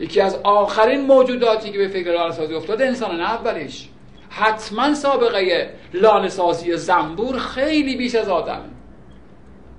[0.01, 3.89] یکی از آخرین موجوداتی که به فکر لانه افتاده انسان اولیش
[4.31, 8.61] حتما سابقه لانه سازی زنبور خیلی بیش از آدم.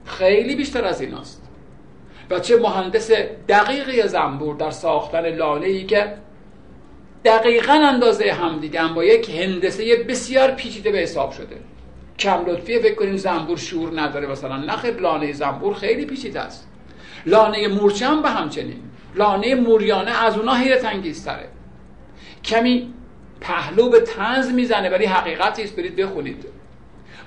[0.06, 1.42] خیلی بیشتر از ایناست.
[2.30, 3.12] و چه مهندس
[3.50, 6.14] دقیقی زنبور در ساختن لانه ای که
[7.26, 11.56] دقیقا اندازه هم دیگه با یک هندسه بسیار پیچیده به حساب شده.
[12.20, 14.28] کم لطفیه فکر کنیم زنبور شور نداره.
[14.28, 16.68] مثلا نخیر لانه زنبور خیلی پیچیده است.
[17.26, 18.80] لانه مورچه هم به همچنین.
[19.16, 21.48] لانه موریانه از اونا حیرت انگیزتره
[22.44, 22.94] کمی
[23.42, 25.76] پهلو به تنز می‌زنه ولی حقیقتی است.
[25.76, 26.46] برید بخونید.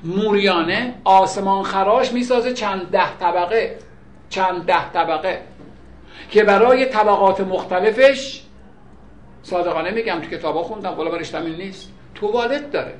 [0.04, 3.78] موریانه آسمان خراش می‌سازه چند ده طبقه
[4.30, 5.40] چند ده طبقه
[6.30, 8.42] که برای طبقات مختلفش
[9.48, 11.92] صادقانه میگم تو کتابا خوندم والا این نیست.
[12.14, 12.94] توالت داره.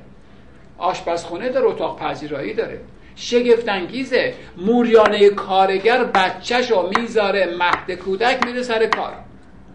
[0.77, 2.79] آشپزخونه داره اتاق پذیرایی داره.
[3.15, 9.13] شگفت انگیزه موریانه کارگر بچهش رو می‌ذاره مهد کودک میره سر کار.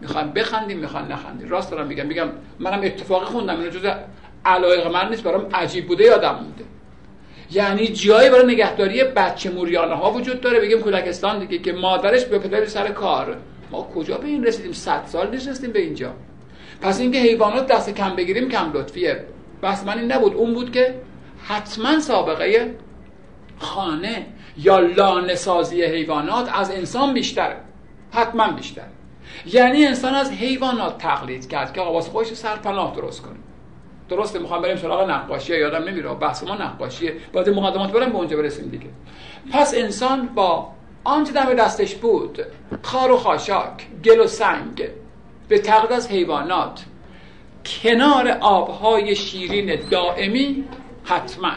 [0.01, 1.49] می‌خوان بخندیم می‌خوان نخندیم.
[1.49, 2.05] راست دارم میگم.
[2.05, 2.27] میگم
[2.59, 3.57] منم اتفاقی خوندم.
[3.59, 3.85] اینو جز
[4.45, 6.63] علایق من نیست برام عجیب بوده یادم مونده
[7.51, 10.59] یعنی جایی برای نگهداری بچه موریانه ها وجود داره.
[10.59, 13.37] بگیم کودکستان دیگه که مادرش به پدر سر کار.
[13.71, 16.13] ما کجا به این رسیدیم؟ صد سال نشستیم به اینجا.
[16.81, 19.25] پس اینکه حیوانات دست کم بگیریم کم لطفیه.
[19.63, 20.33] بس من این نبود.
[20.33, 20.95] اون بود که
[21.43, 22.75] حتما سابقه
[23.59, 24.25] خانه
[24.57, 27.57] یا لانه سازی حیوانات از انسان بیشتره.
[28.11, 28.87] حتما بیشتر
[29.45, 33.35] یعنی انسان از حیوانات تقلید کرد که آقا خودش سرپناه درست کنه.
[34.09, 36.13] درسته می‌خوام بریم سراغ نقاشی یادم نمیره.
[36.13, 37.13] بحث ما نقاشیه.
[37.33, 38.85] باید مقدمات برم به اونجا برسیم دیگه.
[39.53, 40.67] پس انسان با
[41.03, 42.39] آنچه دم دستش بود
[42.83, 44.89] خار و خاشاک گل و سنگ
[45.47, 46.85] به تقلید از حیوانات.
[47.65, 50.63] کنار آبهای شیرین دائمی
[51.03, 51.51] حتما.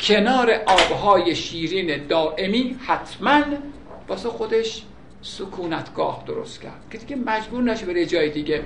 [0.00, 3.42] کنار آبهای شیرین دائمی حتما.
[4.08, 4.82] واسه خودش
[5.22, 6.82] سکونتگاه درست کرد.
[6.90, 8.62] که دیگه مجبور نشه بره جای دیگه.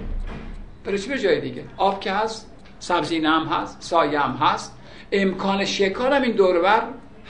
[0.85, 4.79] برای چی جای دیگه؟ آب که هست سبزینه هم هست سایه هم هست.
[5.13, 6.83] امکان شکار هم این دوربر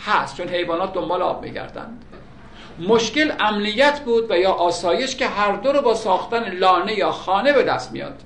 [0.06, 2.04] هست چون حیوانات دنبال آب میگردند.
[2.78, 7.52] مشکل امنیت بود و یا آسایش که هر دو رو با ساختن لانه یا خانه
[7.52, 8.20] به دست میاد.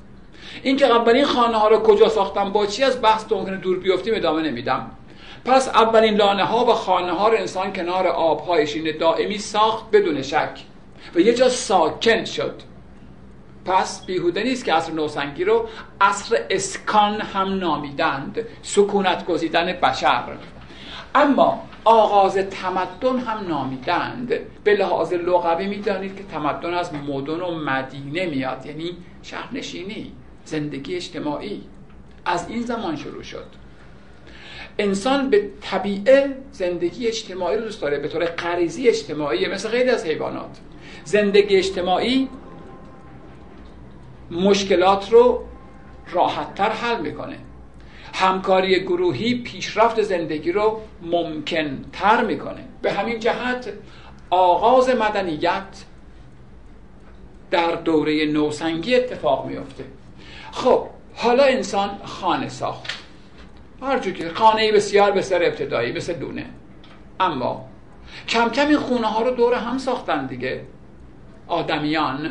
[0.62, 4.14] اینکه اولین خانه ها رو کجا ساختن با چی از بحث تو ممکنه دور بیفتیم
[4.14, 4.90] ادامه نمیدم.
[5.44, 10.60] پس اولین لانه ها و خانه ها رو انسان کنار آبهایشین دائمی ساخت بدون شک
[11.14, 12.54] و یه جا ساکن شد.
[13.64, 15.68] پس بیهوده نیست که عصر نوسنگی رو
[16.00, 20.24] عصر اسکان هم نامیدند سکونت گزیدن بشر.
[21.14, 24.32] اما آغاز تمدن هم نامیدند.
[24.64, 30.12] به لحاظ لغوی می‌دانید که تمدن از مدن و مدینه میاد یعنی شهرنشینی
[30.44, 31.62] زندگی اجتماعی.
[32.24, 33.46] از این زمان شروع شد.
[34.78, 40.06] انسان به طبیعه زندگی اجتماعی رو دوست داره به طور غریزی اجتماعی مثل خیلی از
[40.06, 40.58] حیوانات.
[41.04, 42.28] زندگی اجتماعی
[44.30, 45.44] مشکلات رو
[46.12, 47.38] راحتتر حل می‌کنه.
[48.18, 52.64] همکاری گروهی پیشرفت زندگی رو ممکن تر می‌کنه.
[52.82, 53.72] به همین جهت
[54.30, 55.84] آغاز مدنیت
[57.50, 59.84] در دوره نوسنگی اتفاق میفته
[60.52, 62.98] خب حالا انسان خانه ساخت.
[63.82, 66.46] هر که خانه بسیار بسیار ابتدایی مثل دونه.
[67.20, 67.64] اما
[68.28, 70.64] کم کم این خونه ها رو دور هم ساختن دیگه.
[71.48, 72.30] آدمیان.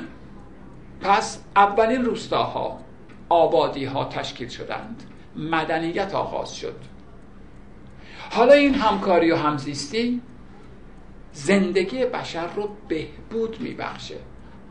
[1.01, 2.79] پس اولین روستاها
[3.29, 5.03] آبادی ها تشکیل شدند.
[5.37, 6.75] مدنیت آغاز شد.
[8.31, 10.21] حالا این همکاری و همزیستی
[11.31, 14.15] زندگی بشر رو بهبود میبخشه.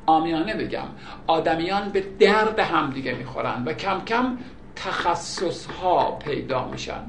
[0.07, 0.89] آمیانه بگم
[1.27, 4.39] آدمیان به درد همدیگه می‌خورن و کم کم
[4.77, 7.03] تخصص ها پیدا میشن.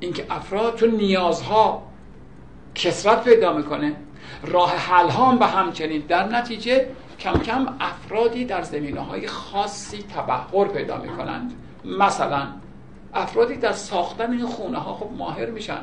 [0.00, 1.82] اینکه افراد چون نیازها
[2.74, 3.96] کسرت پیدا می‌کنه
[4.42, 6.88] راه حل هم به همچنین در نتیجه
[7.22, 11.52] کم کم افرادی در زمینه های خاصی تبهر پیدا می کنند
[11.84, 12.46] مثلا
[13.14, 15.80] افرادی در ساختن این خونه ها خب ماهر میشن.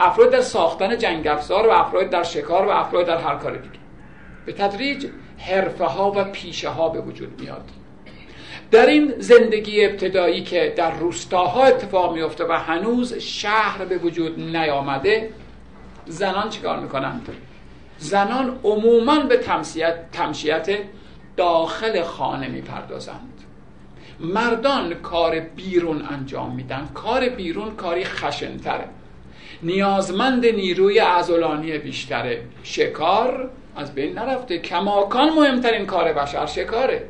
[0.00, 3.78] افراد در ساختن جنگ افزار و افراد در شکار و افراد در هر کار دیگه.
[4.46, 5.06] به تدریج
[5.38, 7.70] حرفه ها و پیشه ها به وجود میاد.
[8.70, 15.30] در این زندگی ابتدایی که در روستاها اتفاق میفته و هنوز شهر به وجود نیامده
[16.06, 17.28] زنان چیکار می‌کنند؟
[17.98, 20.68] زنان عموما به تمشیت, تمشیت
[21.36, 23.38] داخل خانه می‌پردازند.
[24.20, 26.88] مردان کار بیرون انجام میدن.
[26.94, 28.84] کار بیرون کاری خشنتره.
[29.62, 34.58] نیازمند نیروی ازولانی بیشتره شکار از بین نرفته.
[34.58, 37.08] کماکان مهمترین کار بشر شکاره.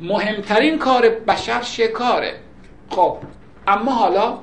[0.00, 2.34] مهمترین کار بشر شکاره.
[2.90, 3.16] خب
[3.66, 4.38] اما حالا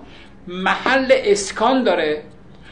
[0.47, 2.23] محل اسکان داره.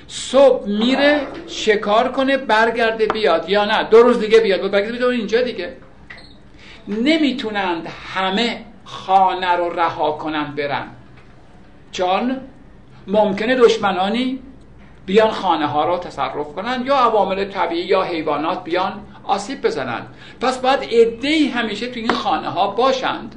[0.08, 3.50] صبح میره شکار کنه برگرده بیاد.
[3.50, 4.72] یا نه دو روز دیگه بیاد.
[4.72, 5.78] برگرده بیاد اینجا دیگه.
[6.88, 10.88] نمی‌تونند همه خانه رو رها کنند برن.
[11.92, 12.38] چون
[13.08, 14.40] ممکنه دشمنانی
[15.06, 18.94] بیان خانه ها رو تصرف کنن یا عوامل طبیعی یا حیوانات بیان
[19.24, 20.02] آسیب بزنن
[20.42, 23.36] پس باید عدهای همیشه تو این خانه ها باشند.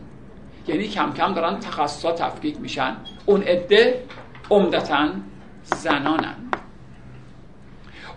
[0.68, 2.96] یعنی کم کم دارن تخصصات تفکیک میشن.
[3.26, 4.02] اون عده
[4.50, 5.08] عمدتا
[5.62, 6.49] زنانند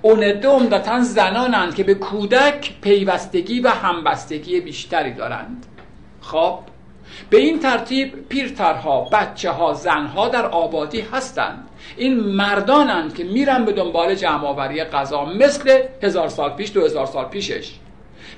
[0.05, 5.65] اون عده عمدتا زنانند که به کودک پیوستگی و همبستگی بیشتری دارند.
[6.21, 6.59] خب
[7.30, 11.67] به این ترتیب پیرترها بچه ها زنها در آبادی هستند.
[11.97, 17.25] این مردانند که میرن به دنبال جمعآوری غذا مثل هزار سال پیش دو هزار سال
[17.25, 17.73] پیشش.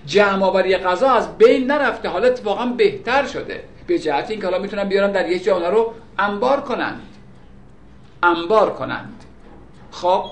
[0.06, 3.64] جمعآوری غذا از بین نرفته حالا اتفاقا بهتر شده.
[3.88, 7.02] به جهت اینکه حالا می‌تونن بیارن در یک جا رو انبار کنند.
[8.24, 9.24] انبار کنند.
[9.92, 10.26] خب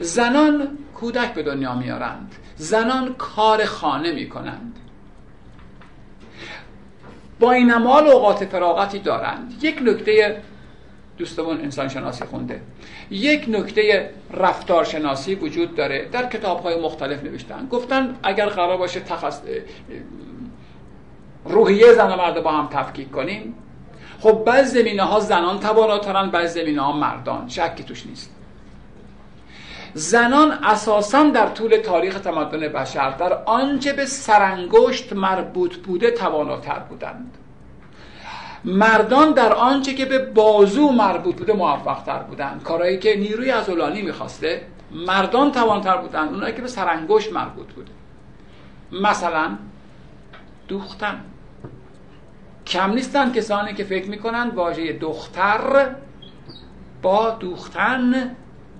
[0.00, 2.34] زنان کودک به دنیا میارند.
[2.56, 4.76] زنان کار خانه می‌کنند.
[7.40, 9.52] با این امال اوقات فراغتی دارند.
[9.62, 10.42] یک نکته
[11.18, 12.60] دوستمون انسان شناسی خونده.
[13.10, 16.08] یک نکته رفتارشناسی وجود داره.
[16.12, 17.66] در کتاب های مختلف نوشتن.
[17.70, 19.40] گفتن اگر قرار باشه تخص...
[21.44, 23.54] روحیه زن و مرد با هم تفکیک کنیم.
[24.20, 27.48] خب بعض زمینه ها زنان تواناترن بعض زمینه ها مردان.
[27.48, 28.39] شکی توش نیست.
[29.94, 37.36] زنان اساسا در طول تاریخ تمدن بشر در آنچه به سرانگشت مربوط بوده تواناتر بودند.
[38.64, 42.62] مردان در آنچه که به بازو مربوط بوده موفقتر بودند.
[42.62, 47.90] کارهایی که نیروی ازولانی می‌خواسته مردان توانتر بودند اونایی که به سرانگشت مربوط بوده.
[48.92, 49.56] مثلا
[50.68, 51.20] دوختن.
[52.66, 55.90] کم نیستن کسانی که فکر می‌کنن واژه دختر
[57.02, 58.36] با دوختن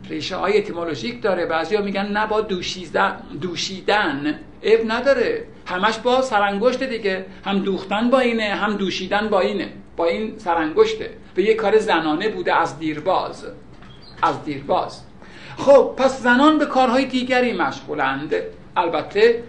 [0.08, 1.46] ریشه های اتیمولوژیک داره.
[1.46, 4.40] بعضی ها میگن نه با دوشیدن, دوشیدن.
[4.62, 5.44] اب نداره.
[5.66, 7.26] همش با سرانگشت دیگه.
[7.44, 9.72] هم دوختن با اینه هم دوشیدن با اینه.
[9.96, 11.10] با این سرانگشته.
[11.34, 13.46] به یه کار زنانه بوده از دیرباز.
[14.22, 15.02] از دیرباز.
[15.56, 18.34] خب پس زنان به کارهای دیگری مشغولند.
[18.76, 19.42] البته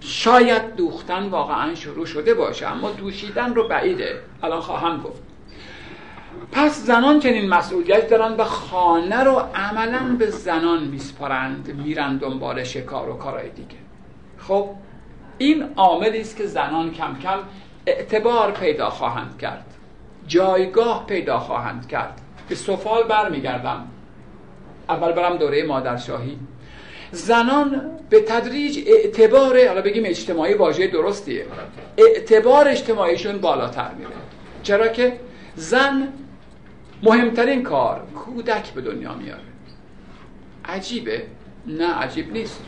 [0.00, 4.20] شاید دوختن واقعا شروع شده باشه اما دوشیدن رو بعیده.
[4.42, 5.27] الان خواهم گفت.
[6.52, 13.08] پس زنان چنین مسئولیت دارن و خانه رو عملا به زنان میسپارند میرن دنبال شکار
[13.08, 13.76] و کارهای دیگه.
[14.38, 14.70] خب
[15.38, 17.38] این عاملی است که زنان کم کم
[17.86, 19.64] اعتبار پیدا خواهند کرد.
[20.26, 22.20] جایگاه پیدا خواهند کرد.
[22.48, 23.88] به سفال برمیگردم.
[24.88, 26.38] اول برم دوره مادرشاهی.
[27.10, 31.46] زنان به تدریج اعتبار حالا بگیم اجتماعی واژه درستیه
[31.96, 34.10] اعتبار اجتماعیشون بالاتر میره.
[34.62, 35.20] چرا که
[35.56, 36.08] زن
[37.02, 39.42] مهمترین کار کودک به دنیا میاره.
[40.64, 41.22] عجیبه؟
[41.66, 42.62] نه عجیب نیست.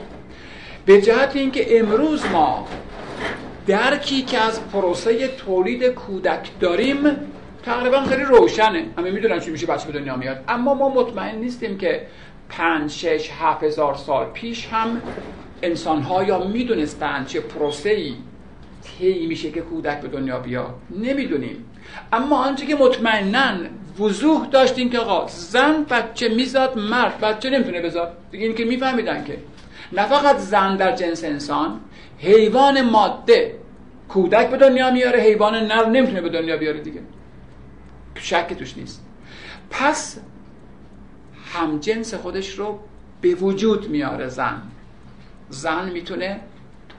[0.87, 2.67] به جهت اینکه امروز ما
[3.67, 6.99] درکی که از پروسه تولید کودک داریم
[7.63, 8.87] تقریبا خیلی روشنه.
[8.99, 10.45] همه می‌دونن چی میشه بچه به دنیا میاد.
[10.49, 12.07] اما ما مطمئن نیستیم که
[12.49, 15.03] پنج شش هفت هزار سال پیش هم
[15.63, 18.15] انسان ها یا می‌دونستن چه پروسه ای
[18.83, 20.75] طی میشه که کودک به دنیا بیاد.
[20.91, 21.65] نمی‌دونیم.
[22.13, 23.55] اما آنچه که مطمئنا
[23.99, 28.17] وضوح داشتیم که آقا زن بچه میزاد مرد بچه نمی‌تونه بزاد.
[28.31, 29.39] دیگه این که میفهمیدن که.
[29.93, 31.81] نه فقط زن در جنس انسان
[32.19, 33.59] حیوان ماده
[34.09, 37.01] کودک به دنیا میاره حیوان نر نمی‌تونه به دنیا بیاره دیگه.
[38.15, 39.05] شک توش نیست.
[39.71, 40.19] پس
[41.55, 42.79] هم جنس خودش رو
[43.21, 44.63] به وجود میاره زن.
[45.49, 46.41] زن می‌تونه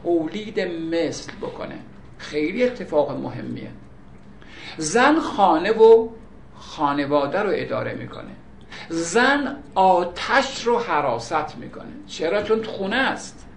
[0.03, 0.59] تولید
[0.91, 1.76] مثل بکنه.
[2.18, 3.69] خیلی اتفاق مهمیه.
[4.77, 6.07] زن خانه و
[6.60, 8.31] خانواده رو اداره می‌کنه.
[8.89, 11.91] زن آتش رو حراست می‌کنه.
[12.07, 13.48] چرا؟ چون خونه است.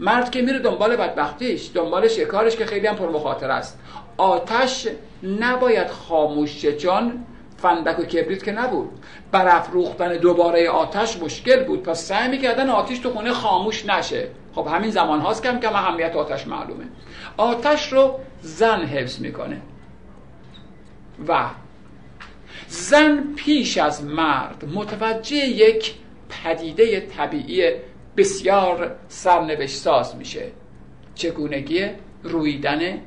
[0.00, 3.80] مرد که میره دنبال بدبختیش دنبال شکارش که خیلی هم پرمخاطر است.
[4.16, 4.88] آتش
[5.40, 7.24] نباید خاموش شه چون
[7.56, 8.90] فندک و کبریت که نبود.
[9.32, 11.82] برافروختن دوباره آتش مشکل بود.
[11.82, 14.28] پس سعی می‌کردن آتش تو خونه خاموش نشه.
[14.54, 16.84] خب همین زمان هاست کم کم اهمیت آتش معلومه.
[17.36, 19.60] آتش رو زن حفظ می‌کنه.
[21.28, 21.50] و
[22.68, 25.94] زن پیش از مرد متوجه یک
[26.28, 27.72] پدیده طبیعی
[28.16, 30.46] بسیار سرنوشت ساز میشه.
[31.14, 31.88] چگونگی
[32.22, 32.98] رویدن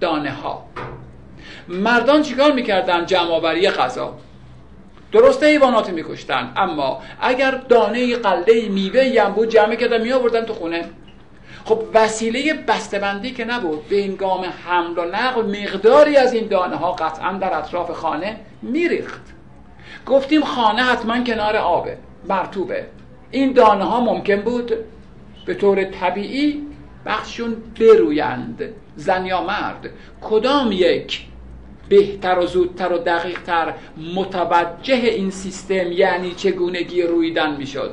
[0.00, 0.64] دانه ها
[1.68, 4.18] مردان چیکار می‌کردن؟ جمعآوری غذا.
[5.12, 10.84] درسته حیوانات میکشتن اما اگر دانه قله میوه هم بود جمع کردن میآوردن تو خونه.
[11.64, 16.92] خب وسیله بسته‌بندی که نبود به گام حمل و نقل مقداری از این دانه ها
[16.92, 19.22] قطعا در اطراف خانه میریخت.
[20.06, 22.86] گفتیم خانه حتما کنار آبه مرتوبه
[23.30, 24.72] این دانه ها ممکن بود
[25.46, 26.66] به طور طبیعی
[27.06, 28.62] بخششون برویند.
[28.96, 29.90] زن یا مرد
[30.22, 31.26] کدام یک
[31.88, 33.74] بهتر و زودتر و دقیقتر
[34.14, 37.92] متوجه این سیستم یعنی چگونگی رویدن می‌شد؟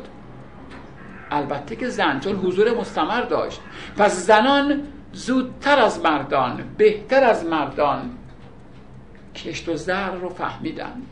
[1.32, 3.60] البته که زن چون حضور مستمر داشت.
[3.98, 4.82] پس زنان
[5.14, 8.10] زودتر از مردان بهتر از مردان
[9.36, 11.08] کشت و زر رو فهمیدند.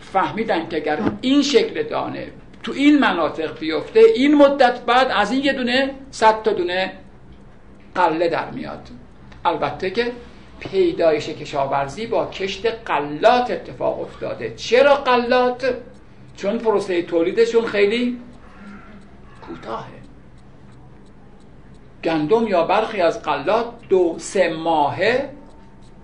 [0.00, 2.32] فهمیدن که اگر این شکل دانه
[2.62, 6.92] تو این مناطق بیفته این مدت بعد از این یه دونه صد تا دونه
[7.94, 8.88] قله در میاد.
[9.44, 10.12] البته که
[10.60, 14.54] پیدایش کشاورزی با کشت قلات اتفاق افتاده.
[14.56, 15.74] چرا قلات؟
[16.36, 18.18] چون پروسه تولیدشون خیلی
[19.50, 20.00] کوتاهه.
[22.04, 25.30] گندم یا برخی از قلات دو سه ماهه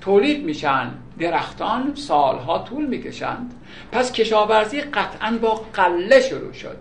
[0.00, 0.90] تولید میشن.
[1.18, 3.54] درختان سالها طول می‌کشند.
[3.92, 6.76] پس کشاورزی قطعا با قله شروع شد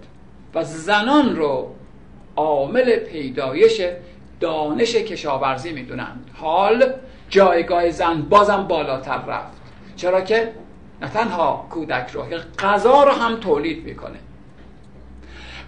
[0.54, 1.76] و زنان رو
[2.36, 3.82] عامل پیدایش
[4.40, 6.30] دانش کشاورزی می‌دونند.
[6.34, 6.94] حال
[7.30, 9.62] جایگاه زن بازم بالاتر رفت.
[9.96, 10.54] چرا که
[11.02, 12.24] نه تنها کودک رو
[12.60, 14.20] غذا رو هم تولید می‌کنه.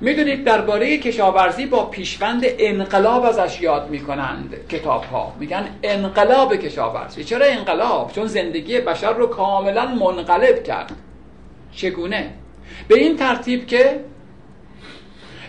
[0.01, 7.23] می‌دونید درباره کشاورزی با پیشوند انقلاب ازش یاد می‌کنند کتاب ها میگن انقلاب کشاورزی.
[7.23, 10.91] چرا انقلاب؟ چون زندگی بشر رو کاملا منقلب کرد.
[11.71, 12.33] چگونه؟
[12.87, 13.99] به این ترتیب که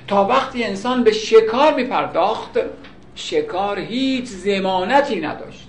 [0.08, 2.58] تا وقتی انسان به شکار میپرداخت
[3.14, 5.68] شکار هیچ زمانتی نداشت.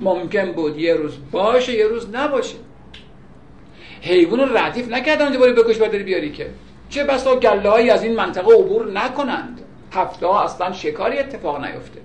[0.00, 2.56] ممکن بود یه روز باشه یه روز نباشه.
[4.00, 6.50] حیوان ردیف نکردن دوباره بکش بداری بیاری که.
[6.92, 9.60] چه بسا گله از این منطقه عبور نکنند؟
[9.92, 12.00] هفته ها اصلا شکاری اتفاق نیفته.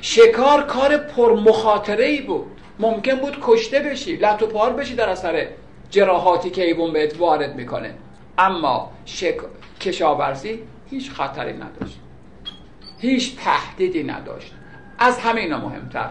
[0.00, 2.46] شکار کار پرمخاطره ای بود.
[2.78, 5.46] ممکن بود کشته بشی لط و پار بشی در اثر
[5.90, 7.94] جراحاتی که حیوان بهت وارد می‌کنه.
[8.38, 9.36] اما شک...
[9.80, 11.98] کشاورزی هیچ خطری نداشت.
[12.98, 14.52] هیچ تهدیدی نداشت.
[14.98, 16.08] از همه اینا مهمتر.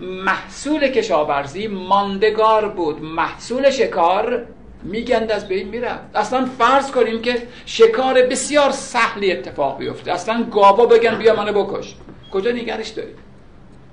[0.00, 3.02] محصول کشاورزی ماندگار بود.
[3.02, 4.46] محصول شکار
[4.82, 10.12] میگند از بین می‌رفت اصلا فرض کنیم که شکار بسیار سهلی اتفاق بیفته.
[10.12, 11.96] اصلا گاوا بگن بیا منو بکش.
[12.32, 13.16] کجا نگرش داریم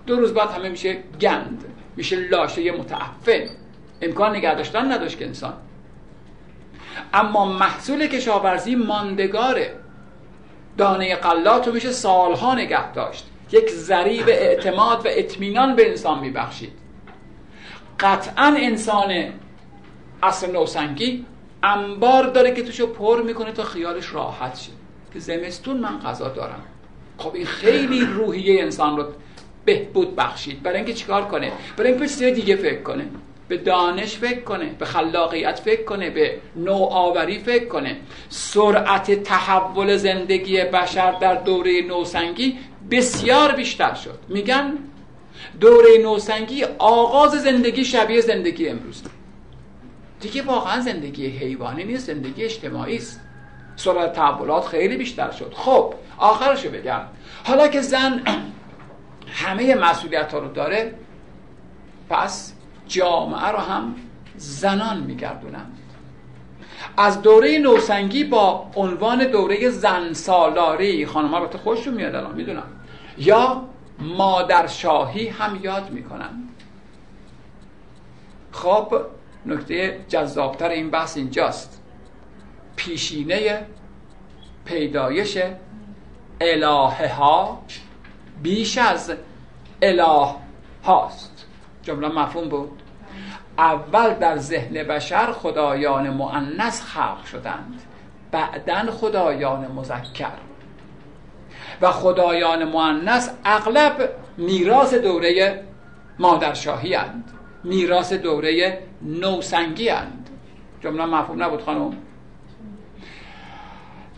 [0.05, 1.65] دو روز بعد همه میشه گند.
[1.95, 3.49] میشه لاشه متعفن.
[4.01, 5.53] امکان نگه داشتن نداشت که انسان.
[7.13, 9.73] اما محصول کشاورزی ماندگاره.
[10.77, 13.25] دانه قلات رو میشه سالها نگه داشت.
[13.51, 16.73] یک ذریب اعتماد و اطمینان به انسان میبخشید.
[17.99, 19.33] قطعا انسان
[20.23, 21.25] اصر نوسنگی
[21.63, 24.71] انبار داره که توشو پر می‌کنه تا خیالش راحت شه.
[25.13, 26.63] که زمستون من غذا دارم.
[27.17, 29.05] خب این خیلی روحیه انسان رو
[29.65, 30.63] بهبود بخشید.
[30.63, 33.05] برای اینکه چیکار کنه؟ برای اینکه چیز دیگه فکر کنه.
[33.47, 34.65] به دانش فکر کنه.
[34.79, 36.09] به خلاقیت فکر کنه.
[36.09, 37.97] به نوآوری فکر کنه.
[38.29, 42.57] سرعت تحول زندگی بشر در دوره نوسنگی
[42.91, 44.19] بسیار بیشتر شد.
[44.29, 44.73] میگن
[45.59, 49.03] دوره نوسنگی آغاز زندگی شبیه زندگی امروز.
[50.19, 53.21] دیگه واقعا زندگی حیوانی نیست زندگی اجتماعی است.
[53.75, 55.53] سرعت تحولات خیلی بیشتر شد.
[55.55, 57.01] خب آخرشو بگم.
[57.43, 58.21] حالا که زن
[59.43, 60.95] همه مسئولیت ها رو داره
[62.09, 62.53] پس
[62.87, 63.95] جامعه رو هم
[64.37, 65.77] زنان میگردونند.
[66.97, 72.63] از دوره نوسنگی با عنوان دوره زن سالاری خانم رو خوششون میاد الان می‌دونم.
[73.17, 73.63] یا
[73.99, 76.43] مادرشاهی هم یاد می‌کنن.
[78.51, 79.01] خب
[79.45, 81.81] نکته جذابتر این بحث اینجاست.
[82.75, 83.65] پیشینه
[84.65, 85.37] پیدایش
[86.41, 87.63] الهه ها
[88.43, 89.13] بیش از
[89.81, 90.35] اله
[90.83, 91.45] هاست
[91.83, 92.81] جمله مفهوم بود.
[93.57, 97.81] اول در ذهن بشر خدایان مؤنث خلق شدند.
[98.31, 100.31] بعدا خدایان مذکر.
[101.81, 105.63] و خدایان مؤنث اغلب میراث دوره
[106.19, 110.29] مادرشاهی هند میراث دوره نوسنگی اند.
[110.83, 111.97] جمله مفهوم نبود خانم.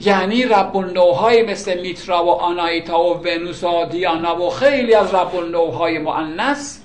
[0.01, 5.35] یعنی رب نوهای مثل میترا و آنایتا و ونوس و دیانا و خیلی از رب
[5.35, 6.80] نوهای مؤنث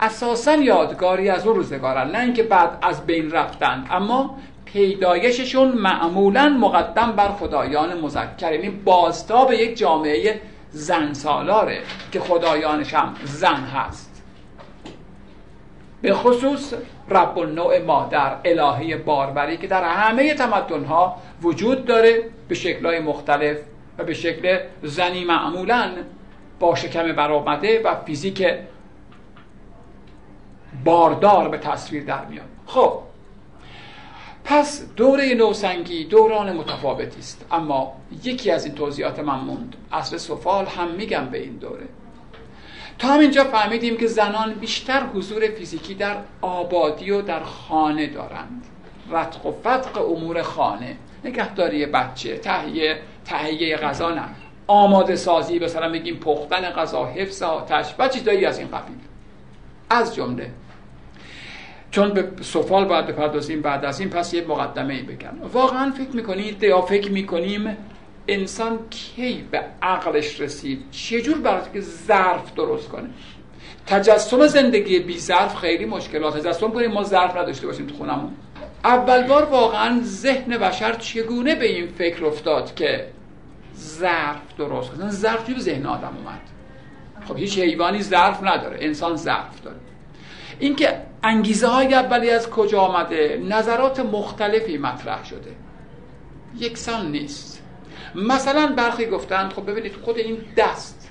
[0.00, 2.10] اساسا یادگاری از اون روزگارن.
[2.10, 9.52] نه اینکه بعد از بین رفتند اما پیدایششون معمولا مقدم بر خدایان مذکر یعنی بازتاب
[9.52, 10.40] یک جامعه
[10.70, 11.82] زن سالاره
[12.12, 14.07] که خدایانش هم زن هست.
[16.02, 16.74] به خصوص
[17.10, 23.58] رب النوع مادر الهی باربری که در همه تمدنها وجود داره به شکلهای مختلف
[23.98, 25.90] و به شکل زنی معمولا
[26.60, 28.46] با شکم برآمده و فیزیک
[30.84, 32.46] باردار به تصویر در میاد.
[32.66, 32.98] خب
[34.44, 37.46] پس دوره نوسنگی دوران متفاوتی است.
[37.50, 37.92] اما
[38.24, 39.76] یکی از این توضیحات من موند.
[39.92, 41.86] اصل سفال هم میگم به این دوره.
[42.98, 48.64] تا همینجا فهمیدیم که زنان بیشتر حضور فیزیکی در آبادی و در خانه دارند.
[49.10, 50.96] رتق و فتق امور خانه.
[51.24, 54.24] نگهداری بچه تهیه تهیه غذا نه
[54.66, 58.96] آماده سازی مثلا بگیم پختن غذا حفظ آتش و چیزایی از این قبیل.
[59.90, 60.50] از جمله
[61.90, 65.34] چون به سفال باید بپردازیم بعد از این پس یه مقدمه ای بگم.
[65.52, 67.76] واقعا فکر می‌کنید یا فکر می‌کنیم
[68.28, 73.08] انسان کی به عقلش رسید؟ چجور برای که ظرف درست کنه؟
[73.86, 76.36] تجسم زندگی بی ظرف خیلی مشکلات.
[76.36, 78.32] تجسم کنیم ما ظرف نداشته باشیم تو خونمون.
[78.84, 83.06] اول بار واقعا ذهن بشر چگونه به این فکر افتاد که
[83.76, 86.40] ظرف درست کنه؟ ظرف توی ذهن آدم اومد؟
[87.28, 88.76] خب هیچ حیوانی ظرف نداره.
[88.80, 89.76] انسان ظرف داره.
[90.58, 95.50] اینکه انگیزه های اولی از کجا آمده؟ نظرات مختلفی مطرح شده.
[96.58, 97.57] یکسان نیست.
[98.14, 101.10] مثلا برخی گفتند خب ببینید خود این دست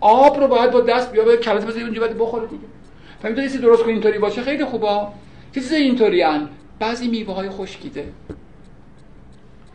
[0.00, 2.62] آب رو باید با دست بیا به کلت بزنید اونجا باید بخوره دیگه.
[3.22, 5.06] فهمید درست کنید اینطوری باشه؟ خیلی خوبه.
[5.54, 6.48] چیز اینطوری هن.
[6.78, 8.12] بعضی میوه های خشکیده.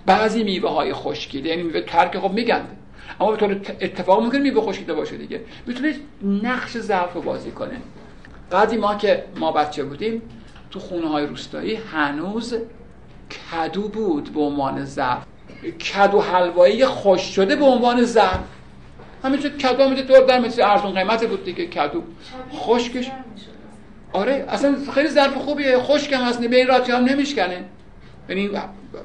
[0.05, 1.49] بعضی میوه های خشکیده.
[1.49, 2.77] یعنی میوه ترک خب میگند
[3.19, 5.41] اما به طور اتفاق ممکن میوه خشکیده باشه دیگه.
[5.65, 7.81] می‌تونه نقش ظرف رو بازی کنه.
[8.51, 10.21] قدی ما که ما بچه بودیم
[10.71, 12.55] تو خونه های روستایی هنوز
[13.51, 15.25] کدو بود به عنوان ظرف.
[15.71, 18.39] کدو حلوایی خوش شده به عنوان ظرف
[19.23, 22.03] همینجور کدو هم دور در مثل ارزون قیمت بود دیگه کدو.
[22.53, 23.11] خشکش.
[24.13, 27.63] آره اصلا خیلی ظرف خوبیه خشکم هست به این راتی هم نمیشکنه.
[28.29, 28.49] یعنی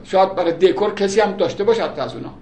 [0.05, 2.35] شاید برای دکور کسی هم داشته باشه از اونا.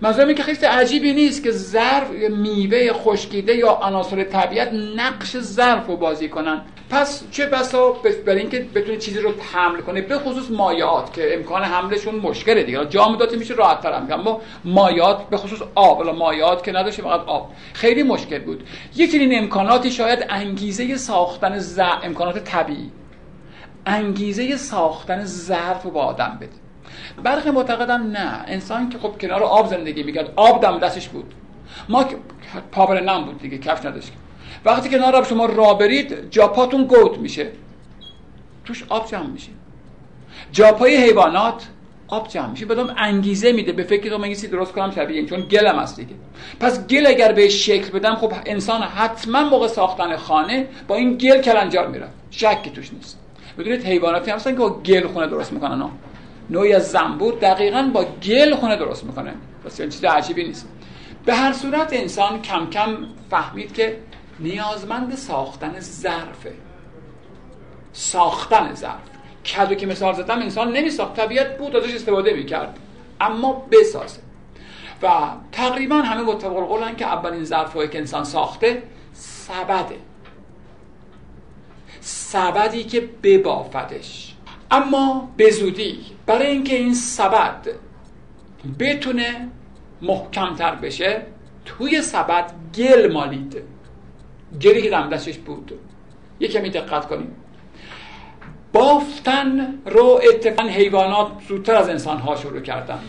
[0.00, 5.96] منظورم که خیلی عجیبی نیست که ظرف میوه خشکیده یا عناصر طبیعت نقش ظرف رو
[5.96, 6.60] بازی کنن.
[6.90, 7.90] پس چه بسا
[8.26, 12.86] برای اینکه بتونه چیزی رو حمل کنه به خصوص مایعات که امکان حملشون مشکله دیگه.
[12.86, 16.00] جامدات میشه راحت تر اما مایعات به خصوص آب.
[16.00, 17.52] ولی مایعات که نداشته فقط آب.
[17.72, 18.68] خیلی مشکل بود.
[18.96, 21.80] یکی این امکاناتی شاید انگیزه ساختن ز...
[22.02, 22.90] امکانات طبیعی.
[23.86, 26.50] انگیزه ساختن ظرف رو به آدم بده.
[27.22, 28.44] برخی معتقدن نه.
[28.46, 31.34] انسان که خب کنار آب زندگی می‌کرد آب دم دستش بود.
[31.88, 32.04] ما
[32.72, 34.12] پابر نم بود دیگه کفش نداشت
[34.64, 37.50] وقتی که کنار آب شما را برید جاپاتون گود میشه.
[38.64, 39.50] توش آب جمع میشه.
[40.52, 41.68] جاپای حیوانات
[42.08, 42.66] آب جمع میشه.
[42.66, 43.72] بدون انگیزه میده.
[43.72, 46.14] به فکر تو من درست کنم شبیه چون گلم هست دیگه.
[46.60, 51.40] پس گل اگر به شکل بدم خب انسان حتما موقع ساختن خانه با این گل
[51.40, 52.08] کلنجار میره.
[52.30, 53.20] شکی توش نیست.
[53.58, 55.80] بدونید حیواناتی هستن که با گل خونه درست می‌کنن.
[55.80, 55.90] ها
[56.50, 59.34] نوعی از زنبور دقیقا با گل خونه درست می‌کنه.
[59.64, 60.68] پس چیز عجیبی نیست.
[61.24, 62.96] به هر صورت انسان کم کم
[63.30, 63.96] فهمید که
[64.40, 66.52] نیازمند ساختن ظرفه.
[67.92, 69.10] ساختن ظرف.
[69.46, 71.16] کدو که مثال زدم انسان نمیساخت.
[71.16, 72.78] طبیعت بود ازش استفاده می‌کرد.
[73.20, 74.20] اما بسازه.
[75.02, 75.08] و
[75.52, 78.82] تقریبا همه متفق قولن که اولین ظرفهایی که انسان ساخته
[79.12, 79.96] سبده.
[82.00, 84.34] سبدی که ببافتش
[84.70, 87.66] اما به زودی برای اینکه این سبد
[88.78, 89.48] بتونه
[90.02, 91.22] محکمتر بشه
[91.64, 93.73] توی سبد گل مالید.
[94.60, 95.72] گلی که دم دستش بود.
[96.40, 97.36] یه کمی دقت کنیم.
[98.72, 103.00] بافتن رو اتفاقا حیوانات زودتر از انسان ها شروع کردن.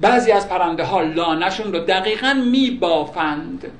[0.00, 3.72] بعضی از پرنده ها لانشون رو دقیقا می بافند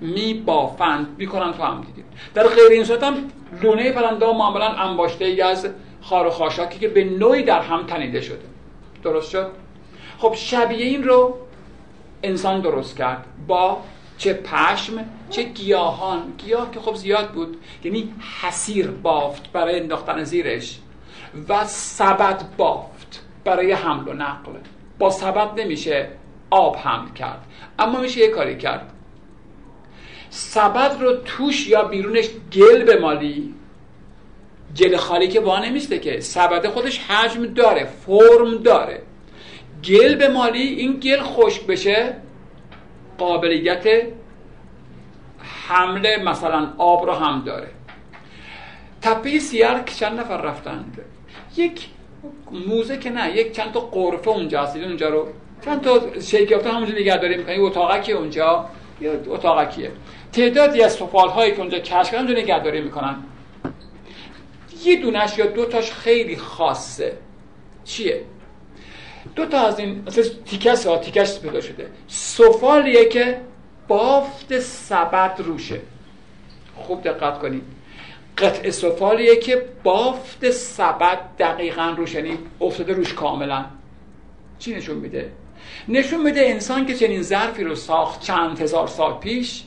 [0.00, 2.04] می بافند می‌کنن تو هم دیدید.
[2.34, 3.14] در غیر این صورت هم
[3.62, 5.68] لونه پرنده ها معمولا انباشته ای از
[6.00, 8.44] خار و خاشاکی که به نوعی در هم تنیده شده.
[9.02, 9.50] درست شد؟
[10.18, 11.38] خب شبیه این رو
[12.22, 13.24] انسان درست کرد.
[13.46, 13.78] با
[14.18, 16.32] چه پشم چه گیاهان.
[16.38, 20.78] گیاه که خب زیاد بود یعنی حسیر بافت برای انداختن زیرش
[21.48, 24.52] و سبد بافت برای حمل و نقل.
[24.98, 26.08] با سبد نمیشه
[26.50, 27.44] آب حمل کرد
[27.78, 28.92] اما میشه یه کاری کرد.
[30.30, 33.54] سبد رو توش یا بیرونش گل بمالی.
[34.76, 36.20] گل خالی که با نمیسته که.
[36.20, 39.02] سبد خودش حجم داره فرم داره.
[39.84, 42.16] گل بمالی این گل خشک بشه.
[43.18, 43.86] قابلیت
[45.68, 47.68] حمله مثلا آب رو هم داره.
[49.02, 50.98] تپه سیار که چند نفر رفتند
[51.56, 51.88] یک
[52.50, 55.28] موزه که نه یک چند تا قرفه اونجا هست اونجا رو؟
[55.64, 58.68] چند تا شیکیافته همونجا نگهداری می‌کنن اتاقکی اونجا
[59.00, 59.92] یا اتاقکیه.
[60.32, 63.16] تعدادی از سفال هایی که اونجا کشف کردن اونجا نگهداری می‌کنن.
[64.84, 67.16] یه دونش یا دو تاش خیلی خاصه.
[67.84, 68.24] چیه؟
[69.36, 71.90] دو تا از این مثل تیکس ها تیکش پیدا شده.
[72.08, 73.40] سفالیه که
[73.88, 75.80] بافت سبد روشه.
[76.76, 77.62] خوب دقت کنید.
[78.38, 83.64] قطع سفالیه که بافت سبد دقیقا روش یعنی افتاده روش کاملا.
[84.58, 85.32] چی نشون میده؟
[85.88, 89.64] نشون میده انسان که چنین ظرفی رو ساخت چند هزار سال پیش.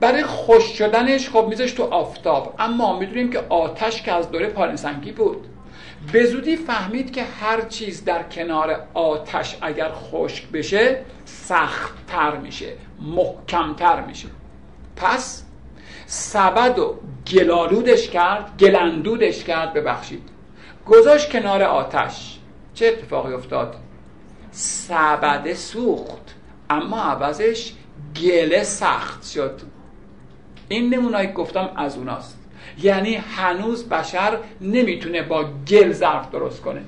[0.00, 2.54] برای خوش شدنش خب میذاش تو آفتاب.
[2.58, 5.46] اما می‌دونیم که آتش که از دوره پارنسنگی بود.
[6.12, 14.04] به زودی فهمید که هر چیز در کنار آتش اگر خشک بشه سختتر میشه محکمتر
[14.04, 14.28] میشه.
[14.96, 15.44] پس
[16.06, 17.00] سبد و
[17.32, 20.28] گلالودش کرد گلندودش کرد ببخشید.
[20.86, 22.38] گذاشت کنار آتش.
[22.74, 23.76] چه اتفاقی افتاد؟
[24.50, 26.34] سبد سوخت
[26.70, 27.72] اما عوضش
[28.22, 29.60] گله سخت شد.
[30.68, 32.39] این نمونایی گفتم از اوناست.
[32.82, 36.80] یعنی هنوز بشر نمی‌تونه با گل ظرف درست کنه.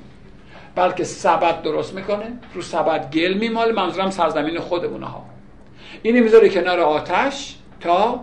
[0.75, 2.33] بلکه سبد درست می‌کنه.
[2.55, 5.25] رو سبد گل میمال منظورم سرزمین خودمونه ها
[6.03, 8.21] اینو می‌ذاره کنار آتش تا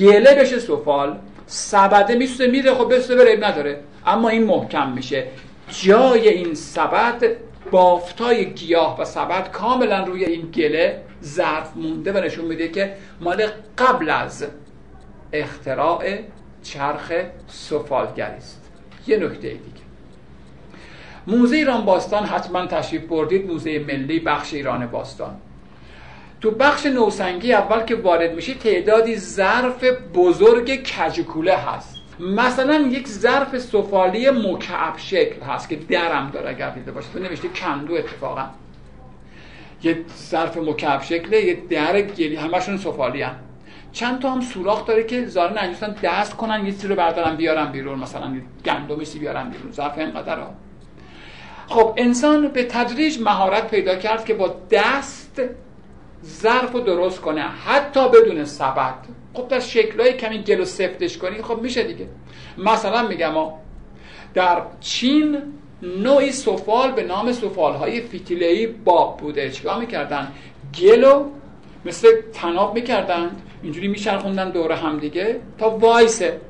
[0.00, 1.18] گله بشه سفال.
[1.46, 3.80] سبده میسوزه میره خب بسته بره نداره.
[4.06, 5.26] اما این محکم میشه.
[5.68, 7.22] جای این سبد
[7.70, 13.46] بافتای گیاه و سبد کاملا روی این گله ظرف مونده و نشون میده که مال
[13.78, 14.46] قبل از
[15.32, 16.18] اختراع
[16.62, 17.12] چرخ
[17.48, 18.70] سفالگری است.
[19.06, 19.80] یه نکته دیگه.
[21.26, 25.36] موزه ایران باستان حتما تشریف بردید موزه ملی بخش ایران باستان.
[26.40, 29.84] تو بخش نوسنگی اول که وارد میشی تعدادی ظرف
[30.14, 31.94] بزرگ کجکوله هست.
[32.20, 37.48] مثلا یک ظرف سفالی مکعب شکل هست که درم داره اگر دیده باشه تو نوشته
[37.48, 38.44] کندو اتفاقا.
[39.82, 43.36] یه ظرف مکعب شکله یه در گلی همشون سفالی هم.
[43.92, 47.72] چند تا هم سوراخ داره که زارن انجستان دست کنن یه چیزی رو بردارن بیارن
[47.72, 49.72] بیرون مثلا گندمی بیارن بیرون.
[49.72, 50.54] ظرف اینقدر ها
[51.68, 55.42] خب انسان به تدریج مهارت پیدا کرد که با دست
[56.24, 58.94] ظرف رو درست کنه حتی بدون سبد
[59.34, 62.06] خب در شکلهای کمی گل و سفتش کنی خب میشه دیگه.
[62.58, 63.34] مثلا میگم
[64.34, 65.38] در چین
[65.82, 69.50] نوعی سفال به نام سفال های فتیلهی باب بوده.
[69.50, 70.32] چیکار می‌کردن؟
[70.80, 71.24] گلو
[71.84, 73.30] مثل تناب می‌کردن.
[73.62, 76.40] اینجوری میچرخوندن دور هم دیگه تا وایسه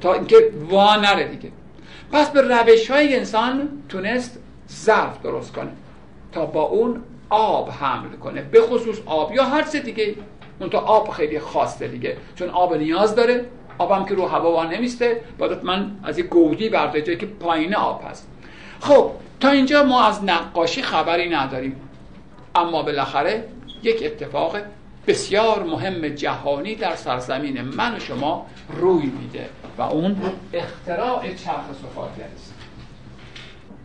[0.00, 0.36] تا اینکه
[0.70, 1.52] وا نره دیگه.
[2.12, 4.38] پس به روش های انسان تونست
[4.70, 5.70] ظرف درست کنه
[6.32, 10.14] تا با اون آب حمل کنه به خصوص آب یا هر چه دیگه.
[10.60, 13.44] اون تا آب خیلی خاصه دیگه چون آب نیاز داره.
[13.78, 15.20] آبم که رو هوا وان نمیسته.
[15.38, 18.28] باید من از یه گودی برده جایی که پایین آب هست.
[18.80, 19.10] خب
[19.40, 21.76] تا اینجا ما از نقاشی خبری نداریم.
[22.54, 23.44] اما بالاخره
[23.82, 24.56] یک اتفاق
[25.06, 30.16] بسیار مهم جهانی در سرزمین من و شما روی میده و اون
[30.52, 32.54] اختراع چرخ صفاتگری است.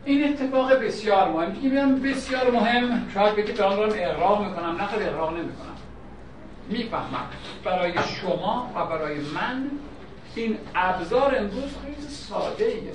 [0.06, 1.54] این اتفاق بسیار مهم.
[1.54, 3.10] که میگم بسیار مهم.
[3.14, 4.88] شاید بگید آن رو اقراق می‌کنم.
[4.88, 5.76] خیلی اقراق نمی‌کنم.
[6.70, 7.26] می‌فهمم.
[7.64, 9.70] برای شما و برای من
[10.36, 12.92] این ابزار امروز خیلی ساده ایه.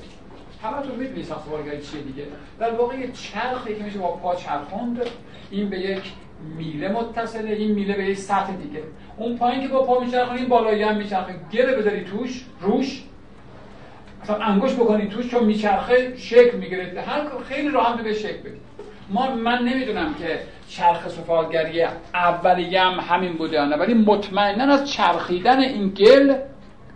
[0.63, 2.27] همه تو می‌دونی ساختمانگری چیه دیگه.
[2.59, 5.01] در واقع یه چرخی که میشه با پا چرخوند.
[5.51, 6.03] این به یک
[6.57, 8.83] میله متصله این میله به یک سطح دیگه.
[9.17, 11.35] اون پایین که با پا میچرخونی این بالایی هم میچرخه.
[11.53, 13.03] گره بذاری توش روش.
[14.23, 17.01] مثلا انگوش بکنی توش چون میچرخه شکل می‌گیره.
[17.07, 18.61] هر خیلی راحت به شکل بدی.
[19.11, 20.39] ما من نمی‌دونم که
[20.69, 21.83] چرخ سفالگری
[22.15, 26.35] اولیه هم همین بوده نه ولی مطمئنا از چرخیدن این گل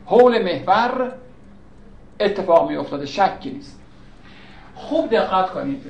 [0.06, 1.12] حول محور
[2.20, 3.80] اتفاق می افتاده شکی نیست.
[4.74, 5.82] خوب دقت کنید.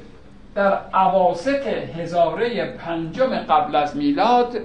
[0.55, 1.67] در عواست
[1.99, 4.61] هزاره پنجم قبل از میلاد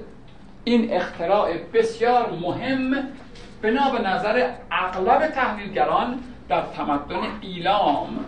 [0.64, 2.94] این اختراع بسیار مهم
[3.62, 8.26] بنا به نظر اغلب تحلیلگران در تمدن ایلام.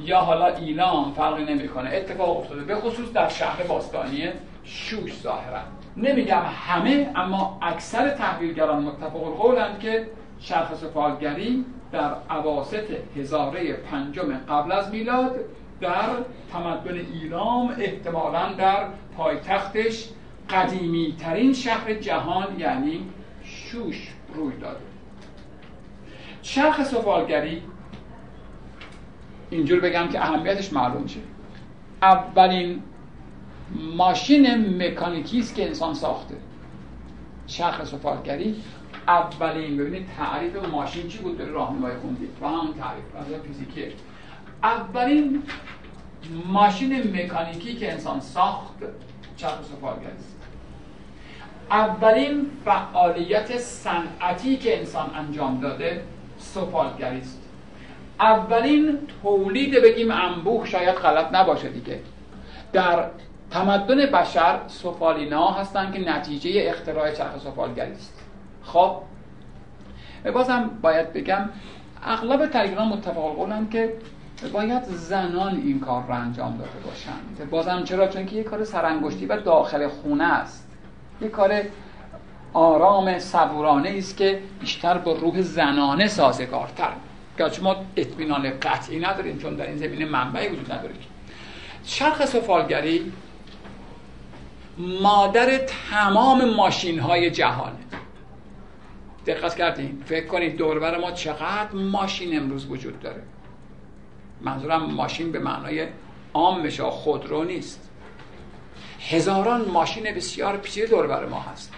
[0.00, 4.28] یا حالا ایلام فرقی نمی‌کنه اتفاق افتاده به خصوص در شهر باستانی
[4.64, 5.60] شوش ظاهرا.
[5.96, 10.06] نمیگم همه اما اکثر تحلیلگران متفق القولند که
[10.40, 12.84] شرخ سفالگری در عواست
[13.16, 15.36] هزاره پنجم قبل از میلاد
[15.80, 16.08] در
[16.52, 18.86] تمدن ایلام احتمالا در
[19.16, 20.08] پایتختش
[20.50, 23.00] قدیمی ترین شهر جهان یعنی
[23.44, 24.80] شوش روی داده.
[26.42, 27.62] چرخ سفالگری
[29.50, 31.20] اینجور بگم که اهمیتش معلوم شه.
[32.02, 32.82] اولین
[33.96, 36.36] ماشین مکانیکی است که انسان ساخته.
[37.46, 38.56] چرخ سفالگری
[39.08, 43.82] اولین ببینید تعریف ماشین چی بود؟ در راهنمای خوندید و همون تعریف از فیزیکی.
[44.62, 45.42] اولین
[46.46, 48.74] ماشین مکانیکی که انسان ساخت
[49.38, 50.36] سفالگری است
[51.70, 56.02] اولین فعالیت صنعتی که انسان انجام داده
[56.38, 57.42] سفالگری است
[58.20, 62.00] اولین تولید بگیم انبوه شاید غلط نباشه دیگه.
[62.72, 63.04] در
[63.50, 68.22] تمدن بشر سفالینا هستند که نتیجه اختراع چرخ سفالگری است
[68.62, 68.96] خب
[70.34, 71.48] بازم باید بگم
[72.04, 73.92] اغلب تریگران متفق قولن که
[74.46, 79.26] باید زنان این کار را انجام داده باشند بازم چرا؟ چون که یه کار سرانگشتی
[79.26, 80.68] و داخل خونه است.
[81.20, 81.62] یه کار
[82.52, 86.92] آرام صبورانه است که بیشتر با روح زنانه سازگارتر.
[87.38, 90.94] که ما اطمینان قطعی نداریم چون در این زمینه منبعی وجود نداره.
[91.84, 93.12] چرخ سفالگری
[94.78, 95.58] مادر
[95.90, 97.78] تمام ماشین های جهانه.
[99.26, 103.22] دقت کردیم فکر کنید دوربر ما چقدر ماشین امروز وجود داره.
[104.40, 105.86] منظورم ماشین به معنای
[106.34, 107.90] عامش خودرو نیست.
[109.10, 111.72] هزاران ماشین بسیار پیچیده دوربر ما هست.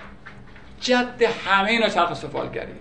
[0.80, 2.72] جد همه اینا چرخ سفالگری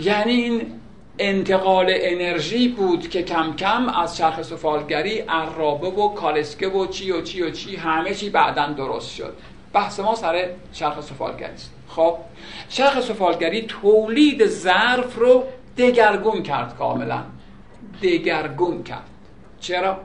[0.00, 0.80] یعنی این
[1.18, 7.22] انتقال انرژی بود که کم کم از چرخ سفالگری عرابه و کالسکه و چی و
[7.22, 9.36] چی و چی همه چی بعدا درست شد.
[9.72, 11.74] بحث ما سر چرخ سفالگری است.
[11.88, 12.16] خب
[12.68, 15.44] چرخ سفالگری تولید ظرف رو
[15.78, 17.22] دگرگون کرد کاملا.
[18.02, 19.10] دگرگون کرد.
[19.60, 20.00] چرا؟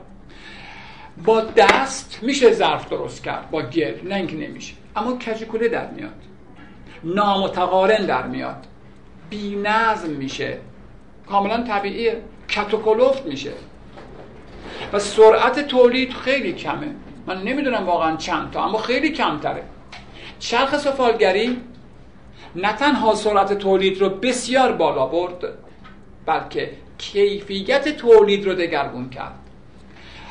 [1.24, 4.74] با دست میشه ظرف درست کرد با گل نه اینکه نمیشه.
[4.96, 6.22] اما کجکوله در میاد.
[7.04, 8.66] نامتقارن در میاد.
[9.30, 10.58] بی نظم میشه.
[11.28, 12.22] کاملا طبیعیه.
[12.48, 13.52] کتوکلفت میشه.
[14.92, 16.94] و سرعت تولید خیلی کمه.
[17.26, 19.62] من نمی‌دونم واقعا چند تا اما خیلی کمتره.
[20.38, 21.60] چرخ سفالگری
[22.56, 25.44] نه تنها سرعت تولید رو بسیار بالا برد
[26.26, 29.38] بلکه کیفیت تولید رو دگرگون کرد.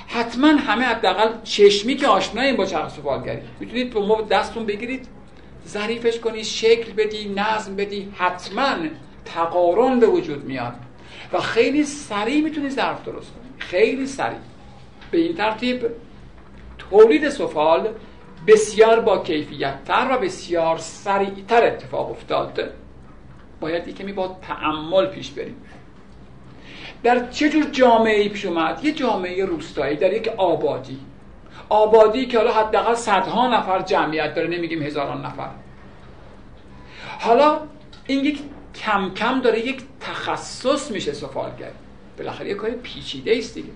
[0.07, 3.99] حتما همه حداقل چشمی که آشناییم با چرخ سفالگری می‌تونید به
[4.31, 5.07] دستتون بگیرید
[5.67, 8.75] ظریفش کنی شکل بدی نظم بدی حتما
[9.25, 10.73] تقارن به وجود میاد.
[11.33, 14.37] و خیلی سریع می‌تونی ظرف درست کنی خیلی سریع.
[15.11, 15.85] به این ترتیب
[16.77, 17.89] تولید سفال
[18.47, 22.71] بسیار با کیفیت تر و بسیار سریعتر اتفاق افتاد.
[23.59, 25.55] باید کمی با تعمل پیش بریم.
[27.03, 30.99] در چه جور جامعه ای پیش اومد؟ یه جامعه روستایی در یک آبادی.
[31.69, 35.49] آبادی که حالا حداقل صدها نفر جمعیت داره نمیگیم هزاران نفر.
[37.19, 37.59] حالا
[38.07, 38.39] این یک
[38.75, 41.71] کم کم داره یک تخصص میشه سفالگر
[42.17, 43.69] بالاخره یک کار پیچیده است دیگه.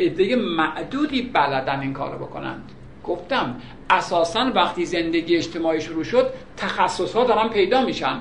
[0.00, 2.72] عده معدودی بلدن این کارو بکنند.
[3.04, 3.56] گفتم
[3.90, 8.20] اساسا وقتی زندگی اجتماعی شروع شد تخصص ها دارن پیدا میشن.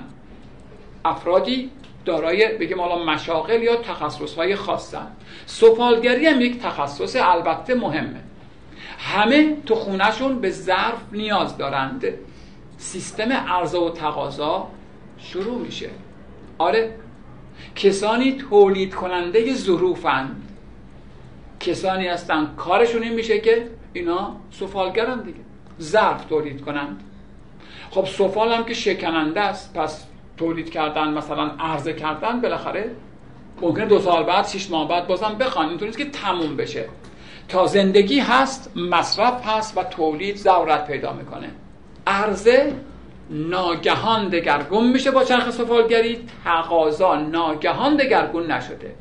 [1.05, 1.71] افرادی
[2.07, 5.07] دارای بگیم حالا مشاغل یا تخصص های خاصن.
[5.45, 8.23] سفالگری هم یک تخصص البته مهمه.
[8.99, 12.05] همه تو خونهشون به ظرف نیاز دارند.
[12.77, 14.67] سیستم عرضه و تقاضا
[15.17, 15.89] شروع میشه.
[16.57, 16.95] آره.
[17.75, 20.43] کسانی تولید کننده ظروفند
[21.59, 25.39] کسانی هستن کارشون این میشه که اینا سفالگرن دیگه.
[25.81, 27.03] ظرف تولید کنند.
[27.89, 29.73] خب سفال هم که شکننده است.
[29.73, 30.05] پس
[30.37, 32.91] تولید کردن مثلا عرضه کردن بالاخره
[33.61, 35.69] ممکنه دو سال بعد شش ماه بعد بازم بخوان.
[35.69, 36.85] اینطوری که تموم بشه.
[37.49, 41.49] تا زندگی هست مصرف هست و تولید ضرورت پیدا می‌کنه.
[42.07, 42.73] عرضه
[43.29, 46.19] ناگهان دگرگون میشه با چرخ سفالگری.
[46.45, 48.95] تقاضا ناگهان دگرگون نشده.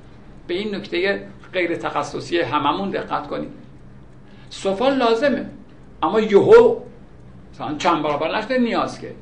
[0.47, 3.51] به این نکته غیر تخصصی هممون دقت کنید
[4.51, 5.47] سفال لازمه.
[6.03, 6.77] اما یهو
[7.79, 9.15] چند برابر نشده نیاز که.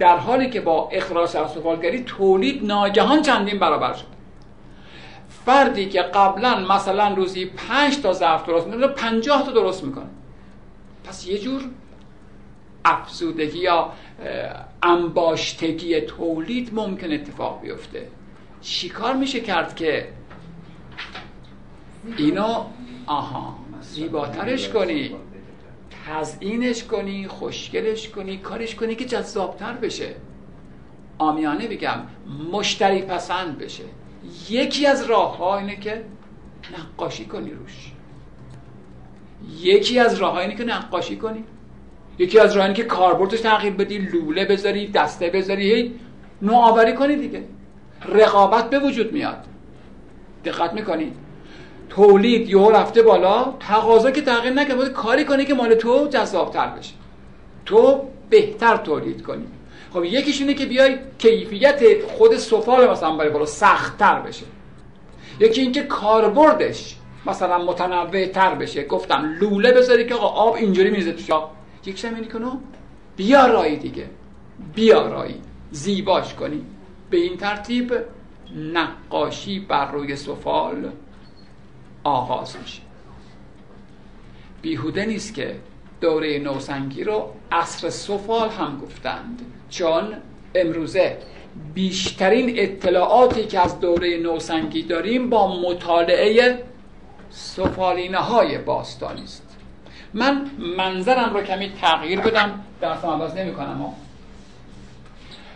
[0.00, 4.04] در حالی که با اخراج از سفالگری تولید ناگهان چندین برابر شد.
[5.46, 10.06] فردی که قبلا مثلا روزی پنج تا ظرف درست می‌کنه پنجاه تا درست می‌کنه.
[11.04, 11.62] پس یه جور
[12.84, 13.92] افزودگی یا
[14.82, 18.08] انباشتگی تولید ممکن اتفاق بیفته.
[18.60, 20.08] چیکار میشه کرد که
[22.16, 22.64] اینو
[23.06, 25.16] آها زیباترش کنی؟
[26.10, 30.14] تزئینش کنی خوشگلش کنی کارش کنی که جذابتر بشه.
[31.18, 31.98] آمیانه بگم
[32.52, 33.84] مشتری پسند بشه.
[34.50, 36.04] یکی از راه ها اینه که
[36.78, 37.92] نقاشی کنی روش.
[39.60, 41.44] یکی از راه اینه که نقاشی کنی.
[42.18, 45.94] یکی از راهانی که کاربردش تغییر بدی لوله بذاری دسته بذاری هی
[46.42, 47.44] نوآوری کنی دیگه.
[48.08, 49.44] رقابت به وجود میاد.
[50.44, 51.14] دقت می‌کنید
[51.90, 56.66] تولید یهو رفته بالا تقاضا که تغییر نکنه باید کاری کنی که مال تو جذابتر
[56.66, 56.94] بشه.
[57.66, 59.46] تو بهتر تولید کنی.
[59.92, 64.46] خب یکیش اینه که بیای کیفیت خود سفال مثلا برای بالا سختتر بشه.
[65.40, 66.96] یکی اینکه کاربردش
[67.26, 68.84] مثلا متنوع تر بشه.
[68.84, 71.42] گفتم لوله بذاری که آقا آب اینجوری میریزه تو
[71.86, 72.38] یکیش هم اینه که
[73.16, 74.06] بیارایی دیگه.
[74.74, 75.40] بیارایی
[75.70, 76.62] زیباش کنی.
[77.10, 77.94] به این ترتیب
[78.56, 80.90] نقاشی بر روی سفال
[82.04, 82.80] آغاز میشه.
[84.62, 85.56] بیهوده نیست که
[86.00, 89.40] دوره نوسنگی رو عصر سفال هم گفتند
[89.70, 90.14] چون
[90.54, 91.18] امروزه
[91.74, 96.62] بیشترین اطلاعاتی که از دوره نوسنگی داریم با مطالعه
[97.30, 99.56] سفالینه های باستانی است.
[100.14, 103.94] من منظرم رو کمی تغییر بدم در عوض نمی کنم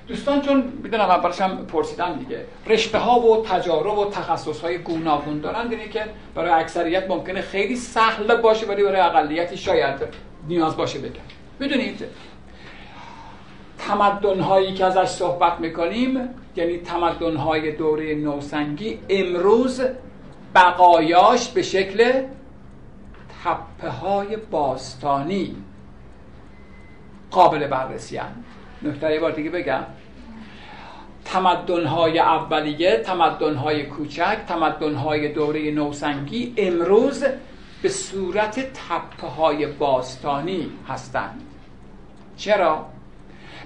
[0.08, 5.40] دوستان چون می‌دونم اولش هم پرسیدم دیگه رشته ها و تجارب و تخصص های گوناگون
[5.40, 6.04] دارن دیگه که
[6.34, 9.94] برای اکثریت ممکنه خیلی سهل باشه ولی برای اقلیتی شاید
[10.48, 11.20] نیاز باشه بگم
[11.58, 12.04] می‌دونید
[13.78, 19.80] تمدن هایی که ازش صحبت می‌کنیم یعنی تمدن های دوره نوسنگی امروز
[20.54, 22.22] بقایاش به شکل
[23.44, 25.56] تپه های باستانی
[27.30, 28.20] قابل بررسی.
[28.84, 29.84] نکته بار دیگه بگم.
[31.24, 37.24] تمدن های اولیه تمدن های کوچک تمدن های دوره نوسنگی امروز
[37.82, 41.40] به صورت تپه های باستانی هستند.
[42.36, 42.86] چرا؟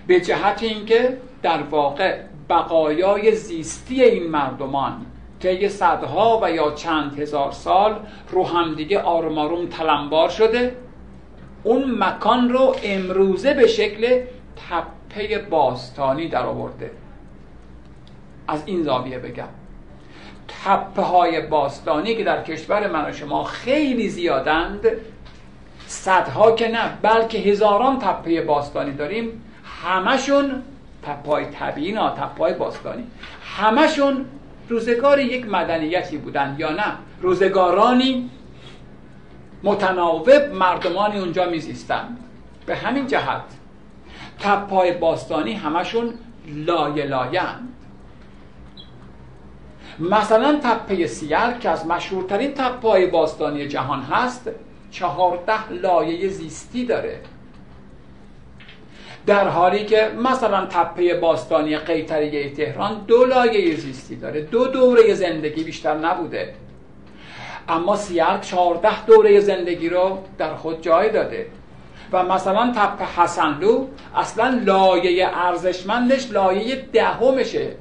[0.06, 2.20] به جهت اینکه در واقع
[2.50, 5.06] بقایای زیستی این مردمان
[5.40, 8.00] طی صدها و یا چند هزار سال
[8.30, 10.76] رو همدیگه آروم آروم تلمبار شده.
[11.64, 14.20] اون مکان رو امروزه به شکل
[14.56, 14.97] تپه
[15.50, 16.90] باستانی در آورده.
[18.48, 19.48] از این زاویه بگم.
[20.48, 24.86] تپه های باستانی که در کشور من و شما خیلی زیادند
[25.86, 29.44] صدها که نه بلکه هزاران تپه باستانی داریم.
[29.84, 30.62] همشون
[31.02, 33.04] تپه های طبیعی نه تپه باستانی.
[33.42, 34.24] همشون
[34.68, 36.94] روزگار یک مدنیتی بودند یا نه.
[37.20, 38.30] روزگارانی
[39.62, 42.18] متناوب مردمانی اونجا میزیستند.
[42.66, 43.57] به همین جهت
[44.40, 46.14] تپای باستانی همشون
[46.46, 47.68] لایه لایند
[49.98, 54.50] مثلا تپه سیلک که از مشهورترین تپای باستانی جهان هست
[54.90, 57.20] چهارده لایه زیستی داره.
[59.26, 64.40] در حالی که مثلا تپه باستانی قیطریه تهران دو لایه زیستی داره.
[64.40, 66.54] دو دوره زندگی بیشتر نبوده.
[67.68, 71.46] اما سیلک چهارده دوره زندگی رو در خود جای داده.
[72.12, 73.86] و مثلا تپه حسنلو
[74.16, 77.76] اصلا لایه ارزشمندش لایه دهمشه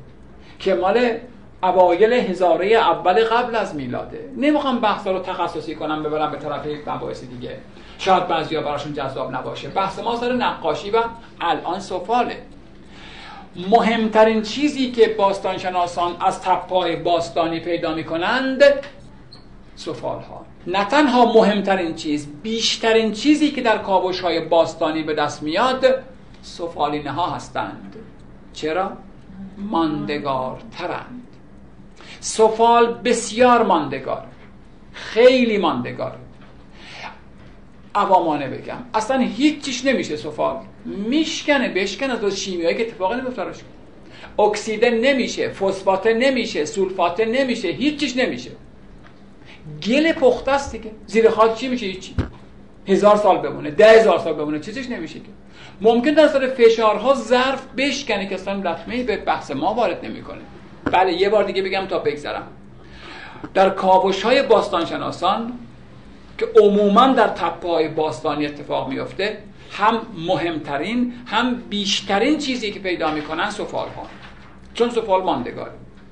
[0.59, 1.17] که مال
[1.63, 4.29] اوایل هزاره اول قبل از میلاده.
[4.37, 7.57] نمی‌خوام بحثا رو تخصصی کنم ببرم به طرف مباحث دیگه.
[7.99, 9.67] شاید بعضیا براشون جذاب نباشه.
[9.67, 11.03] بحث ما سر نقاشی و
[11.41, 12.37] الان سفاله.
[13.69, 18.63] مهمترین چیزی که باستانشناسان از تپای باستانی پیدا می‌کنند
[19.75, 25.43] سفال ها نه تنها مهمترین چیز بیشترین چیزی که در کابوش های باستانی به دست
[25.43, 25.85] میاد
[26.41, 27.95] سفالینه ها هستند.
[28.53, 28.91] چرا؟
[29.57, 31.27] ماندگارترند.
[32.19, 34.23] سفال بسیار ماندگار.
[34.93, 36.15] خیلی ماندگار.
[37.95, 40.55] عوامانه بگم اصلا هیچ چیش نمیشه سفال.
[40.85, 43.43] میشکنه بشکن از شیمیایی که اتفاقا نمیفته
[44.39, 48.51] اکسیده نمیشه فسفاته نمیشه سولفاته نمیشه هیچ چیش نمیشه.
[49.83, 50.91] گل پخته است دیگه.
[51.05, 52.15] زیر خاک چی میشه هیچی؟
[52.87, 55.25] هزار سال بمونه ده هزار سال بمونه چیزش نمیشه که.
[55.81, 60.41] ممکن در سر فشارها ظرف بشکنه که اصلا لطمه به بحث ما وارد نمی‌کنه.
[60.85, 62.47] بله یه بار دیگه بگم تا بگذرم.
[63.53, 65.53] در کاوش های باستان شناسان
[66.37, 69.37] که عموما در تپه های باستانی اتفاق میفته
[69.71, 74.07] هم مهمترین هم بیشترین چیزی که پیدا می‌کنن سفال ها
[74.73, 75.71] چون سفال ماندگاره.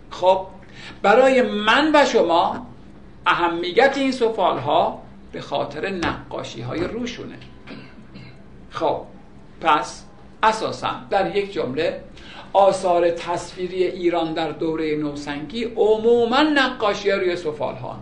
[0.09, 0.47] خب
[1.01, 2.67] برای من و شما
[3.25, 7.37] اهمیت این سفال ها به خاطر نقاشی های روشونه.
[8.69, 9.01] خب
[9.61, 10.05] پس
[10.43, 12.01] اساسا در یک جمله
[12.53, 17.99] آثار تصویری ایران در دوره نوسنگی عموما نقاشی روی سفال ها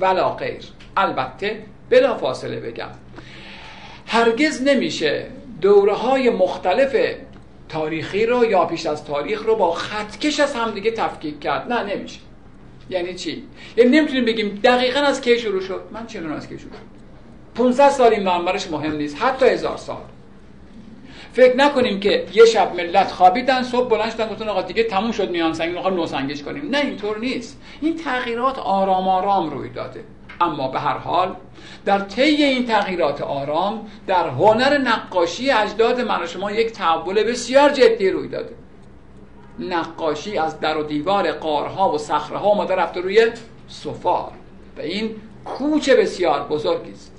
[0.00, 0.64] ولا غیر.
[0.96, 2.90] البته بلا فاصله بگم.
[4.06, 5.26] هرگز نمیشه
[5.60, 7.14] دوره های مختلف
[7.68, 11.72] تاریخی رو یا پیش از تاریخ رو با خطکش از همدیگه تفکیک کرد.
[11.72, 12.20] نه نمیشه.
[12.92, 13.42] یعنی چی؟
[13.76, 16.92] یعنی نمی‌تونیم بگیم دقیقا از کی شروع شد؟ من چه از کی شروع شد؟
[17.54, 20.02] 500 سال این منبرش مهم نیست حتی هزار سال.
[21.32, 25.30] فکر نکنیم که یه شب ملت خوابیدن صبح بلند شدن گفتن آقا دیگه تموم شد
[25.30, 26.70] میان سنگی می‌خوام نوسنگش کنیم.
[26.70, 27.60] نه اینطور نیست.
[27.80, 30.04] این تغییرات آرام آرام روی داده.
[30.40, 31.36] اما به هر حال
[31.84, 37.70] در طی این تغییرات آرام در هنر نقاشی اجداد من و شما یک تحول بسیار
[37.70, 38.54] جدی روی داده.
[39.68, 43.32] نقاشی از در و دیوار قارها و صخره ها ماده رفته روی
[43.68, 44.30] سفال
[44.78, 47.12] و این کوچ بسیار بزرگی است.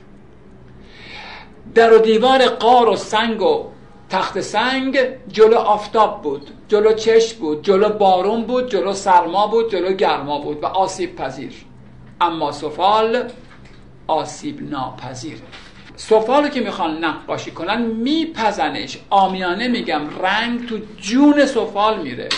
[1.75, 3.65] در و دیوار قار و سنگ و
[4.09, 9.93] تخت سنگ جلو آفتاب بود جلو چشم بود جلو بارون بود جلو سرما بود جلو
[9.93, 11.53] گرما بود و آسیب پذیر.
[12.21, 13.23] اما سفال
[14.07, 15.41] آسیب ناپذیره
[15.95, 18.97] سفالو که می‌خوان نقاشی کنن میپزنش.
[19.09, 22.29] آمیانه میگم رنگ تو جون سفال میره.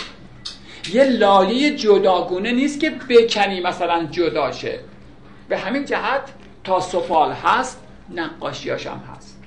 [0.93, 4.79] یه لایه جداگونه نیست که بکنی مثلا جداشه.
[5.49, 6.21] به همین جهت
[6.63, 7.81] تا سفال هست
[8.15, 9.43] نقاشیاش هم هست.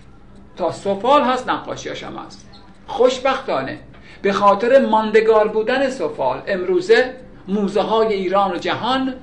[0.56, 2.48] تا سفال هست نقاشیاش هم هست.
[2.86, 3.78] خوشبختانه.
[4.22, 7.14] به خاطر ماندگار بودن سفال امروزه
[7.48, 9.14] موزه های ایران و جهان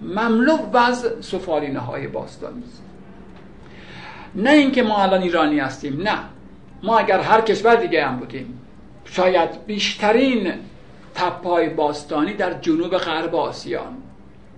[0.00, 2.82] مملو وز سفالینه های باستانی است.
[4.34, 6.18] نه اینکه ما الان ایرانی هستیم نه.
[6.82, 8.60] ما اگر هر کشور دیگه هم بودیم
[9.04, 10.52] شاید بیشترین
[11.14, 13.82] تپای باستانی در جنوب غرب آسیا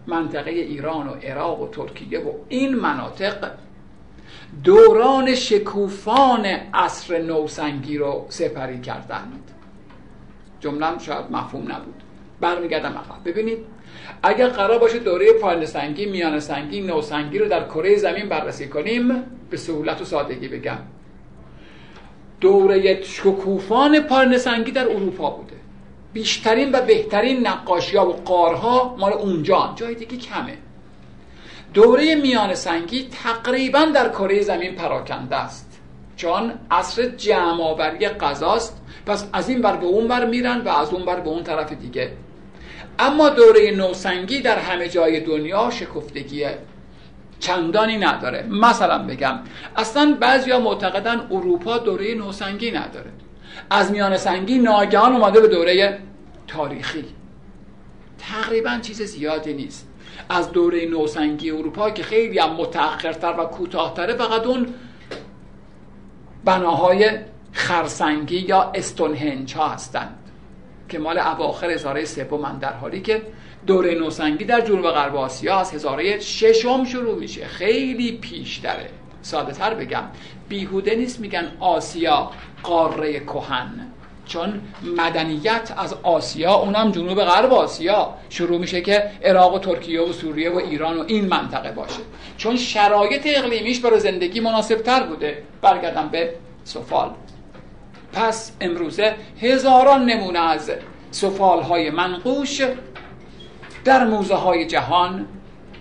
[0.06, 3.50] منطقه ایران و عراق و ترکیه و این مناطق
[4.64, 9.50] دوران شکوفان عصر نوسنگی رو سپری کردند.
[10.60, 12.02] جمله شاید مفهوم نبود.
[12.40, 13.24] برمیگردم عقب.
[13.24, 13.58] ببینید
[14.22, 19.22] اگر قرار باشه دوره پایان سنگی میان سنگی نوسنگی رو در کره زمین بررسی کنیم
[19.50, 20.78] به سهولت و سادگی بگم.
[22.40, 25.56] دوره شکوفان پایان سنگی در اروپا بوده.
[26.12, 30.58] بیشترین و بهترین نقاشی ها و قارها مال اونجا جای دیگه کمه.
[31.74, 35.80] دوره میان سنگی تقریبا در کره زمین پراکنده است.
[36.16, 41.04] چون عصر جمعآوری غذاست پس از این بر به اون بر میرن و از اون
[41.04, 42.12] بر به اون طرف دیگه.
[43.01, 46.44] اما دوره نوسنگی در همه جای دنیا شکفتگی
[47.39, 48.47] چندانی نداره.
[48.51, 49.39] مثلا بگم
[49.77, 53.10] اصلا بعضیا معتقدن اروپا دوره نوسنگی نداره.
[53.70, 55.98] از میان سنگی ناگهان اومده به دوره
[56.48, 57.05] تاریخی.
[58.18, 59.89] تقریبا چیز زیادی نیست.
[60.28, 64.74] از دوره نوسنگی اروپا که خیلی هم متأخرتر و کوتاهتره فقط اون
[66.44, 67.10] بناهای
[67.52, 70.19] خرسنگی یا استونهنج ها هستند
[70.90, 73.22] که مال اواخر هزاره سوم در حالی که
[73.66, 77.46] دوره نوسنگی در جنوب غرب آسیا از هزاره ششم شروع میشه.
[77.46, 78.90] خیلی پیش داره
[79.22, 80.04] ساده تر بگم.
[80.48, 82.30] بیهوده نیست میگن آسیا
[82.62, 83.86] قاره کهن.
[84.26, 84.60] چون
[84.96, 88.14] مدنیت از آسیا اونم جنوب غرب آسیا.
[88.28, 92.00] شروع میشه که عراق و ترکیه و سوریه و ایران و این منطقه باشه.
[92.36, 95.42] چون شرایط اقلیمیش برای زندگی مناسب تر بوده.
[95.62, 96.34] برگردم به
[96.64, 97.10] سفال.
[98.12, 100.72] پس امروزه هزاران نمونه از
[101.10, 102.62] سفال های منقوش
[103.84, 105.26] در موزه های جهان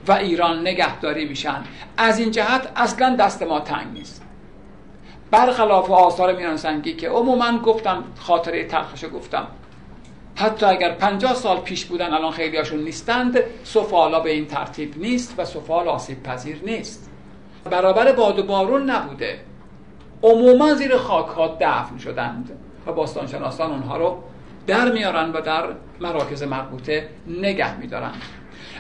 [0.07, 1.63] و ایران نگهداری میشن.
[1.97, 4.25] از این جهت اصلا دست ما تنگ نیست.
[5.31, 9.47] برخلاف آثار میان سنگی که عموما گفتم خاطره تلخشو گفتم.
[10.35, 15.35] حتی اگر پنجاه سال پیش بودن الان خیلی هاشون نیستند سفالا به این ترتیب نیست
[15.37, 17.09] و سفال آسیب پذیر نیست.
[17.69, 19.39] برابر باد و بارون نبوده.
[20.23, 22.49] عموما زیر خاک ها دفن شدند
[22.87, 24.23] و باستانشناسان اونها رو
[24.67, 25.63] در میارن و در
[25.99, 28.11] مراکز مربوطه نگه میدارن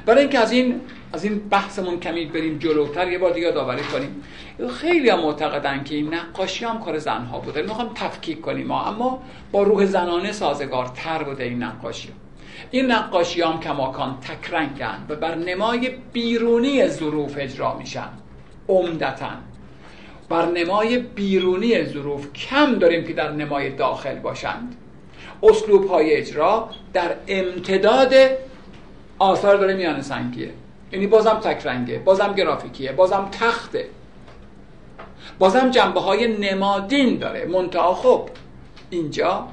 [0.05, 0.81] برای اینکه از این
[1.13, 4.23] از این بحثمون کمی بریم جلوتر یه بار دیگه داوری کنیم.
[4.69, 7.61] خیلی هم معتقدن که این نقاشی هم کار زنها بوده.
[7.61, 9.21] می‌خوام تفکیک کنیم ما اما
[9.51, 12.09] با روح زنانه سازگار تر بوده این نقاشی.
[12.71, 18.09] این نقاشی هم کماکان تکرنگن و بر نمای بیرونی ظروف اجرا میشن.
[18.67, 19.29] عمدتا.
[20.29, 24.75] بر نمای بیرونی ظروف کم داریم که در نمای داخل باشند.
[25.43, 28.13] اسلوب های اجرا در امتداد
[29.19, 30.53] آثار داره میان سنگیه.
[30.91, 33.85] یعنی بازم تک رنگه بازم گرافیکیه بازم تخته.
[35.39, 37.45] بازم جنبه های نمادین داره.
[37.45, 38.29] منتها خب
[38.89, 39.47] اینجا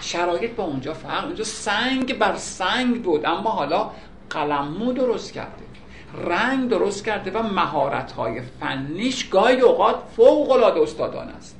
[0.00, 3.90] شرایط با اونجا فرق اونجا سنگ بر سنگ بود اما حالا
[4.30, 5.69] قلمو درست کرده.
[6.14, 11.56] رنگ درست کرده و مهارت های فنیش گاهی اوقات فوق العاده استادانه است.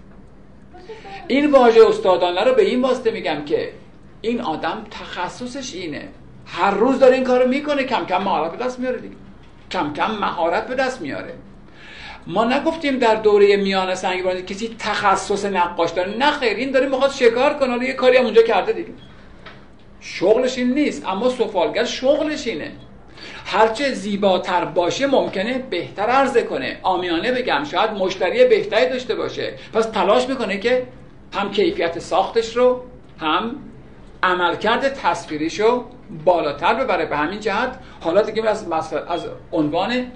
[1.28, 3.72] این واژه استادانه رو به این واسطه میگم که
[4.20, 6.08] این آدم تخصصش اینه.
[6.46, 9.14] هر روز داره این کارو می‌کنه کم کم مهارت به دست میاره دیگه.
[9.70, 11.34] کم کم مهارت به دست میاره.
[12.26, 16.16] ما نگفتیم در دوره میان سنگ کسی تخصص نقاش داره.
[16.16, 18.92] نه خیر این داره می‌خواد شکار کنه یه کاری هم اونجا کرده دیگه.
[20.00, 22.72] شغلش این نیست اما سفالگر شغلش اینه.
[23.44, 26.78] هرچه زیباتر باشه ممکنه بهتر عرضه کنه.
[26.82, 29.54] آمیانه بگم شاید مشتری بهتری داشته باشه.
[29.72, 30.86] پس تلاش می‌کنه که
[31.34, 32.84] هم کیفیت ساختش رو
[33.18, 33.56] هم
[34.22, 35.84] عملکرد تصویریش رو
[36.24, 37.06] بالاتر ببره.
[37.06, 38.72] به همین جهت حالا دیگه از,
[39.08, 40.06] از عنوان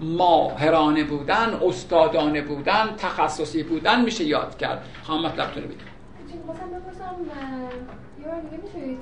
[0.00, 4.84] ماهرانه بودن استادانه بودن تخصصی بودن میشه یاد کرد.
[5.02, 5.88] خواهم مطلبتون رو بگم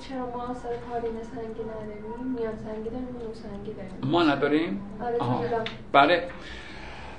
[0.09, 4.12] چرا ما آثار پارین سنگی نداریم میان سنگی داریم نو سنگی داریم.
[4.12, 4.81] ما نداریم؟
[5.20, 5.61] آره
[5.93, 6.28] بله.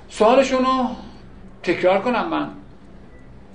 [0.08, 0.86] سوالشون رو
[1.62, 2.50] تکرار کنم من.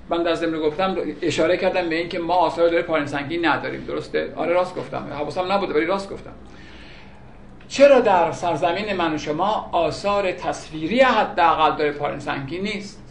[0.09, 3.85] من در ضمن گفتم اشاره کردم به اینکه ما آثار داره پارین سنگی نداریم.
[3.85, 5.07] درسته؟ آره راست گفتم.
[5.11, 6.33] حواسم نبوده ولی راست گفتم.
[7.67, 13.03] چرا در سرزمین من و شما آثار تصویری حداقل داره پارین سنگی نیست؟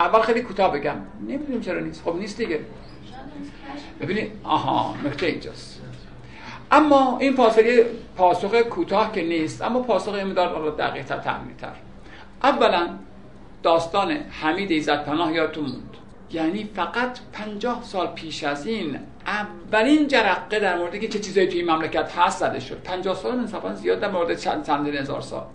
[0.00, 0.96] اول خیلی کوتاه بگم.
[1.20, 2.02] نمی‌دونیم چرا نیست.
[2.04, 2.60] خب نیست دیگه.
[4.00, 5.82] ببینید آها نکته اینجاست.
[6.72, 7.86] اما این فاصله
[8.16, 11.18] پاسخ کوتاه که نیست اما پاسخ این مدار دقیق تر
[11.58, 11.72] تر
[12.42, 12.88] اولا
[13.62, 15.96] داستان حمید ایزد پناه یادتون موند.
[16.32, 21.60] یعنی فقط پنجاه سال پیش از این اولین جرقه در مورد که چه چیزایی توی
[21.60, 22.82] این مملکت هست زده شد.
[22.82, 25.46] پنجاه سال انصافا زیاد در مورد چند چند هزار سال.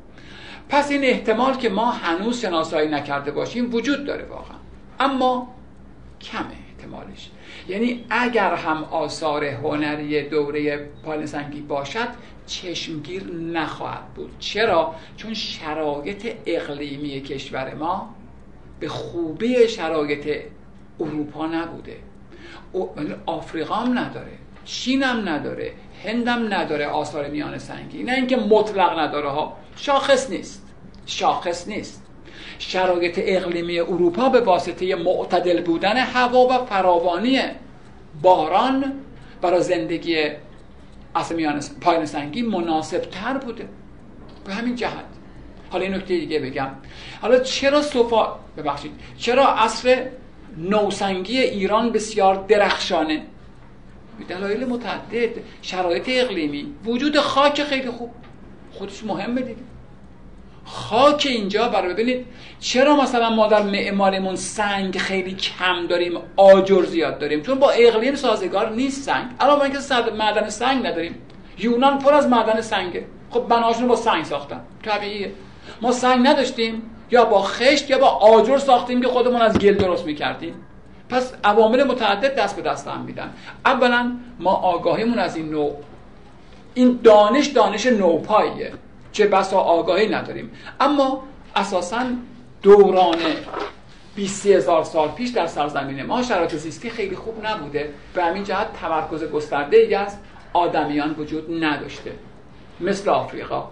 [0.69, 4.57] پس این احتمال که ما هنوز شناسایی نکرده باشیم وجود داره واقعا.
[4.99, 5.55] اما
[6.21, 7.30] کمه احتمالش.
[7.67, 12.07] یعنی اگر هم آثار هنری دوره پالنسنگی باشد
[12.45, 14.31] چشمگیر نخواهد بود.
[14.39, 18.15] چرا؟ چون شرایط اقلیمی کشور ما
[18.79, 20.41] به خوبی شرایط
[20.99, 21.97] اروپا نبوده.
[23.25, 24.31] آفریقا هم نداره
[24.65, 25.71] چین هم نداره
[26.03, 28.03] هندم نداره آثار میان سنگی.
[28.03, 29.57] نه اینکه مطلق نداره ها.
[29.75, 30.67] شاخص نیست.
[31.05, 32.00] شاخص نیست.
[32.59, 37.41] شرایط اقلیمی اروپا به واسطه معتدل بودن هوا و فراوانی
[38.21, 38.93] باران
[39.41, 40.29] برای زندگی
[41.15, 43.69] اصل میان پایین سنگی مناسب تر بوده.
[44.45, 45.05] به همین جهت.
[45.69, 46.69] حالا این نکته دیگه بگم.
[47.21, 48.91] حالا چرا صفا ببخشید.
[49.17, 50.05] چرا اصل
[50.57, 53.21] نوسنگی ایران بسیار درخشانه؟
[54.29, 55.29] دلایل متعدد.
[55.61, 56.73] شرایط اقلیمی.
[56.85, 58.11] وجود خاک خیلی خوب.
[58.71, 59.61] خودش مهمه دیگه.
[60.73, 62.25] خاک اینجا برای ببینید.
[62.59, 68.15] چرا مثلا ما در معماریمون سنگ خیلی کم داریم آجر زیاد داریم؟ چون با اقلیم
[68.15, 69.25] سازگار نیست سنگ.
[69.39, 69.79] الان ما اینکه
[70.17, 71.15] معدن سنگ نداریم.
[71.57, 73.05] یونان پر از معدن سنگه.
[73.29, 74.61] خب بناشون با سنگ ساختن.
[74.83, 75.31] طبیعیه.
[75.81, 76.81] ما سنگ نداشتیم
[77.11, 80.53] یا با خشت یا با آجر ساختیم که خودمون از گل درست می‌کردیم.
[81.09, 83.33] پس عوامل متعدد دست به دست هم میدن.
[83.65, 85.75] اولا ما آگاهیمون از این نوع.
[86.73, 88.71] این دانش دانش نوپاییه.
[89.11, 90.51] چه بسا آگاهی نداریم.
[90.79, 91.23] اما
[91.55, 92.03] اساسا
[92.61, 93.17] دوران
[94.15, 97.93] 20 هزار سال پیش در سرزمین ما شرایط زیستی خیلی خوب نبوده.
[98.13, 100.17] به همین جهت تمرکز گسترده ای از
[100.53, 102.11] آدمیان وجود نداشته.
[102.79, 103.69] مثل آفریقا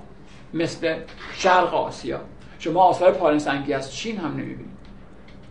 [0.54, 0.96] مثل
[1.34, 2.22] شرق آسیا.
[2.60, 4.80] شما آثار پارن سنگی از چین هم نمی‌بینید.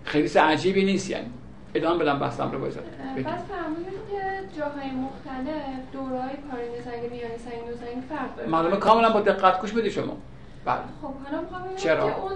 [0.04, 1.30] خیلی عجیبی نیست یعنی.
[1.74, 2.80] ادامه بدم بحثم رو بایزد
[3.16, 5.62] بس فرمودید که جاهای مختلف
[5.92, 8.48] دورهای پارین سنگ میان سنگ فرق داره.
[8.48, 10.16] معلومه کاملا با دقت گوش بدید شما.
[10.64, 10.78] بله.
[11.02, 12.32] خب حالا می‌خوام چرا؟ که اون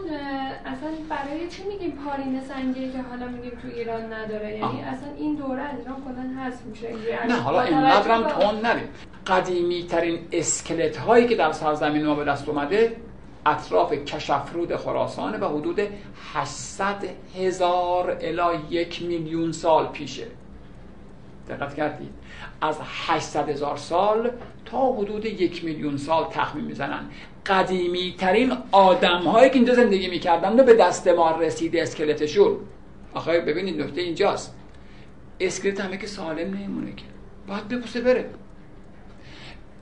[0.66, 4.88] اصلا برای چی میگیم پارین سنگی که حالا میگیم تو ایران نداره؟ یعنی آه.
[4.88, 6.88] اصلا این دوره از ایران کلا حذف میشه.
[7.28, 8.88] نه حالا اینقدر هم تون نریم.
[9.26, 12.96] قدیمی ترین اسکلت هایی که در سرزمین ما به دست اومده
[13.46, 15.80] اطراف کشفرود خراسانه و حدود
[16.32, 16.96] 800
[17.38, 20.26] هزار الی یک میلیون سال پیشه.
[21.48, 22.10] دقت کردید.
[22.60, 24.30] از 800 هزار سال
[24.64, 27.10] تا حدود یک میلیون سال تخمین می‌زنن.
[27.46, 32.56] قدیمی ترین آدم هایی که اینجا زندگی می‌کردن به دست ما رسیده اسکلتشون
[33.14, 34.56] آخه ببینید نکته اینجاست.
[35.40, 37.04] اسکلت همه که سالم نمیمونه که.
[37.48, 38.30] باید بپوسه بره.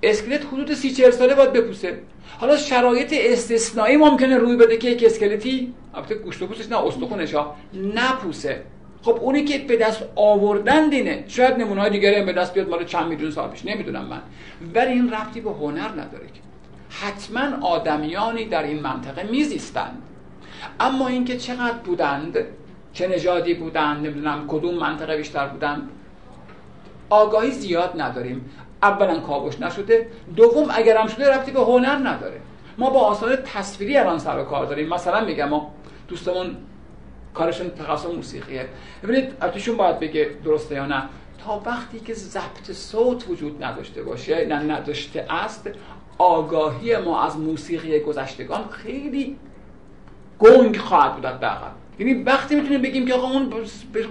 [0.03, 1.99] اسکلت حدود سی چهل ساله باید بپوسه.
[2.39, 7.35] حالا شرایط استثنایی ممکنه روی بده که یک اسکلتی البته گوشت و پوستش نه استخونش
[7.35, 7.57] ها.
[7.95, 8.63] نپوسه.
[9.03, 11.25] خب اونی که به دست آوردن دینه.
[11.29, 14.23] شاید نمونه های دیگری هم به دست بیاد مال چند میلیون سال پیش نمی‌دونم من.
[14.75, 16.41] ولی این ربطی به هنر نداره که.
[16.91, 20.03] حتما آدمیانی در این منطقه میزیستند.
[20.81, 22.39] اما اینکه چقدر بودند
[22.93, 25.89] چه نژادی بودند نمی‌دونم کدوم منطقه بیشتر بودند
[27.11, 28.51] آگاهی زیاد نداریم.
[28.83, 32.41] اولا کاوش نشده دوم اگر هم شده ربطی به هنر نداره.
[32.79, 34.89] ما با آثار تصویری الان سر و کار داریم.
[34.89, 35.75] مثلا میگم ما
[36.09, 36.57] دوستمون
[37.35, 38.69] کارشون تخصص موسیقیه.
[39.03, 41.03] ببینید البته باید بگه درسته یا نه.
[41.45, 45.71] تا وقتی که ضبط صوت وجود نداشته باشه نه نداشته است
[46.19, 49.37] آگاهی ما از موسیقی گذشتگان خیلی
[50.39, 51.71] گنگ خواهد بود حداقل
[52.01, 53.53] یعنی وقتی می‌تونیم بگیم که آقا اون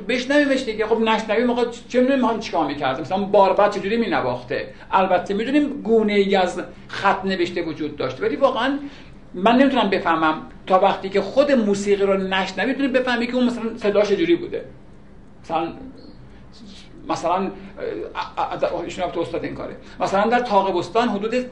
[0.07, 5.34] بشنویمش دیگه خب نشنویم آقا چه می‌دونیم می‌خوام چیکار می‌کردیم؟ مثلا باربد چجوری مینواخته؟ البته
[5.34, 8.24] می‌دونیم گونه ای از خط نوشته وجود داشته.
[8.24, 8.80] ولی واقعا
[9.34, 13.78] من نمی‌تونم بفهمم تا وقتی که خود موسیقی رو نشنوی می‌تونی بفهمی که اون مثلا
[13.78, 14.66] صداش چجوری بوده.
[15.44, 15.68] مثلا
[17.10, 17.52] مثلا
[18.84, 19.76] ایشون استاد این کاره.
[19.99, 21.45] مثلا در تاق حدود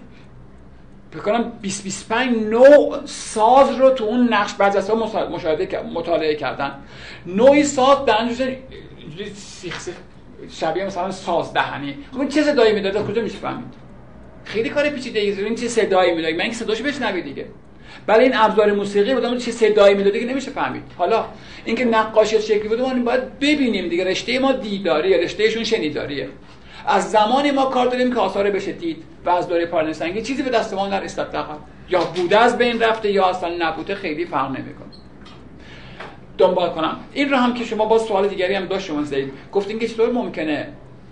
[1.11, 4.91] فکر کنم 20 25 نوع ساز رو تو اون نقش از
[5.31, 6.71] مشاهده مطالعه کردن.
[7.25, 7.97] نوعی ساز
[8.99, 9.95] اینجوری سیخ سیخ
[10.51, 11.97] شبیه مثلا ساز دهنی.
[12.11, 13.73] خب این چه صدایی می‌داد؟ کجا میشه فهمید
[14.43, 17.45] خیلی کار پیچیده ای این چه صدایی می‌داد؟ من اینکه صداشو بشنوی دیگه.
[18.07, 21.25] برای این ابزار موسیقی بودم چه صدایی می‌داد دیگه نمیشه فهمید حالا
[21.65, 24.03] اینکه نقاشی شکلی بوده ما باید ببینیم دیگه.
[24.03, 26.29] رشته ما دیداریه رشتهشون شنیداریه.
[26.87, 30.49] از زمانی ما کار داریم که آثار بشه دید و از دوره پارنسنگی چیزی به
[30.49, 31.25] دست ما نرسید
[31.89, 34.87] یا بوده از بین رفته یا اصلا نبوده خیلی فرق نمی‌کنه.
[36.37, 36.99] دنبال کنم.
[37.13, 39.33] این رو هم که شما با سوال دیگری هم داشت شما زید.
[39.51, 40.67] گفتین که چطور ممکنه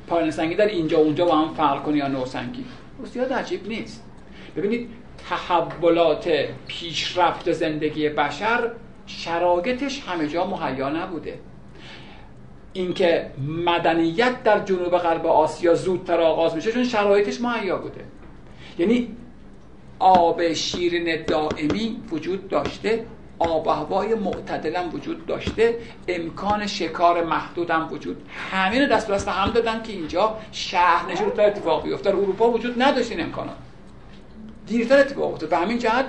[0.07, 2.65] پارنسنگی در اینجا اونجا با هم فرق کنه یا نوسنگی؟
[3.03, 4.03] بسیار عجیب نیست.
[4.57, 4.89] ببینید
[5.29, 6.29] تحولات
[6.67, 8.71] پیشرفت زندگی بشر
[9.07, 11.39] شرایطش همه جا مهیا نبوده.
[12.75, 13.31] اینکه
[13.65, 18.01] مدنیت در جنوب غرب آسیا زودتر آغاز میشه چون شرایطش مهیا بوده.
[18.79, 19.07] یعنی
[19.99, 23.05] آب شیرین دائمی وجود داشته
[23.39, 28.17] آب و هوای معتدلم وجود داشته امکان شکار محدودم وجود.
[28.51, 32.09] همین رو دست دست هم دادن که اینجا شهر نشون اتفاق بیفته.
[32.09, 33.55] در اروپا وجود نداشت این امکانات.
[34.67, 35.49] دیرتر اتفاق افتاد.
[35.49, 36.05] به همین جهت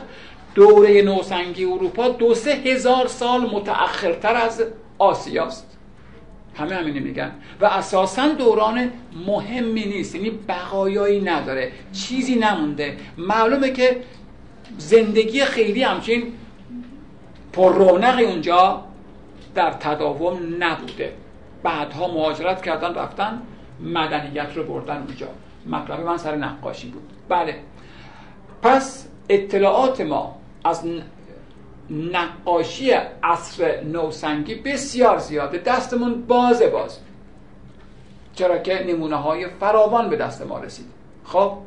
[0.55, 4.65] دوره نوسنگی اروپا دو سه هزار سال متأخرتر از
[4.99, 5.76] آسیاست.
[6.59, 7.33] همه همینی میگن.
[7.61, 8.91] و اساسا دوران
[9.27, 10.15] مهمی نیست.
[10.15, 11.73] یعنی بقایایی نداره.
[11.93, 12.97] چیزی نمونده.
[13.19, 14.03] معلومه که
[14.79, 16.33] زندگی خیلی همچین
[17.53, 18.85] پر رونقی اونجا
[19.55, 21.13] در تداوم نبوده.
[21.63, 23.43] بعدها مهاجرت کردن رفتن
[23.81, 25.29] مدنیت رو بردن اونجا.
[25.67, 27.03] مطلب من سر نقاشی بود.
[27.29, 27.55] بله.
[28.63, 30.85] پس اطلاعات ما از
[31.91, 32.91] نقاشی
[33.23, 35.59] عصر نوسنگی بسیار زیاده.
[35.59, 36.99] دستمون بازه باز.
[38.35, 40.87] چرا که نمونه های فراوان به دست ما رسید.
[41.25, 41.59] خب؟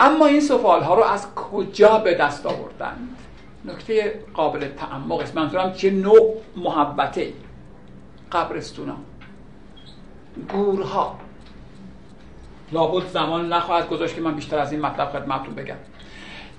[0.00, 3.08] اما این سفال ها رو از کجا به دست آوردن
[3.64, 5.36] نکته قابل تعمق است.
[5.36, 7.32] منظورم چه نوع محبته؟
[8.32, 8.96] قبرستونا.
[10.52, 11.18] گورها.
[12.72, 15.76] لابد زمان نخواهد گذاشت که من بیشتر از این مطلب خدمتتون بگم.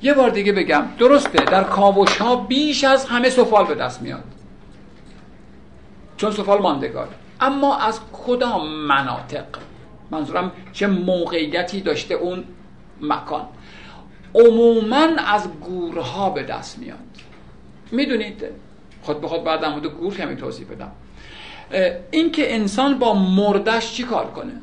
[0.04, 4.24] یه بار دیگه بگم درسته در کاوش ها بیش از همه سفال به دست میاد.
[6.18, 7.08] چون سفال ماندگار.
[7.42, 9.46] اما از کدام مناطق؟
[10.12, 12.44] منظورم چه موقعیتی داشته اون
[13.02, 13.48] مکان؟
[14.36, 16.98] عموما از گورها به دست میاد.
[17.92, 18.46] می‌دونید؟
[19.02, 20.92] خود به خود بعد مورد گور کمی توضیح بدم.
[22.12, 24.54] اینکه انسان با مردش چی کار کنه؟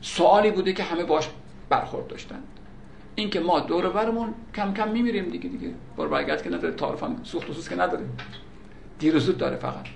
[0.00, 1.28] سوالی بوده که همه باش
[1.68, 2.42] برخورد داشتن.
[3.14, 5.74] اینکه ما دور برمون کم کم میمیریم دیگه دیگه.
[5.96, 8.04] بر برگرد که نداره تعارف هم سوخت و که نداره.
[8.98, 9.86] دیر و زود داره فقط.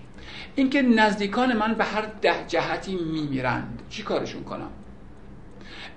[0.54, 4.70] اینکه نزدیکان من به هر ده جهتی میمیرند چی کارشون کنم؟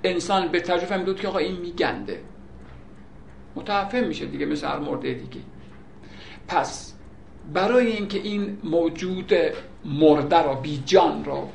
[0.03, 2.21] انسان به تجربه میدود که آقا این میگنده.
[3.55, 5.41] متعفن میشه دیگه مثل هر مرده دیگه.
[6.47, 6.93] پس
[7.53, 9.33] برای اینکه این موجود
[9.85, 11.49] مرده رو بی جان رو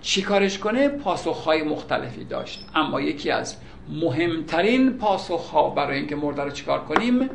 [0.00, 2.68] چیکارش کنه؟ پاسخهای مختلفی داشت.
[2.74, 3.56] اما یکی از
[3.88, 7.30] مهمترین پاسخها برای اینکه مرده رو چیکار کنیم؟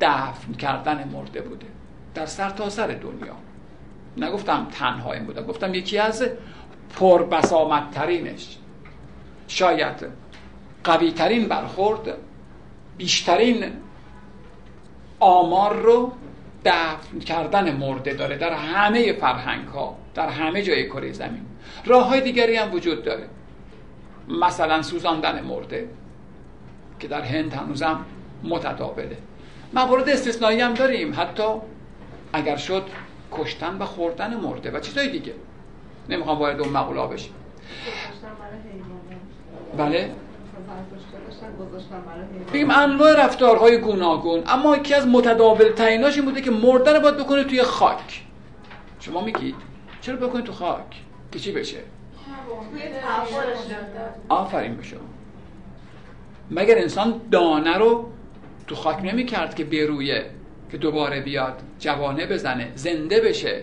[0.00, 1.66] دفن کردن مرده بوده.
[2.14, 3.36] در سر تا سر دنیا.
[4.16, 6.28] نگفتم تنها این بوده گفتم یکی از
[6.96, 8.56] پربسامدترینش.
[9.48, 10.06] شاید
[10.84, 12.18] قوی ترین برخورد
[12.96, 13.64] بیشترین
[15.20, 16.12] آمار رو
[16.64, 21.46] دفن کردن مرده داره در همه فرهنگ ها در همه جای کره زمین.
[21.84, 23.28] راه های دیگری هم وجود داره.
[24.28, 25.88] مثلا سوزاندن مرده
[27.00, 28.04] که در هند هنوزم
[28.44, 29.16] متداوله.
[29.74, 31.14] موارد استثنایی هم داریم.
[31.16, 31.42] حتی
[32.32, 32.82] اگر شد
[33.32, 35.34] کشتن و خوردن مرده و چیزای دیگه.
[36.08, 37.32] نمی‌خوام وارد اون مقوله بشیم.
[39.76, 40.10] بله.
[42.52, 47.16] بگیم انواع رفتارهای گوناگون اما یکی از متداول تریناش این بوده که مردن رو باید
[47.16, 48.22] بکنه توی خاک.
[49.00, 49.54] شما میگید؟
[50.00, 51.78] چرا بکنه تو خاک؟ که چی بشه؟
[54.28, 54.96] آفرین بشه
[56.50, 58.10] مگر انسان دانه رو
[58.66, 60.30] تو خاک نمی کرد که برویه
[60.70, 63.62] که دوباره بیاد جوانه بزنه زنده بشه؟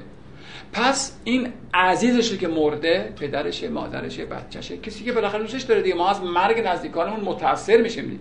[0.74, 4.78] پس این عزیزشه که مرده پدرشه مادرشه بچهشه.
[4.78, 5.96] کسی که بالاخره دوستش داره دیگه.
[5.96, 8.20] ما از مرگ نزدیکانمون متاثر میشیم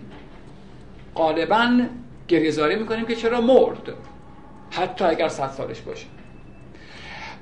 [1.15, 1.81] غالبا
[2.27, 3.93] گریزاری می‌کنیم که چرا مرد؟
[4.71, 6.05] حتی اگر صد سالش باشه.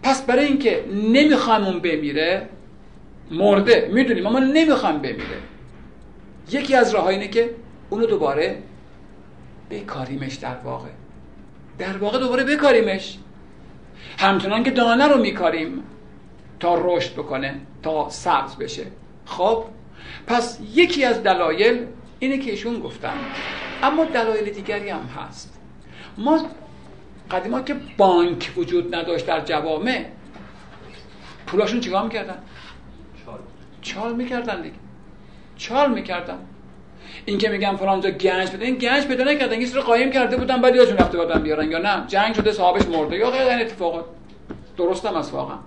[0.03, 2.49] پس برای اینکه نمی‌خوایم اون بمیره
[3.31, 5.37] مرده می‌دونیم اما نمی‌خوایم بمیره.
[6.51, 7.55] یکی از راه اینه که
[7.89, 8.63] اونو دوباره
[9.69, 10.89] بکاریمش در واقع.
[11.77, 13.17] در واقع دوباره بکاریمش.
[14.19, 15.83] همچنان که دانه رو میکاریم
[16.59, 18.85] تا رشد بکنه تا سبز بشه.
[19.25, 19.65] خب
[20.27, 21.85] پس یکی از دلایل
[22.19, 23.13] اینه که ایشون گفتن.
[23.83, 25.59] اما دلایل دیگری هم هست.
[26.17, 26.45] ما
[27.31, 30.05] قدیما که بانک وجود نداشت در جوامع
[31.47, 32.37] پولاشون چیکار می‌کردن؟
[33.81, 34.75] چال می‌کردن دیگه.
[35.57, 36.37] چال می‌کردن.
[37.25, 39.53] این که میگن فلان جا گنج بده این گنج پیدا نکردن.
[39.53, 42.03] این رو قایم کرده بودن بعد یادشون رفته بودن بیارن یا نه.
[42.07, 43.15] جنگ شده صاحبش مرده.
[43.15, 44.05] یا غیر این اتفاقات.
[44.77, 45.57] درستم از واقعا.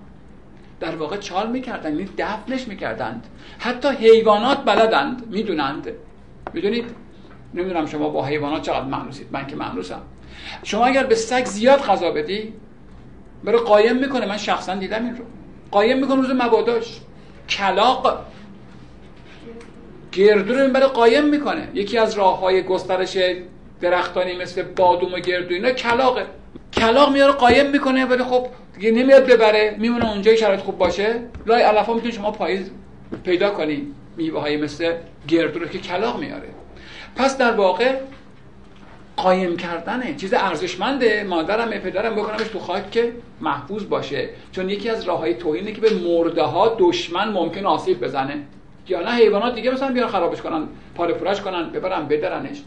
[0.81, 3.27] در واقع چال می‌کردن یعنی دفنش می‌کردند.
[3.59, 5.27] حتی حیوانات بلدند.
[5.31, 5.89] می‌دونند.
[6.53, 6.85] می‌دونید؟
[7.55, 10.03] نمی‌دونم شما با حیوانات چقدر معنوسید من که معنوسم
[10.63, 12.53] شما اگر به سگ زیاد غذا بدی
[13.45, 14.27] برای قایم می‌کنه.
[14.27, 15.25] من شخصا دیدم این رو.
[15.71, 17.01] قایم می‌کنه روز مباداش.
[17.49, 18.25] کلاق
[20.13, 21.69] گردو رو برای قایم می‌کنه.
[21.75, 23.19] یکی از راه های گسترش
[23.81, 26.27] درختانی مثل بادوم و گردو اینا کلاقه.
[26.73, 29.77] کلاق میاره قایم می‌کنه ولی خب دیگه نمیاد ببره.
[29.79, 31.21] میمونه اونجا شرایط خوب باشه.
[31.47, 32.71] لای علفا می‌تونی شما پاییز
[33.25, 33.87] پیدا کنی.
[34.17, 34.93] میوه های مثل
[35.29, 36.49] گردو رو که کلاق میاره.
[37.17, 37.95] پس در واقع
[39.25, 40.15] قایم کردنه.
[40.15, 41.25] چیز ارزشمنده.
[41.25, 44.29] مادرم پدرم بکنمش تو خاک که محفوظ باشه.
[44.53, 48.43] چون یکی از راه های توهینه که به مرده ها دشمن ممکن آسیب بزنه.
[48.89, 52.63] یا نه حیوانات دیگه مثلا بیان خرابش کنن پاره پورش کنن ببرن بدرنش.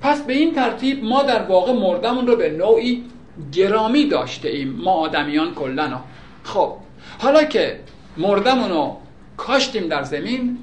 [0.00, 3.04] پس به این ترتیب ما در واقع مردمون رو به نوعی
[3.52, 4.80] گرامی داشته ایم.
[4.84, 6.00] ما آدمیان کلنا
[6.44, 6.72] خب
[7.18, 7.80] حالا که
[8.16, 8.96] مردمون رو
[9.36, 10.58] کاشتیم در زمین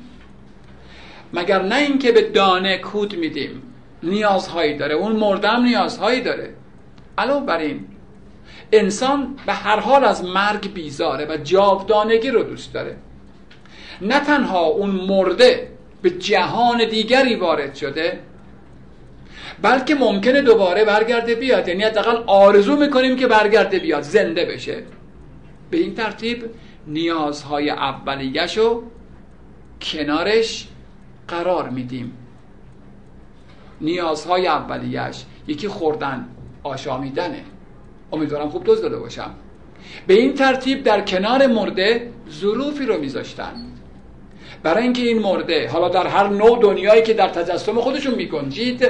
[1.33, 3.68] مگر نه اینکه به دانه کود میدیم؟
[4.03, 4.95] نیازهایی داره.
[4.95, 6.53] اون مردم نیازهایی داره.
[7.17, 7.85] علاوه بر این
[8.71, 12.95] انسان به هر حال از مرگ بیزاره و جاودانگی رو دوست داره.
[14.01, 15.71] نه تنها اون مرده
[16.01, 18.19] به جهان دیگری وارد شده
[19.61, 21.67] بلکه ممکنه دوباره برگرده بیاد.
[21.67, 24.83] یعنی حداقل آرزو می‌کنیم که برگرده بیاد زنده بشه.
[25.71, 26.45] به این ترتیب
[26.87, 28.83] نیازهای اولیش رو
[29.81, 30.67] کنارش
[31.27, 32.13] قرار میدیم.
[33.81, 36.29] نیازهای اولیش یکی خوردن
[36.63, 37.43] آشامیدنه.
[38.13, 39.31] امیدوارم خوب دوز داده باشم.
[40.07, 43.53] به این ترتیب در کنار مرده ظروفی رو میذاشتن.
[44.63, 48.87] برای اینکه این مرده حالا در هر نوع دنیایی که در تجسم خودشون میگنجید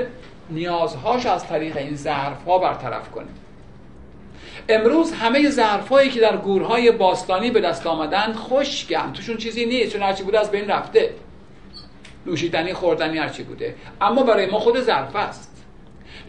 [0.50, 3.28] نیازهاش از طریق این ظرف ها برطرف کنه.
[4.70, 9.14] امروز همه ظرفهایی که در گورهای باستانی به دست آمدن خشکن.
[9.14, 11.10] توشون چیزی نیست چون هرچی بوده از بین رفته.
[12.26, 13.76] نوشیدنی خوردنی هرچی بوده.
[14.02, 15.66] اما برای ما خود ظرف است.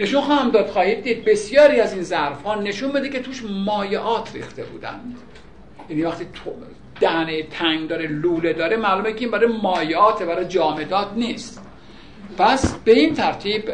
[0.01, 4.35] نشون خواهم داد خواهید دید بسیاری از این ظرف ها نشون بده که توش مایعات
[4.35, 5.19] ریخته بودند.
[5.89, 6.53] یعنی وقتی تو
[7.01, 11.63] دهنه تنگ داره لوله داره معلومه که این برای مایعات برای جامدات نیست.
[12.39, 13.73] پس به این ترتیب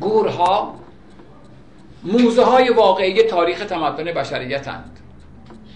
[0.00, 0.80] گورها
[2.02, 4.98] موزه های واقعی تاریخ تمدن بشریتند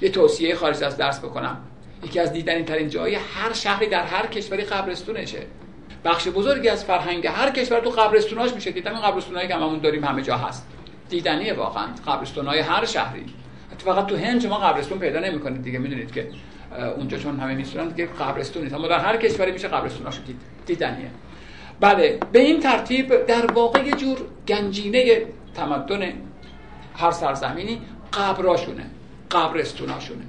[0.01, 1.57] یه توصیه خارج از درس بکنم.
[2.05, 5.39] یکی از دیدنی ترین جایی هر شهری در هر کشوری قبرستونشه.
[6.05, 8.71] بخش بزرگی از فرهنگ هر کشور تو قبرستوناش میشه.
[8.71, 10.67] دیدم این قبرستونایی که هممون داریم همه جا هست.
[11.09, 11.87] دیدنیه واقعا.
[12.07, 13.25] قبرستونای هر شهری.
[13.79, 15.79] فقط تو هند شما قبرستون پیدا نمی‌کنید دیگه.
[15.79, 16.29] می‌دونید که
[16.97, 18.75] اونجا چون همه میسونن که قبرستون نیست.
[18.75, 20.41] اما در هر کشوری میشه قبرستوناشو دید.
[20.67, 21.11] دیدنیه.
[21.81, 24.19] بله به این ترتیب در واقع جور
[24.49, 25.23] گنجینه
[25.55, 26.13] تمدن
[26.97, 27.81] هر سرزمینی
[28.13, 28.87] قبراشونه.
[29.31, 30.25] قبرستوناشونه.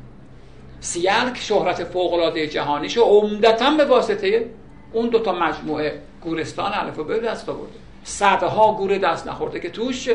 [0.86, 4.46] سیلک شهرت فوق‌العاده جهانیشو عمدتا به واسطه
[4.94, 7.74] اون دوتا مجموعه گورستان الف به دست آورده.
[8.04, 10.10] صدها گور دست نخورده که توش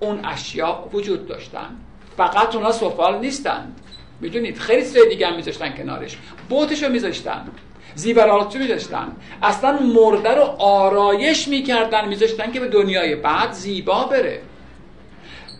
[0.00, 1.76] اون اشیاء وجود داشتن.
[2.16, 3.80] فقط اونا سفال نیستند
[4.20, 6.18] می‌دونید خیلی چیزای دیگه هم میذاشتن کنارش.
[6.48, 7.48] بوتشو میذاشتن.
[7.94, 9.12] زیورالاتو میذاشتن.
[9.42, 12.08] اصلا مرده رو آرایش می‌کردن.
[12.08, 14.40] میذاشتن که به دنیای بعد زیبا بره.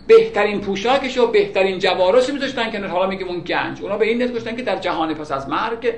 [0.09, 3.81] بهترین پوشاکش و بهترین جوارش میذاشتن که حالا میگیم اون گنج.
[3.81, 5.93] اونا به این نیت گفتن که در جهان پس از مرگ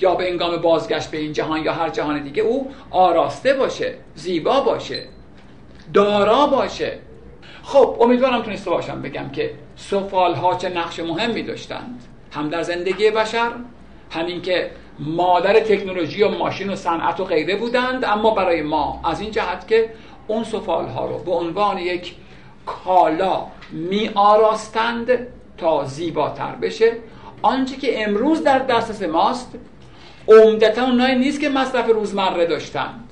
[0.00, 4.60] یا به انگام بازگشت به این جهان یا هر جهان دیگه او آراسته باشه زیبا
[4.60, 5.02] باشه
[5.94, 6.98] دارا باشه.
[7.62, 12.02] خب امیدوارم تونسته باشم بگم که سفال ها چه نقش مهمی داشتند.
[12.32, 13.50] هم در زندگی بشر
[14.10, 19.20] همین که مادر تکنولوژی و ماشین و صنعت و غیره بودند اما برای ما از
[19.20, 19.90] این جهت که
[20.26, 22.14] اون سفال ها رو به عنوان یک
[22.66, 25.08] کالا می آراستند
[25.58, 26.92] تا زیباتر بشه.
[27.42, 29.54] آنچه که امروز در دسترس ماست
[30.28, 33.06] عمدتا اونایی نیست که مصرف روزمره داشتند.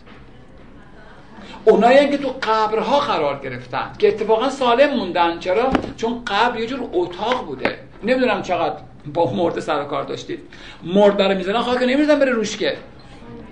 [1.64, 5.38] اونایی که تو قبرها قرار گرفتن که اتفاقا سالم موندن.
[5.38, 7.78] چرا؟ چون قبر یه جور اتاق بوده.
[8.02, 8.76] نمی‌دونم چقدر
[9.14, 10.40] با مرده سر کار داشتید.
[10.82, 12.76] مرده رو می‌زنن خاک نمی‌زنن بره روش که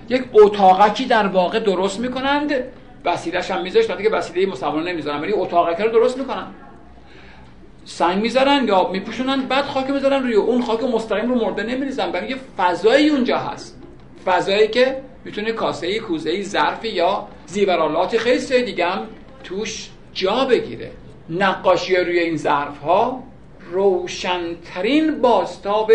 [0.08, 2.52] یک اتاقکی در واقع درست می‌کنند.
[3.06, 6.46] وسیله‌ش هم میذاشت که وسیله مسلمان نمی‌ذارن ولی اتاقکی رو درست می‌کنن.
[7.84, 12.12] سنگ می‌ذارن یا میپوشونن بعد خاک می‌ذارن روی اون خاک مستقیم رو مرده نمیریزن.
[12.12, 13.82] برای یه فضایی اونجا هست.
[14.26, 19.06] فضایی که می‌تونه کاسه کوزه ظرفی یا زیورالات خیلی سه دیگه هم
[19.44, 20.90] توش جا بگیره.
[21.30, 23.22] نقاشی روی این ظرف ها
[23.72, 25.92] روشنترین باستاب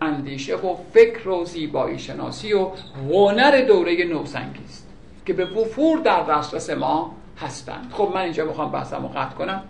[0.00, 2.68] اندیشه و فکر و زیبایی شناسی و
[3.10, 4.79] هنر دوره نوسنگی است
[5.26, 7.92] که به وفور در دسترس ما هستند.
[7.92, 9.62] خب من اینجا می‌خوام بحثمو قطع کنم.